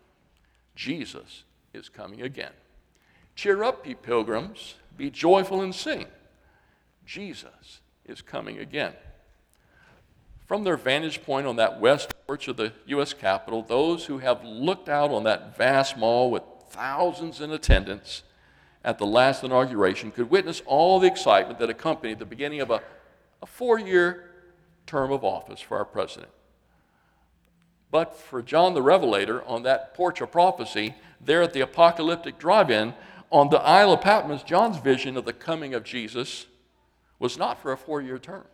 Jesus 0.76 1.44
is 1.72 1.88
coming 1.88 2.22
again. 2.22 2.52
Cheer 3.34 3.62
up, 3.62 3.86
ye 3.86 3.94
pilgrims. 3.94 4.74
Be 4.96 5.10
joyful 5.10 5.62
and 5.62 5.74
sing. 5.74 6.06
Jesus 7.06 7.80
is 8.04 8.22
coming 8.22 8.58
again. 8.58 8.92
From 10.46 10.64
their 10.64 10.76
vantage 10.76 11.22
point 11.22 11.46
on 11.46 11.56
that 11.56 11.80
west 11.80 12.12
porch 12.26 12.48
of 12.48 12.56
the 12.56 12.72
U.S. 12.86 13.14
Capitol, 13.14 13.62
those 13.62 14.06
who 14.06 14.18
have 14.18 14.44
looked 14.44 14.88
out 14.88 15.10
on 15.10 15.24
that 15.24 15.56
vast 15.56 15.96
mall 15.96 16.30
with 16.30 16.42
thousands 16.70 17.40
in 17.40 17.50
attendance 17.50 18.22
at 18.84 18.98
the 18.98 19.06
last 19.06 19.44
inauguration 19.44 20.10
could 20.10 20.30
witness 20.30 20.62
all 20.66 20.98
the 20.98 21.06
excitement 21.06 21.58
that 21.58 21.70
accompanied 21.70 22.18
the 22.18 22.24
beginning 22.24 22.60
of 22.60 22.70
a, 22.70 22.80
a 23.42 23.46
four 23.46 23.78
year 23.78 24.30
term 24.86 25.12
of 25.12 25.24
office 25.24 25.60
for 25.60 25.76
our 25.76 25.84
president. 25.84 26.30
But 27.90 28.16
for 28.16 28.40
John 28.40 28.74
the 28.74 28.82
Revelator 28.82 29.42
on 29.44 29.64
that 29.64 29.94
porch 29.94 30.20
of 30.20 30.30
prophecy, 30.30 30.94
there 31.20 31.42
at 31.42 31.52
the 31.52 31.60
apocalyptic 31.60 32.38
drive 32.38 32.70
in 32.70 32.94
on 33.30 33.50
the 33.50 33.60
Isle 33.60 33.92
of 33.92 34.00
Patmos, 34.00 34.42
John's 34.42 34.78
vision 34.78 35.16
of 35.16 35.24
the 35.24 35.32
coming 35.32 35.74
of 35.74 35.84
Jesus 35.84 36.46
was 37.18 37.36
not 37.36 37.60
for 37.60 37.72
a 37.72 37.76
four 37.76 38.00
year 38.00 38.18
term. 38.18 38.44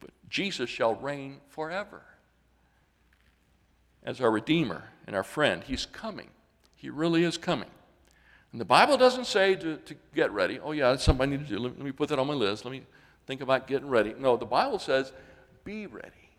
But 0.00 0.10
Jesus 0.28 0.68
shall 0.68 0.94
reign 0.94 1.40
forever 1.48 2.02
as 4.02 4.20
our 4.20 4.30
Redeemer 4.30 4.84
and 5.06 5.14
our 5.14 5.24
friend. 5.24 5.62
He's 5.64 5.86
coming. 5.86 6.28
He 6.74 6.90
really 6.90 7.24
is 7.24 7.38
coming. 7.38 7.70
And 8.56 8.60
the 8.62 8.64
Bible 8.64 8.96
doesn't 8.96 9.26
say 9.26 9.54
to, 9.54 9.76
to 9.76 9.94
get 10.14 10.32
ready. 10.32 10.58
Oh, 10.58 10.72
yeah, 10.72 10.88
that's 10.88 11.04
something 11.04 11.28
I 11.28 11.30
need 11.30 11.46
to 11.46 11.54
do. 11.56 11.58
Let, 11.58 11.76
let 11.76 11.84
me 11.84 11.92
put 11.92 12.08
that 12.08 12.18
on 12.18 12.26
my 12.26 12.32
list. 12.32 12.64
Let 12.64 12.72
me 12.72 12.84
think 13.26 13.42
about 13.42 13.66
getting 13.66 13.86
ready. 13.86 14.14
No, 14.18 14.38
the 14.38 14.46
Bible 14.46 14.78
says, 14.78 15.12
be 15.62 15.86
ready. 15.86 16.30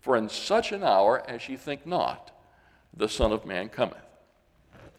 For 0.00 0.16
in 0.16 0.28
such 0.28 0.72
an 0.72 0.82
hour 0.82 1.22
as 1.30 1.48
ye 1.48 1.54
think 1.54 1.86
not, 1.86 2.32
the 2.96 3.08
Son 3.08 3.30
of 3.30 3.46
Man 3.46 3.68
cometh. 3.68 4.04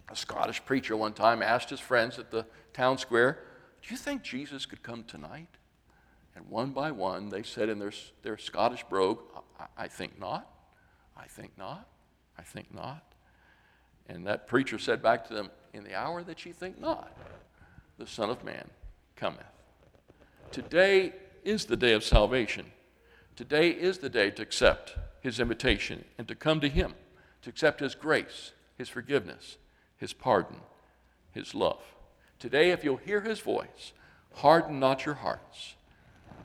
A 0.09 0.15
Scottish 0.15 0.63
preacher 0.63 0.95
one 0.95 1.11
time 1.11 1.43
asked 1.43 1.71
his 1.71 1.81
friends 1.81 2.17
at 2.19 2.31
the 2.31 2.45
town 2.71 2.99
square, 2.99 3.39
Do 3.81 3.93
you 3.93 3.97
think 3.97 4.23
Jesus 4.23 4.65
could 4.65 4.81
come 4.81 5.03
tonight? 5.03 5.49
And 6.37 6.47
one 6.47 6.71
by 6.71 6.89
one, 6.89 7.27
they 7.27 7.43
said 7.43 7.67
in 7.67 7.79
their, 7.79 7.91
their 8.23 8.37
Scottish 8.37 8.85
brogue, 8.85 9.19
I, 9.59 9.83
I 9.83 9.87
think 9.89 10.17
not. 10.17 10.49
I 11.17 11.25
think 11.25 11.57
not. 11.57 11.85
I 12.39 12.43
think 12.43 12.73
not. 12.73 13.03
And 14.07 14.25
that 14.27 14.47
preacher 14.47 14.79
said 14.79 15.01
back 15.01 15.27
to 15.27 15.33
them, 15.33 15.49
In 15.75 15.83
the 15.83 15.95
hour 15.95 16.23
that 16.23 16.45
ye 16.45 16.51
think 16.51 16.79
not, 16.79 17.11
the 17.97 18.07
Son 18.07 18.29
of 18.29 18.43
Man 18.43 18.69
cometh. 19.15 19.43
Today 20.51 21.13
is 21.43 21.65
the 21.65 21.77
day 21.77 21.93
of 21.93 22.03
salvation. 22.03 22.67
Today 23.35 23.69
is 23.69 23.97
the 23.97 24.09
day 24.09 24.31
to 24.31 24.41
accept 24.41 24.95
his 25.21 25.39
invitation 25.39 26.05
and 26.17 26.27
to 26.27 26.35
come 26.35 26.61
to 26.61 26.69
him, 26.69 26.93
to 27.41 27.49
accept 27.49 27.81
his 27.81 27.93
grace, 27.93 28.53
his 28.77 28.89
forgiveness, 28.89 29.57
his 29.97 30.13
pardon, 30.13 30.57
his 31.33 31.53
love. 31.53 31.83
Today, 32.39 32.71
if 32.71 32.83
you'll 32.83 32.97
hear 32.97 33.21
his 33.21 33.39
voice, 33.39 33.93
harden 34.33 34.79
not 34.79 35.05
your 35.05 35.15
hearts 35.15 35.75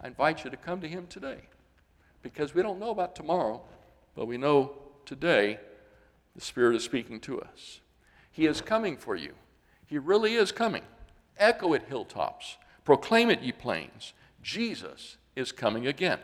I 0.02 0.06
invite 0.06 0.44
you 0.44 0.50
to 0.50 0.56
come 0.56 0.80
to 0.80 0.88
Him 0.88 1.06
today 1.06 1.40
because 2.22 2.54
we 2.54 2.62
don't 2.62 2.78
know 2.78 2.90
about 2.90 3.14
tomorrow, 3.14 3.60
but 4.14 4.26
we 4.26 4.38
know 4.38 4.72
today 5.04 5.58
the 6.34 6.40
Spirit 6.40 6.76
is 6.76 6.84
speaking 6.84 7.20
to 7.20 7.40
us. 7.40 7.80
He 8.30 8.46
is 8.46 8.60
coming 8.60 8.96
for 8.96 9.16
you. 9.16 9.34
He 9.86 9.98
really 9.98 10.34
is 10.34 10.52
coming. 10.52 10.82
Echo 11.38 11.72
it, 11.72 11.84
hilltops. 11.88 12.56
Proclaim 12.84 13.30
it, 13.30 13.42
ye 13.42 13.52
plains. 13.52 14.12
Jesus 14.42 15.16
is 15.36 15.52
coming 15.52 15.86
again. 15.86 16.18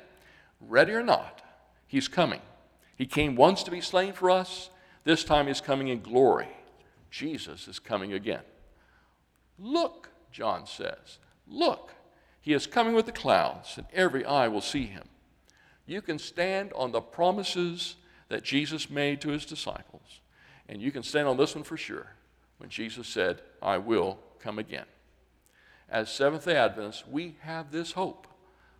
Ready 0.61 0.93
or 0.93 1.03
not, 1.03 1.43
He's 1.87 2.09
coming. 2.09 2.41
He 2.97 3.07
came 3.07 3.37
once 3.37 3.63
to 3.63 3.71
be 3.71 3.81
slain 3.81 4.13
for 4.13 4.31
us. 4.31 4.71
This 5.05 5.25
time 5.25 5.47
He's 5.47 5.61
coming 5.61 5.89
in 5.89 6.01
glory. 6.01 6.49
Jesus 7.11 7.69
is 7.69 7.79
coming 7.79 8.13
again. 8.13 8.43
Look, 9.59 10.11
John 10.33 10.67
says. 10.67 11.19
Look, 11.47 11.95
he 12.41 12.53
is 12.53 12.67
coming 12.67 12.95
with 12.95 13.07
the 13.07 13.13
clouds, 13.13 13.77
and 13.77 13.87
every 13.93 14.25
eye 14.25 14.49
will 14.49 14.61
see 14.61 14.87
him. 14.87 15.09
You 15.87 16.03
can 16.03 16.19
stand 16.19 16.73
on 16.75 16.93
the 16.93 17.01
promises 17.01 17.97
that 18.29 18.45
Jesus 18.45 18.91
made 18.91 19.21
to 19.21 19.31
his 19.31 19.47
disciples, 19.47 20.21
and 20.69 20.81
you 20.81 20.91
can 20.91 21.03
stand 21.03 21.29
on 21.29 21.37
this 21.37 21.55
one 21.55 21.65
for 21.65 21.77
sure 21.77 22.13
when 22.59 22.71
Jesus 22.71 23.07
said, 23.07 23.43
I 23.63 23.79
will 23.79 24.19
come 24.41 24.59
again. 24.59 24.87
As 25.89 26.11
Seventh 26.11 26.45
day 26.45 26.57
Adventists, 26.57 27.07
we 27.07 27.37
have 27.41 27.71
this 27.71 27.93
hope 27.93 28.27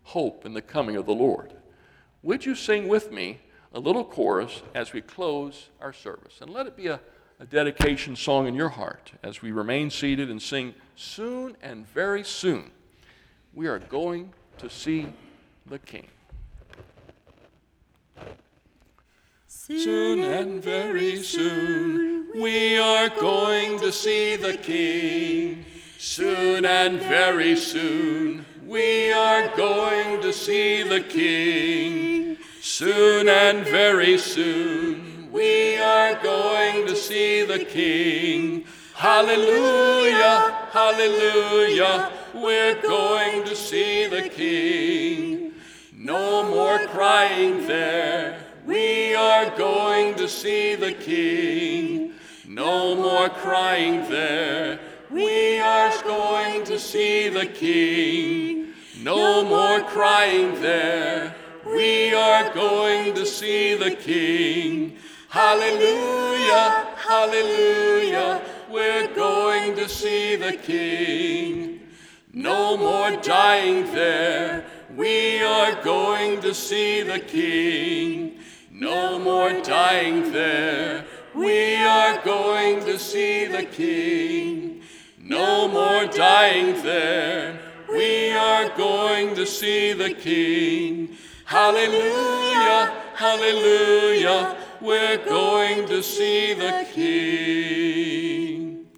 hope 0.07 0.47
in 0.47 0.55
the 0.55 0.63
coming 0.63 0.97
of 0.97 1.05
the 1.05 1.15
Lord. 1.15 1.53
Would 2.23 2.47
you 2.47 2.55
sing 2.55 2.87
with 2.87 3.11
me 3.11 3.41
a 3.75 3.81
little 3.81 4.05
chorus 4.05 4.63
as 4.75 4.93
we 4.93 5.01
close 5.01 5.69
our 5.81 5.93
service? 5.93 6.39
And 6.41 6.51
let 6.51 6.67
it 6.67 6.77
be 6.77 6.87
a, 6.87 7.01
a 7.41 7.45
dedication 7.45 8.15
song 8.15 8.47
in 8.47 8.55
your 8.55 8.69
heart 8.69 9.13
as 9.23 9.43
we 9.43 9.51
remain 9.51 9.91
seated 9.91 10.31
and 10.31 10.41
sing 10.41 10.75
soon 10.95 11.57
and 11.61 11.87
very 11.89 12.23
soon 12.23 12.71
we 13.53 13.67
are 13.67 13.79
going 13.79 14.33
to 14.59 14.71
see 14.71 15.09
the 15.67 15.79
King. 15.79 16.07
Soon 19.69 20.23
and 20.23 20.63
very 20.63 21.21
soon 21.25 22.29
We 22.37 22.79
are 22.79 23.09
going 23.09 23.81
to 23.81 23.91
see 23.91 24.37
the 24.37 24.57
King 24.57 25.65
soon 25.99 26.65
and 26.65 27.01
very 27.01 27.57
soon. 27.57 28.47
We 28.65 29.11
are 29.13 29.49
going 29.57 30.21
to 30.23 30.33
see 30.33 30.85
the 30.85 31.01
King 31.01 32.39
soon 32.61 33.29
and 33.29 33.67
very 33.67 34.19
soon. 34.19 35.33
We 35.33 35.79
are 35.79 36.15
going 36.23 36.87
to 36.87 36.95
see 36.95 37.45
the 37.45 37.65
King. 37.65 38.67
Hallelujah, 38.95 40.69
hallelujah. 40.71 42.13
We're 42.35 42.81
going 42.83 43.43
to 43.45 43.57
see 43.57 44.07
the 44.07 44.29
King. 44.29 45.55
No 45.93 46.49
more 46.49 46.87
crying 46.87 47.67
there. 47.67 48.46
We 48.67 49.15
are 49.15 49.57
going 49.57 50.17
to 50.17 50.29
see 50.29 50.75
the 50.75 50.91
King. 50.91 52.15
No 52.49 52.97
more 52.97 53.29
crying 53.29 54.11
there. 54.11 54.81
We 55.09 55.61
are 55.61 55.93
going 56.03 56.65
to 56.65 56.77
see 56.81 57.29
the 57.29 57.47
King. 57.47 58.75
No 59.01 59.45
more 59.45 59.83
crying 59.83 60.61
there. 60.61 61.37
We 61.65 62.13
are 62.13 62.53
going 62.55 63.15
to 63.15 63.25
see 63.25 63.77
the 63.77 63.93
King. 63.93 64.97
Hallelujah, 65.29 66.89
hallelujah. 66.97 68.43
We're 68.69 69.15
going 69.15 69.77
to 69.77 69.89
see 69.89 70.35
the 70.35 70.55
King. 70.55 71.83
No 72.33 72.77
more 72.77 73.13
dying 73.23 73.85
there. 73.93 74.65
We 74.97 75.41
are 75.41 75.81
going 75.85 76.41
to 76.41 76.53
see 76.53 77.03
the 77.03 77.21
King. 77.21 78.36
No 78.79 79.19
more 79.19 79.63
dying 79.63 80.33
there. 80.33 81.07
We 81.35 81.77
are 81.77 82.23
going 82.23 82.81
to 82.81 82.99
see 82.99 83.47
the 83.47 83.63
King. 83.63 84.83
No 85.19 85.67
more 85.67 86.05
dying 86.13 86.83
there. 86.83 87.59
We 87.89 88.33
are 88.33 88.69
going 88.77 89.35
to 89.37 89.47
see 89.47 89.95
the 89.95 90.13
King. 90.13 91.17
Hallelujah, 91.47 92.93
hallelujah. 93.15 94.59
We're 94.83 95.25
going 95.25 95.89
to 95.89 96.03
see 96.03 96.53
the 96.53 96.87
King. 96.93 98.89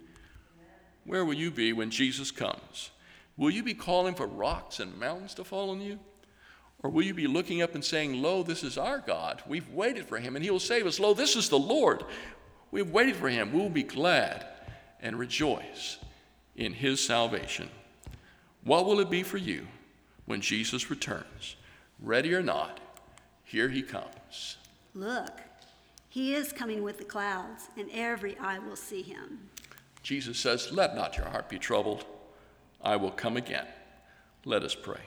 Where 1.05 1.25
will 1.25 1.35
you 1.35 1.53
be 1.53 1.73
when 1.73 1.91
Jesus 1.91 2.33
comes? 2.33 2.91
Will 3.37 3.51
you 3.51 3.63
be 3.63 3.75
calling 3.75 4.17
for 4.17 4.27
rocks 4.27 4.81
and 4.81 4.99
mountains 4.99 5.35
to 5.35 5.45
fall 5.45 5.71
on 5.71 5.81
you? 5.81 6.01
Or 6.83 6.91
will 6.91 7.03
you 7.03 7.15
be 7.15 7.27
looking 7.27 7.61
up 7.61 7.75
and 7.75 7.85
saying, 7.85 8.23
Lo, 8.23 8.43
this 8.43 8.63
is 8.63 8.79
our 8.79 8.99
God. 8.99 9.43
We've 9.47 9.69
waited 9.71 10.07
for 10.07 10.19
him 10.19 10.37
and 10.37 10.45
he 10.45 10.51
will 10.51 10.61
save 10.61 10.87
us. 10.87 11.01
Lo, 11.01 11.13
this 11.13 11.35
is 11.35 11.49
the 11.49 11.59
Lord. 11.59 12.05
We've 12.71 12.91
waited 12.91 13.17
for 13.17 13.29
him. 13.29 13.53
We'll 13.53 13.69
be 13.69 13.83
glad 13.83 14.47
and 15.01 15.19
rejoice 15.19 15.99
in 16.57 16.73
his 16.73 17.05
salvation. 17.05 17.71
What 18.65 18.87
will 18.87 19.01
it 19.01 19.11
be 19.11 19.23
for 19.23 19.39
you 19.39 19.67
when 20.27 20.41
Jesus 20.41 20.91
returns? 20.91 21.57
Ready 22.01 22.35
or 22.35 22.43
not, 22.43 22.81
here 23.45 23.69
he 23.69 23.83
comes. 23.83 24.57
Look, 24.95 25.41
he 26.09 26.35
is 26.35 26.53
coming 26.53 26.83
with 26.83 26.99
the 26.99 27.05
clouds, 27.05 27.69
and 27.77 27.89
every 27.93 28.37
eye 28.39 28.59
will 28.59 28.77
see 28.77 29.03
him. 29.03 29.51
Jesus 30.03 30.39
says, 30.39 30.71
Let 30.73 30.95
not 30.95 31.17
your 31.17 31.27
heart 31.27 31.49
be 31.49 31.59
troubled. 31.59 32.05
I 32.83 32.97
will 32.97 33.11
come 33.11 33.37
again. 33.37 33.67
Let 34.45 34.63
us 34.63 34.75
pray. 34.75 35.01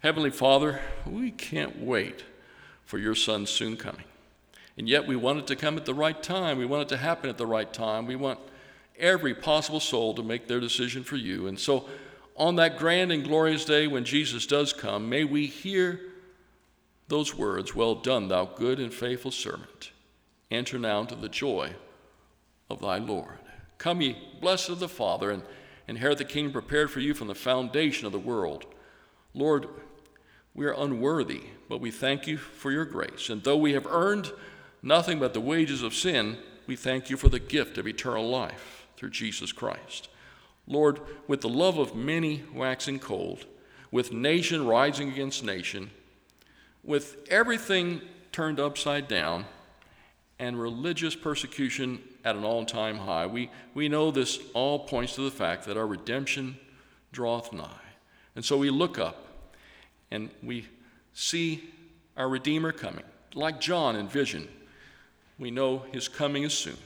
Heavenly 0.00 0.30
Father, 0.30 0.80
we 1.06 1.30
can't 1.30 1.78
wait 1.78 2.24
for 2.86 2.98
your 2.98 3.14
Son's 3.14 3.50
soon 3.50 3.76
coming. 3.76 4.04
And 4.78 4.88
yet 4.88 5.06
we 5.06 5.14
want 5.14 5.40
it 5.40 5.46
to 5.48 5.56
come 5.56 5.76
at 5.76 5.84
the 5.84 5.92
right 5.92 6.20
time. 6.22 6.56
We 6.56 6.64
want 6.64 6.84
it 6.84 6.88
to 6.88 6.96
happen 6.96 7.28
at 7.28 7.36
the 7.36 7.46
right 7.46 7.70
time. 7.70 8.06
We 8.06 8.16
want 8.16 8.38
every 8.98 9.34
possible 9.34 9.78
soul 9.78 10.14
to 10.14 10.22
make 10.22 10.48
their 10.48 10.58
decision 10.58 11.04
for 11.04 11.16
you. 11.16 11.46
And 11.46 11.58
so, 11.58 11.86
on 12.34 12.56
that 12.56 12.78
grand 12.78 13.12
and 13.12 13.22
glorious 13.22 13.66
day 13.66 13.86
when 13.86 14.06
Jesus 14.06 14.46
does 14.46 14.72
come, 14.72 15.10
may 15.10 15.24
we 15.24 15.46
hear 15.46 16.00
those 17.08 17.36
words 17.36 17.74
Well 17.74 17.94
done, 17.96 18.28
thou 18.28 18.46
good 18.46 18.80
and 18.80 18.94
faithful 18.94 19.30
servant. 19.30 19.90
Enter 20.50 20.78
now 20.78 21.02
into 21.02 21.14
the 21.14 21.28
joy 21.28 21.74
of 22.70 22.80
thy 22.80 22.96
Lord. 22.96 23.38
Come, 23.76 24.00
ye 24.00 24.16
blessed 24.40 24.70
of 24.70 24.80
the 24.80 24.88
Father, 24.88 25.30
and 25.30 25.42
inherit 25.86 26.16
the 26.16 26.24
kingdom 26.24 26.52
prepared 26.52 26.90
for 26.90 27.00
you 27.00 27.12
from 27.12 27.28
the 27.28 27.34
foundation 27.34 28.06
of 28.06 28.12
the 28.12 28.18
world. 28.18 28.64
Lord, 29.34 29.68
we 30.54 30.66
are 30.66 30.74
unworthy, 30.74 31.42
but 31.68 31.80
we 31.80 31.90
thank 31.90 32.26
you 32.26 32.36
for 32.36 32.70
your 32.70 32.84
grace. 32.84 33.30
And 33.30 33.42
though 33.42 33.56
we 33.56 33.72
have 33.72 33.86
earned 33.86 34.32
nothing 34.82 35.18
but 35.18 35.32
the 35.32 35.40
wages 35.40 35.82
of 35.82 35.94
sin, 35.94 36.38
we 36.66 36.76
thank 36.76 37.10
you 37.10 37.16
for 37.16 37.28
the 37.28 37.38
gift 37.38 37.78
of 37.78 37.86
eternal 37.86 38.28
life 38.28 38.86
through 38.96 39.10
Jesus 39.10 39.52
Christ. 39.52 40.08
Lord, 40.66 41.00
with 41.26 41.40
the 41.40 41.48
love 41.48 41.78
of 41.78 41.94
many 41.94 42.44
waxing 42.54 42.98
cold, 42.98 43.46
with 43.90 44.12
nation 44.12 44.66
rising 44.66 45.10
against 45.10 45.44
nation, 45.44 45.90
with 46.82 47.16
everything 47.28 48.00
turned 48.32 48.60
upside 48.60 49.08
down, 49.08 49.46
and 50.38 50.58
religious 50.58 51.14
persecution 51.14 52.00
at 52.24 52.34
an 52.34 52.44
all 52.44 52.64
time 52.64 52.96
high, 52.96 53.26
we, 53.26 53.50
we 53.74 53.88
know 53.88 54.10
this 54.10 54.40
all 54.54 54.78
points 54.80 55.14
to 55.14 55.20
the 55.20 55.30
fact 55.30 55.66
that 55.66 55.76
our 55.76 55.86
redemption 55.86 56.58
draweth 57.12 57.52
nigh. 57.52 57.66
And 58.34 58.44
so 58.44 58.56
we 58.56 58.70
look 58.70 58.98
up 58.98 59.26
and 60.10 60.30
we 60.42 60.66
see 61.12 61.70
our 62.16 62.28
Redeemer 62.28 62.72
coming. 62.72 63.04
Like 63.34 63.60
John 63.60 63.96
in 63.96 64.08
vision, 64.08 64.48
we 65.38 65.50
know 65.50 65.84
his 65.92 66.08
coming 66.08 66.42
is 66.42 66.52
soon. 66.52 66.76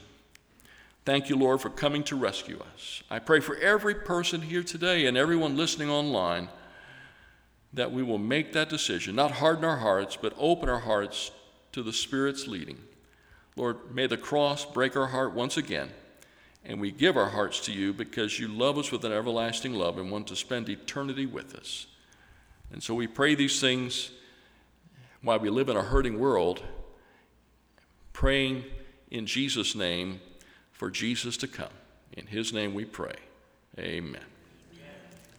Thank 1.05 1.29
you, 1.29 1.35
Lord, 1.35 1.61
for 1.61 1.69
coming 1.69 2.03
to 2.05 2.15
rescue 2.15 2.59
us. 2.73 3.03
I 3.11 3.19
pray 3.19 3.39
for 3.39 3.55
every 3.57 3.93
person 3.93 4.41
here 4.41 4.63
today 4.63 5.05
and 5.05 5.15
everyone 5.15 5.55
listening 5.55 5.89
online 5.89 6.49
that 7.73 7.91
we 7.91 8.01
will 8.01 8.17
make 8.17 8.53
that 8.53 8.69
decision, 8.69 9.15
not 9.15 9.31
harden 9.31 9.65
our 9.65 9.77
hearts, 9.77 10.17
but 10.19 10.33
open 10.37 10.69
our 10.69 10.79
hearts 10.79 11.31
to 11.73 11.83
the 11.83 11.93
Spirit's 11.93 12.47
leading. 12.47 12.77
Lord, 13.55 13.93
may 13.93 14.07
the 14.07 14.17
cross 14.17 14.65
break 14.65 14.95
our 14.95 15.07
heart 15.07 15.33
once 15.33 15.57
again, 15.57 15.89
and 16.63 16.79
we 16.79 16.91
give 16.91 17.17
our 17.17 17.29
hearts 17.29 17.59
to 17.61 17.71
you 17.71 17.93
because 17.93 18.39
you 18.39 18.47
love 18.47 18.77
us 18.77 18.91
with 18.91 19.03
an 19.03 19.11
everlasting 19.11 19.73
love 19.73 19.97
and 19.97 20.09
want 20.09 20.27
to 20.27 20.35
spend 20.35 20.69
eternity 20.69 21.25
with 21.25 21.53
us. 21.55 21.87
And 22.75 22.83
so 22.83 22.93
we 22.93 23.07
pray 23.07 23.35
these 23.35 23.61
things 23.61 24.11
while 25.21 25.39
we 25.39 25.49
live 25.49 25.69
in 25.69 25.77
a 25.77 25.81
hurting 25.81 26.19
world, 26.19 26.61
praying 28.11 28.65
in 29.09 29.25
Jesus' 29.25 29.75
name 29.75 30.19
for 30.73 30.91
Jesus 30.91 31.37
to 31.37 31.47
come. 31.47 31.69
In 32.11 32.27
his 32.27 32.51
name 32.51 32.73
we 32.73 32.83
pray. 32.83 33.15
Amen. 33.79 34.09
Amen. 34.09 34.21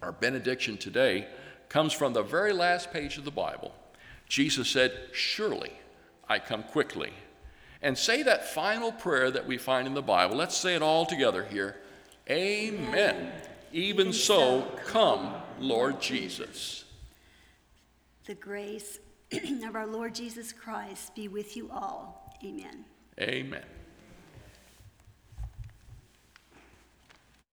Our 0.01 0.13
benediction 0.13 0.79
today 0.79 1.29
comes 1.69 1.93
from 1.93 2.15
the 2.15 2.23
very 2.23 2.55
last 2.55 2.91
page 2.91 3.19
of 3.19 3.27
the 3.27 3.31
Bible. 3.31 3.75
Jesus 4.31 4.71
said, 4.71 4.99
Surely 5.13 5.73
I 6.31 6.39
come 6.39 6.63
quickly. 6.63 7.13
And 7.83 7.99
say 7.99 8.23
that 8.23 8.49
final 8.49 8.93
prayer 8.93 9.31
that 9.31 9.47
we 9.47 9.59
find 9.59 9.87
in 9.87 9.93
the 9.93 10.01
Bible. 10.01 10.37
Let's 10.37 10.57
say 10.57 10.75
it 10.75 10.81
all 10.81 11.05
together 11.05 11.45
here. 11.45 11.77
Amen. 12.31 12.89
Amen. 12.89 13.33
Even 13.75 14.15
so, 14.15 14.73
come, 14.87 15.35
Lord 15.61 16.01
Jesus. 16.01 16.86
The 18.27 18.35
grace 18.35 18.99
of 19.33 19.77
our 19.77 19.87
Lord 19.87 20.15
Jesus 20.15 20.53
Christ 20.53 21.15
be 21.15 21.29
with 21.29 21.57
you 21.57 21.71
all. 21.71 22.35
Amen. 22.45 22.85
Amen. 23.21 23.63